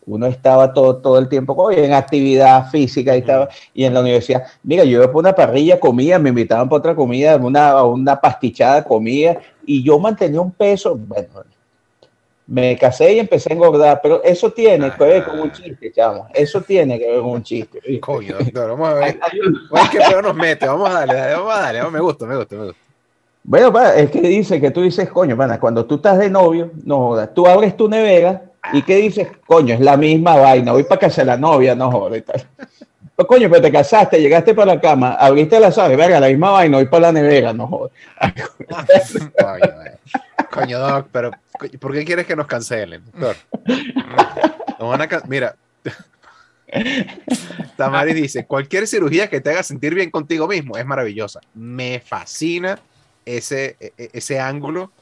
[0.06, 4.00] uno estaba todo, todo el tiempo oye, en actividad física y, estaba, y en la
[4.00, 4.44] universidad.
[4.62, 8.84] Mira, yo iba por una parrilla, comía, me invitaban por otra comida, una, una pastichada,
[8.84, 11.28] comía, y yo mantenía un peso, bueno,
[12.48, 15.92] me casé y empecé a engordar, pero eso tiene ah, que ver con un chiste,
[15.92, 16.26] chamo.
[16.32, 17.78] Eso tiene que ver con un chiste.
[17.86, 18.00] ¿viste?
[18.00, 19.20] Coño, doctor, vamos a ver.
[19.70, 22.56] Vamos que peor nos mete, vamos a darle, vamos a darle, me gusta, me gusta,
[22.56, 22.80] me gusta.
[23.44, 26.96] Bueno, es que dice que tú dices, coño, pana, cuando tú estás de novio, no
[26.98, 28.42] jodas, tú abres tu nevera
[28.72, 29.28] y ¿qué dices?
[29.46, 32.22] Coño, es la misma vaina, voy para casa de la novia, no jodas.
[33.20, 36.50] Oh, coño, pero te casaste, llegaste para la cama, abriste la sala, verga, la misma
[36.50, 37.92] vaina, voy para la nevera, no jodas.
[39.36, 39.74] coño,
[40.52, 41.32] coño, doc, pero
[41.80, 43.34] ¿por qué quieres que nos cancelen, doctor?
[44.78, 45.56] Nos van a can Mira,
[47.76, 51.40] Tamari dice, cualquier cirugía que te haga sentir bien contigo mismo es maravillosa.
[51.54, 52.78] Me fascina
[53.24, 54.92] ese, e, e, ese ángulo,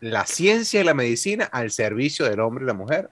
[0.00, 3.08] la ciencia y la medicina al servicio del hombre y la mujer.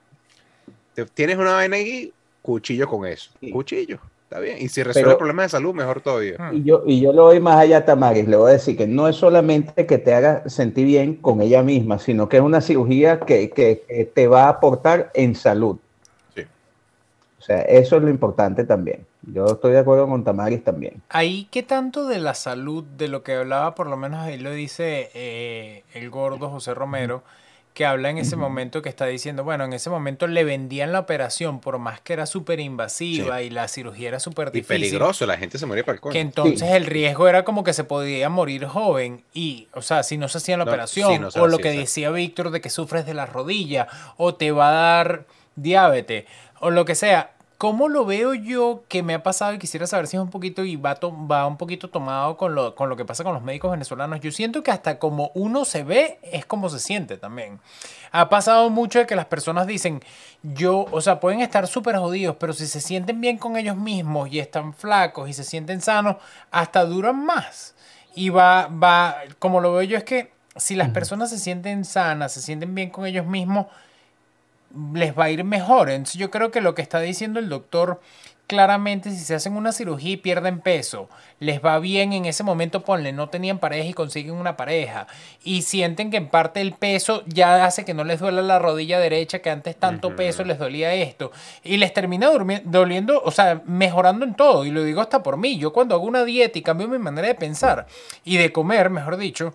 [1.15, 3.31] Tienes una vaina aquí, cuchillo con eso.
[3.53, 4.01] Cuchillo.
[4.35, 4.57] Está bien.
[4.61, 6.51] Y si resuelve Pero, problemas de salud, mejor todavía.
[6.51, 8.27] Y yo, y yo lo voy más allá, Tamaris.
[8.27, 11.63] Le voy a decir que no es solamente que te haga sentir bien con ella
[11.63, 15.77] misma, sino que es una cirugía que, que, que te va a aportar en salud.
[16.35, 16.43] Sí.
[17.39, 19.07] O sea, eso es lo importante también.
[19.23, 21.01] Yo estoy de acuerdo con Tamaris también.
[21.11, 24.51] Ahí, ¿qué tanto de la salud, de lo que hablaba, por lo menos ahí lo
[24.51, 27.23] dice eh, el gordo José Romero?
[27.75, 31.01] Que habla en ese momento que está diciendo, bueno, en ese momento le vendían la
[31.01, 33.47] operación por más que era súper invasiva sí.
[33.47, 34.77] y la cirugía era súper difícil.
[34.77, 36.13] Y peligroso, la gente se moría para el coño.
[36.13, 36.75] Que entonces sí.
[36.75, 40.39] el riesgo era como que se podía morir joven y, o sea, si no se
[40.39, 43.15] hacía la no, operación, sí, no o lo que decía Víctor de que sufres de
[43.15, 45.27] la rodilla, o te va a dar
[45.57, 46.27] diabetes,
[46.61, 47.34] o lo que sea,
[47.65, 50.67] ¿cómo lo veo yo que me ha pasado y quisiera saber si es un poquito
[50.67, 53.71] y va, va un poquito tomado con lo, con lo que pasa con los médicos
[53.71, 54.21] venezolanos?
[54.21, 57.61] Yo siento que hasta como uno se ve es como se siente también.
[58.13, 60.03] Ha pasado mucho de que las personas dicen,
[60.43, 64.31] yo, o sea, pueden estar súper jodidos, pero si se sienten bien con ellos mismos
[64.31, 66.17] y están flacos y se sienten sanos,
[66.51, 67.75] hasta duran más.
[68.15, 72.33] Y va, va, como lo veo yo es que si las personas se sienten sanas,
[72.33, 73.69] se sienten bien con ellos mismos,
[74.95, 75.91] les va a ir mejor.
[75.91, 78.01] Entonces yo creo que lo que está diciendo el doctor
[78.47, 81.09] claramente si se hacen una cirugía y pierden peso,
[81.41, 85.07] les va bien en ese momento, ponle, no tenían pareja y consiguen una pareja
[85.43, 88.99] y sienten que en parte el peso ya hace que no les duela la rodilla
[88.99, 91.33] derecha, que antes tanto peso les dolía esto
[91.63, 92.29] y les termina
[92.65, 96.05] doliendo, o sea, mejorando en todo y lo digo hasta por mí, yo cuando hago
[96.05, 97.87] una dieta y cambio mi manera de pensar
[98.25, 99.55] y de comer, mejor dicho,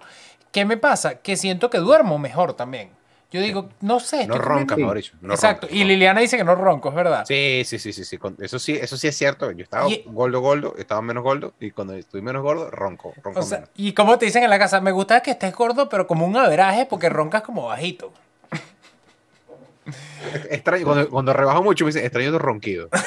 [0.51, 1.19] ¿qué me pasa?
[1.19, 2.98] Que siento que duermo mejor también.
[3.31, 4.25] Yo digo, no sé.
[4.25, 5.13] No ronca, Mauricio.
[5.21, 5.67] No Exacto.
[5.69, 7.25] y Liliana dice que no ronco, es verdad.
[7.27, 8.17] Sí, sí, sí, sí, sí.
[8.39, 9.51] Eso sí, eso sí es cierto.
[9.51, 13.69] Yo estaba gordo, gordo, estaba menos gordo, y cuando estoy menos gordo, ronco, ronco menos.
[13.75, 16.37] Y como te dicen en la casa, me gusta que estés gordo, pero como un
[16.37, 18.11] averaje, porque roncas como bajito.
[20.49, 22.89] Extraño, cuando, cuando rebajo mucho me dice, extraño tu ronquido.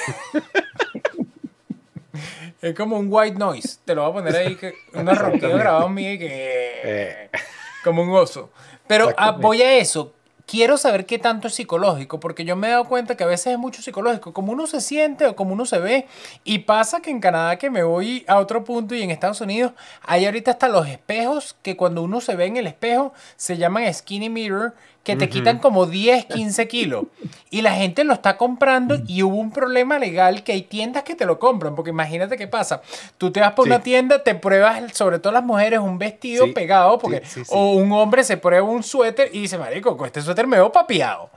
[2.62, 3.78] es como un white noise.
[3.84, 6.80] Te lo voy a poner ahí, que un ronquido grabado mío y que...
[6.84, 7.30] Eh.
[7.82, 8.52] Como un oso.
[8.92, 10.12] Pero ah, voy a eso.
[10.44, 13.54] Quiero saber qué tanto es psicológico, porque yo me he dado cuenta que a veces
[13.54, 16.06] es mucho psicológico, como uno se siente o como uno se ve.
[16.44, 19.72] Y pasa que en Canadá, que me voy a otro punto, y en Estados Unidos,
[20.02, 23.94] hay ahorita hasta los espejos, que cuando uno se ve en el espejo, se llaman
[23.94, 27.06] skinny mirror, que te quitan como 10, 15 kilos.
[27.50, 31.14] Y la gente lo está comprando y hubo un problema legal que hay tiendas que
[31.14, 31.74] te lo compran.
[31.74, 32.82] Porque imagínate qué pasa.
[33.18, 36.98] Tú te vas por una tienda, te pruebas, sobre todo las mujeres, un vestido pegado.
[36.98, 40.56] porque O un hombre se prueba un suéter y dice, marico, con este suéter me
[40.56, 41.30] veo papiado.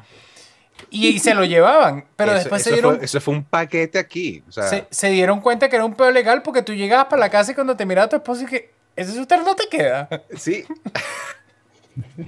[0.92, 2.06] Y, se lo llevaban.
[2.16, 2.98] Pero después se dieron.
[2.98, 4.44] Fue, eso fue un paquete aquí.
[4.92, 7.56] se, dieron cuenta que era un pedo legal porque tú llegabas para la casa y
[7.56, 10.08] cuando te miraba tu esposo y que ese suéter no te queda.
[10.38, 10.66] Sí.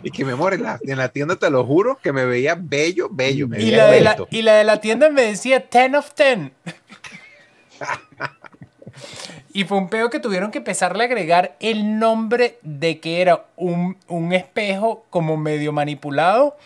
[0.04, 2.58] Y que me muere en la, en la, tienda, te lo juro, que me veía
[2.60, 3.48] bello, bello.
[3.58, 6.52] y, la de la, y, la de la, tienda me decía 10 of 10.
[9.54, 13.46] y fue un peo que tuvieron que empezarle a agregar el nombre de que era
[13.56, 16.58] un, un espejo como medio manipulado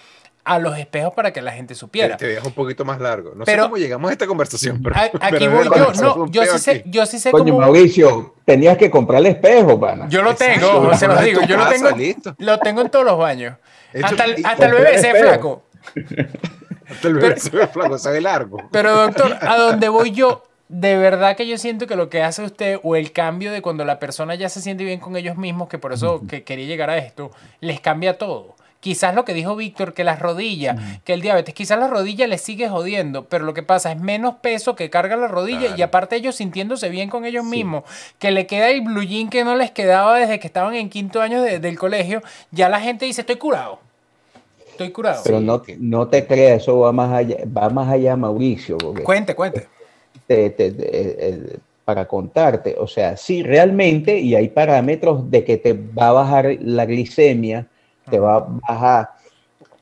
[0.44, 2.18] a los espejos para que la gente supiera.
[2.18, 3.34] Te, dejo un poquito más largo.
[3.36, 5.94] No sé cómo llegamos a esta conversación, pero, aquí voy yo.
[5.94, 10.08] No, yo sí sé, yo sí sé Coño, Mauricio, tenías que comprar el espejo, pana.
[10.10, 11.42] Yo lo tengo, se los digo.
[11.42, 11.90] Yo lo tengo,
[12.38, 13.58] lo tengo en todos los baños.
[14.04, 15.64] hasta, el, hasta el bebé se flaco.
[16.90, 18.58] hasta el bebé se ve flaco, se ve largo.
[18.72, 22.44] Pero doctor, a donde voy yo, de verdad que yo siento que lo que hace
[22.44, 25.68] usted o el cambio de cuando la persona ya se siente bien con ellos mismos,
[25.68, 28.56] que por eso que quería llegar a esto, les cambia todo.
[28.82, 32.40] Quizás lo que dijo Víctor, que las rodillas, que el diabetes, quizás la rodilla le
[32.40, 36.16] sigue jodiendo, pero lo que pasa es menos peso que carga la rodilla y aparte
[36.16, 37.84] ellos sintiéndose bien con ellos mismos,
[38.18, 41.22] que le queda el blue jean que no les quedaba desde que estaban en quinto
[41.22, 43.80] año del colegio, ya la gente dice, estoy curado.
[44.68, 45.22] Estoy curado.
[45.24, 48.80] Pero no, no te creas, eso va más allá, va más allá Mauricio.
[49.03, 49.68] Cuente, cuente.
[50.28, 56.12] Eh, para contarte, o sea, sí, realmente, y hay parámetros de que te va a
[56.14, 57.68] bajar la glicemia,
[58.10, 59.10] te va a bajar,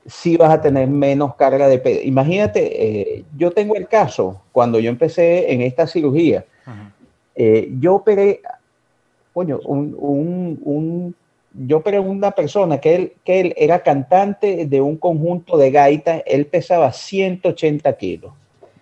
[0.06, 2.00] sí vas a tener menos carga de peso.
[2.04, 6.44] Imagínate, eh, yo tengo el caso, cuando yo empecé en esta cirugía,
[7.34, 8.40] eh, yo operé,
[9.32, 11.14] coño, un, un, un,
[11.54, 16.22] yo operé una persona que él, que él era cantante de un conjunto de gaitas,
[16.26, 18.32] él pesaba 180 kilos.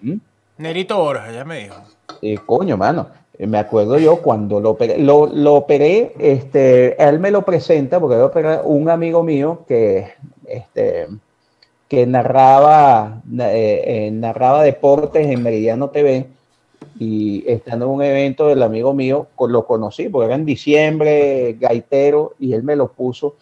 [0.01, 0.17] ¿Mm?
[0.59, 1.77] Nerito Borja, ya me dijo.
[2.21, 3.09] Eh, coño, mano.
[3.39, 8.17] Eh, me acuerdo yo cuando lo operé, lo, lo este, él me lo presenta porque
[8.17, 10.09] yo un amigo mío que,
[10.47, 11.07] este,
[11.89, 16.27] que narraba, eh, eh, narraba deportes en Meridiano TV
[16.99, 22.35] y estando en un evento del amigo mío, lo conocí porque era en diciembre, gaitero,
[22.41, 23.37] y él me lo puso.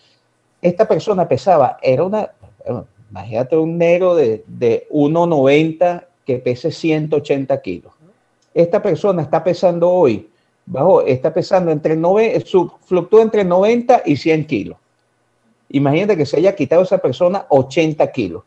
[0.60, 2.30] Esta persona pesaba, era una,
[3.10, 7.95] imagínate un negro de, de 1,90 que pese 180 kilos
[8.62, 10.28] esta persona está pesando hoy,
[10.64, 12.44] bajo, está pesando entre 9,
[12.86, 14.78] fluctúa entre 90 y 100 kilos.
[15.68, 18.42] Imagínate que se haya quitado esa persona 80 kilos.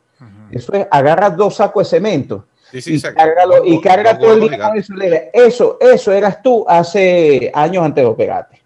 [0.50, 4.94] Eso es, agarra dos sacos de cemento y, carga todo el día eso.
[5.32, 8.60] Eso, eso eras tú hace años antes de operarte.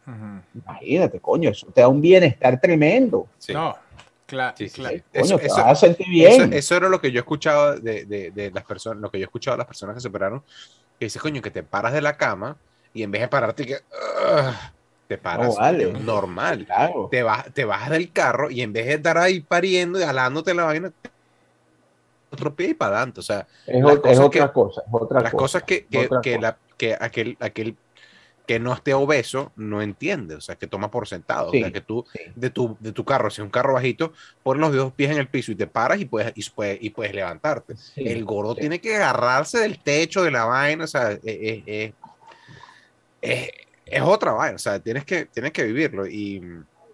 [0.55, 3.27] Imagínate, coño, eso te da un bienestar tremendo.
[3.53, 3.75] No,
[4.25, 6.53] claro, Eso, eso, bien.
[6.53, 9.57] Eso, era lo que yo escuchaba de, de, de, las personas, lo que yo escuchaba
[9.57, 10.43] de las personas que se operaron,
[10.99, 12.57] que dices, coño, que te paras de la cama
[12.93, 13.79] y en vez de pararte, que,
[15.09, 15.57] te paras
[16.01, 16.67] normal.
[17.11, 20.55] Te, vas, te bajas del carro y en vez de estar ahí pariendo y jalándote
[20.55, 20.93] la vaina,
[22.31, 23.21] otro pie y para adelante.
[23.21, 25.43] O sea, Es, otra que- cosa, es otra las cosa.
[25.43, 26.43] cosas que, que, otra que cosa.
[26.43, 27.77] la, que aquel, aquel
[28.47, 31.51] que no esté obeso no entiende, o sea, que toma por sentado.
[31.51, 32.21] Sí, o sea, que tú sí.
[32.35, 34.13] de tu, de tu carro, si es un carro bajito,
[34.43, 36.91] pones los dos pies en el piso y te paras y puedes, y puedes, y
[36.91, 37.75] puedes levantarte.
[37.77, 41.63] Sí, el gordo tiene que agarrarse del techo de la vaina, o sea, es, es-
[41.67, 41.93] es-
[43.23, 43.51] es-
[43.87, 46.37] es otra vaina, o sea, tienes que, tienes que vivirlo y,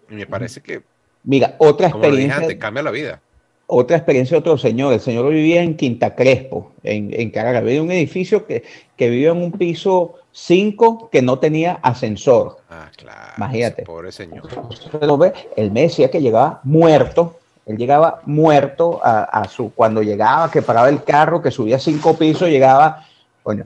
[0.09, 0.81] y me parece que,
[1.23, 3.21] Mira, otra como lo dije experiencia, antes, cambia la vida.
[3.67, 4.91] otra experiencia de otro señor.
[4.93, 7.61] El señor vivía en Quinta Crespo, en, en Caracas.
[7.61, 8.63] Vivía en un edificio que,
[8.97, 12.57] que vivía en un piso 5 que no tenía ascensor.
[12.69, 13.33] Ah, claro.
[13.37, 13.83] Imagínate.
[13.83, 14.47] Pobre señor.
[14.49, 17.37] Entonces, lo ve, Él me decía que llegaba muerto.
[17.65, 22.15] Él llegaba muerto a, a su cuando llegaba, que paraba el carro, que subía cinco
[22.17, 23.05] pisos, llegaba.
[23.43, 23.65] Coño.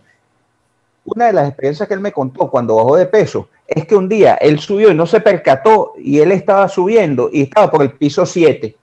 [1.06, 4.10] Una de las experiencias que él me contó cuando bajó de peso es que un
[4.10, 7.92] día él subió y no se percató y él estaba subiendo y estaba por el
[7.92, 8.76] piso 7.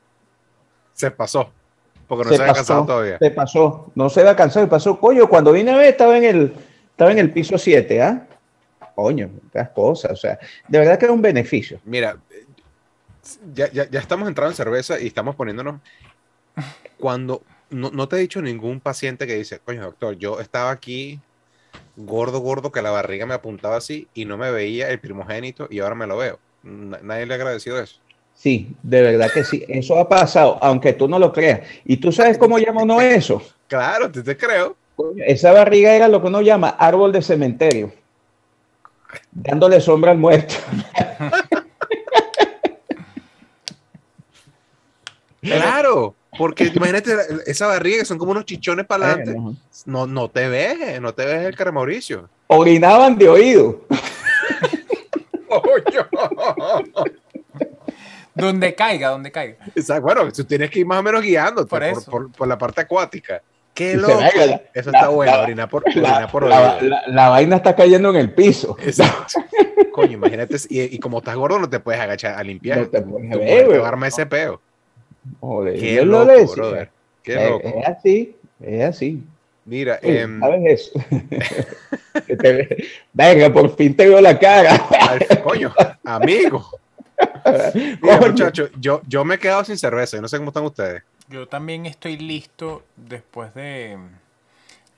[0.94, 1.50] Se pasó,
[2.06, 2.60] porque no Se se, había pasó.
[2.60, 3.18] cansado todavía.
[3.18, 4.98] Se pasó, no se había cansado y pasó.
[5.00, 6.54] Coño, cuando vine a ver estaba en el,
[6.92, 8.26] estaba en el piso 7, ¿ah?
[8.94, 10.12] Coño, las cosas.
[10.12, 10.38] O sea,
[10.68, 11.80] de verdad que es un beneficio.
[11.84, 12.46] Mira, eh,
[13.54, 15.80] ya, ya, ya estamos entrando en cerveza y estamos poniéndonos.
[16.98, 21.20] Cuando no, no te he dicho ningún paciente que dice, coño, doctor, yo estaba aquí
[21.96, 25.80] gordo, gordo, que la barriga me apuntaba así y no me veía el primogénito y
[25.80, 26.40] ahora me lo veo.
[26.62, 28.00] Na- Nadie le ha agradecido eso.
[28.34, 29.64] Sí, de verdad que sí.
[29.68, 31.60] Eso ha pasado, aunque tú no lo creas.
[31.84, 33.42] ¿Y tú sabes cómo llama uno eso?
[33.68, 34.76] Claro, te, te creo.
[35.26, 37.92] Esa barriga era lo que uno llama árbol de cementerio.
[39.32, 40.54] Dándole sombra al muerto.
[45.40, 49.34] Claro, porque imagínate la- esa barriga que son como unos chichones para adelante.
[49.86, 52.28] No, no te ves, no te ves el cara Mauricio.
[52.46, 53.80] Orinaban de oído.
[58.34, 59.56] Donde caiga, donde caiga.
[59.74, 62.10] Exacto, bueno, tú tienes que ir más o menos guiándote Por por, eso.
[62.10, 63.42] por- por la parte acuática.
[63.90, 66.88] Eso la- está bueno, la- orinar por, La, orinar por la- oído.
[66.88, 68.76] la- la vaina está cayendo en el piso.
[68.82, 69.40] Exacto.
[69.92, 72.78] Coño, imagínate, y, y como estás gordo no te puedes agachar a limpiar.
[72.78, 74.08] No te puedes ver, güey.
[74.08, 74.60] ese peo.
[75.40, 76.90] Joder, Qué lo loco, brother.
[77.22, 77.68] Qué Es- loco.
[77.68, 79.22] Es así, es así.
[79.64, 81.00] Mira, em, ¿Sabes eso?
[82.26, 84.74] Que te ve- Venga, por fin te veo la cara.
[85.08, 85.72] al- coño,
[86.04, 86.66] amigo.
[88.02, 90.16] Mira, muchachos, yo, yo me he quedado sin cerveza.
[90.16, 91.02] Yo no sé cómo están ustedes.
[91.32, 93.96] Yo también estoy listo después de.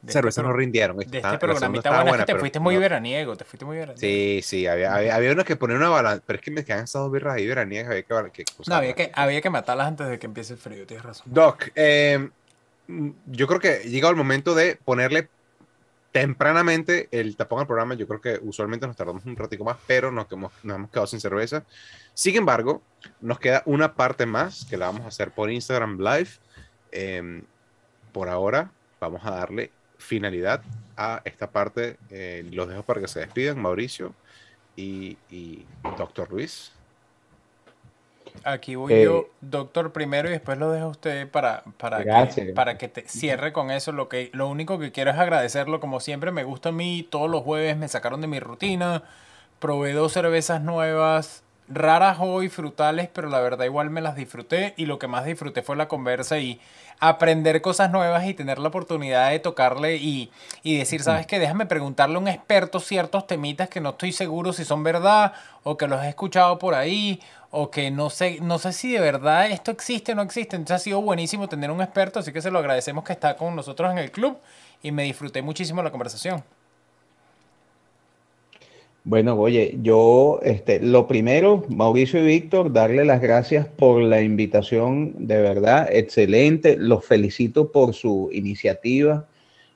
[0.02, 0.97] de Cerveza este no rindieron.
[0.97, 3.44] De Está- este programita bueno, estaba es que buena, te fuiste muy no- veraniego, te
[3.44, 4.01] fuiste muy veraniego.
[4.01, 6.85] Sí, sí, había, había, había unos que poner una balanza, pero es que me quedan
[6.85, 10.09] esas dos birras ahí veraniegas, había que, que No, había que, había que matarlas antes
[10.09, 11.27] de que empiece el frío, tienes razón.
[11.32, 12.28] Doc, eh,
[13.27, 15.28] yo creo que llegado el momento de ponerle
[16.14, 17.94] tempranamente el tapón al programa.
[17.94, 21.08] Yo creo que usualmente nos tardamos un ratico más, pero nos, hemos, nos hemos quedado
[21.08, 21.64] sin cerveza.
[22.14, 22.82] Sin embargo,
[23.20, 26.28] nos queda una parte más que la vamos a hacer por Instagram Live.
[26.92, 27.42] Eh,
[28.12, 28.70] por ahora,
[29.00, 30.62] vamos a darle finalidad
[30.96, 31.96] a esta parte.
[32.10, 34.14] Eh, los dejo para que se despidan, Mauricio
[34.76, 35.66] y, y
[35.98, 36.73] Doctor Luis.
[38.43, 42.47] Aquí voy Eh, yo, doctor, primero y después lo dejo a usted para, para, Gracias.
[42.47, 43.93] que, para que te cierre con eso.
[43.93, 47.31] Lo, que, lo único que quiero es agradecerlo, como siempre me gusta a mí, todos
[47.31, 49.05] los jueves me sacaron de mi rutina,
[49.61, 54.86] probé dos cervezas nuevas, raras hoy, frutales, pero la verdad igual me las disfruté y
[54.86, 56.60] lo que más disfruté fue la conversa y
[57.00, 60.30] aprender cosas nuevas y tener la oportunidad de tocarle y,
[60.62, 61.38] y decir, ¿sabes qué?
[61.38, 65.32] Déjame preguntarle a un experto ciertos temitas que no estoy seguro si son verdad
[65.62, 67.20] o que los he escuchado por ahí
[67.50, 70.56] o que no sé, no sé si de verdad esto existe o no existe.
[70.56, 73.54] Entonces ha sido buenísimo tener un experto, así que se lo agradecemos que está con
[73.54, 74.38] nosotros en el club
[74.82, 76.44] y me disfruté muchísimo la conversación.
[79.06, 85.26] Bueno, oye, yo, este, lo primero, Mauricio y Víctor, darle las gracias por la invitación,
[85.26, 86.78] de verdad, excelente.
[86.78, 89.26] Los felicito por su iniciativa.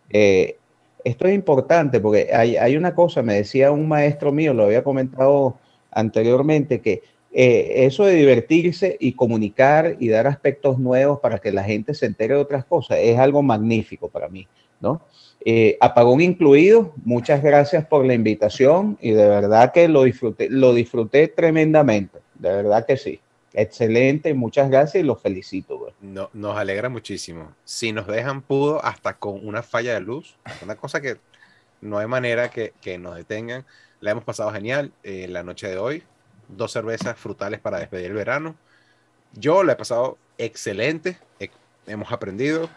[0.09, 0.57] Eh,
[1.05, 4.83] esto es importante porque hay, hay una cosa, me decía un maestro mío, lo había
[4.83, 5.59] comentado
[5.91, 11.65] anteriormente, que eh, eso de divertirse y comunicar y dar aspectos nuevos para que la
[11.65, 14.49] gente se entere de otras cosas es algo magnífico para mí,
[14.81, 15.03] ¿no?
[15.45, 20.75] Eh, apagón incluido, muchas gracias por la invitación y de verdad que lo disfruté, lo
[20.75, 23.21] disfruté tremendamente, de verdad que sí.
[23.55, 25.79] Excelente, muchas gracias y los felicito.
[25.79, 25.93] güey.
[26.01, 27.55] No, nos alegra muchísimo.
[27.65, 31.17] Si nos dejan pudo, hasta con una falla de luz, una cosa que
[31.81, 33.65] no hay manera que, que nos detengan.
[34.01, 36.03] La hemos pasado genial eh, la noche de hoy.
[36.49, 38.55] Dos cervezas frutales para despedir el verano.
[39.35, 41.17] Yo la he pasado excelente.
[41.41, 41.51] He-
[41.87, 42.69] hemos aprendido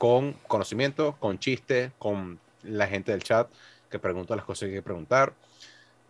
[0.00, 3.50] con conocimiento, con chiste, con la gente del chat
[3.90, 5.34] que pregunta las cosas que hay que preguntar.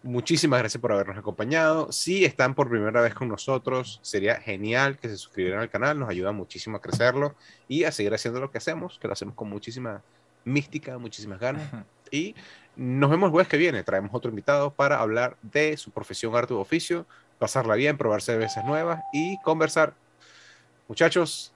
[0.04, 1.90] Muchísimas gracias por habernos acompañado.
[1.90, 6.08] Si están por primera vez con nosotros, sería genial que se suscribieran al canal, nos
[6.08, 7.34] ayuda muchísimo a crecerlo
[7.66, 10.02] y a seguir haciendo lo que hacemos, que lo hacemos con muchísima
[10.44, 11.68] mística, muchísimas ganas.
[12.12, 12.36] Y
[12.76, 13.82] nos vemos el jueves que viene.
[13.82, 17.06] Traemos otro invitado para hablar de su profesión, arte u oficio,
[17.40, 19.94] pasarla bien, probarse veces nuevas y conversar.
[20.86, 21.52] Muchachos,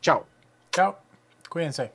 [0.00, 0.26] chao.
[0.70, 1.05] Chao.
[1.56, 1.90] Cuídense.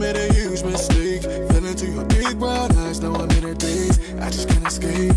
[0.00, 1.22] Made a huge mistake.
[1.22, 3.44] Fell into your big brown eyes, now I'm in.
[3.44, 5.12] I just can't escape.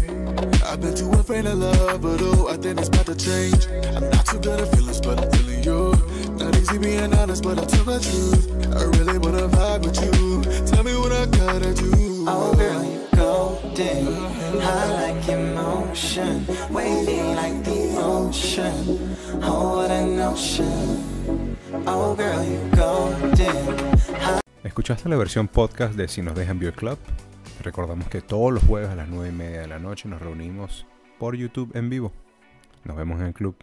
[0.66, 3.68] I've been too afraid of love, but oh, I think it's about to change.
[3.95, 6.12] I'm not too good at feelings, but I'm feeling.
[6.44, 8.52] Not easy being honest, but I'll tell the truth.
[8.76, 10.41] I really wanna vibe with you.
[10.65, 12.26] Tell me what I gotta do.
[12.28, 19.15] Oh girl, you golden, high like emotion, wavy like the ocean.
[19.41, 21.56] Oh, what a notion.
[21.88, 24.41] Oh girl, you golden.
[24.65, 26.98] ¿Escuchaste la versión podcast de Si nos dejan Beer Club?
[27.61, 30.86] Recordamos que todos los jueves a las 9 y media de la noche nos reunimos
[31.20, 32.11] por YouTube en vivo.
[32.84, 33.56] Nos vemos en el club.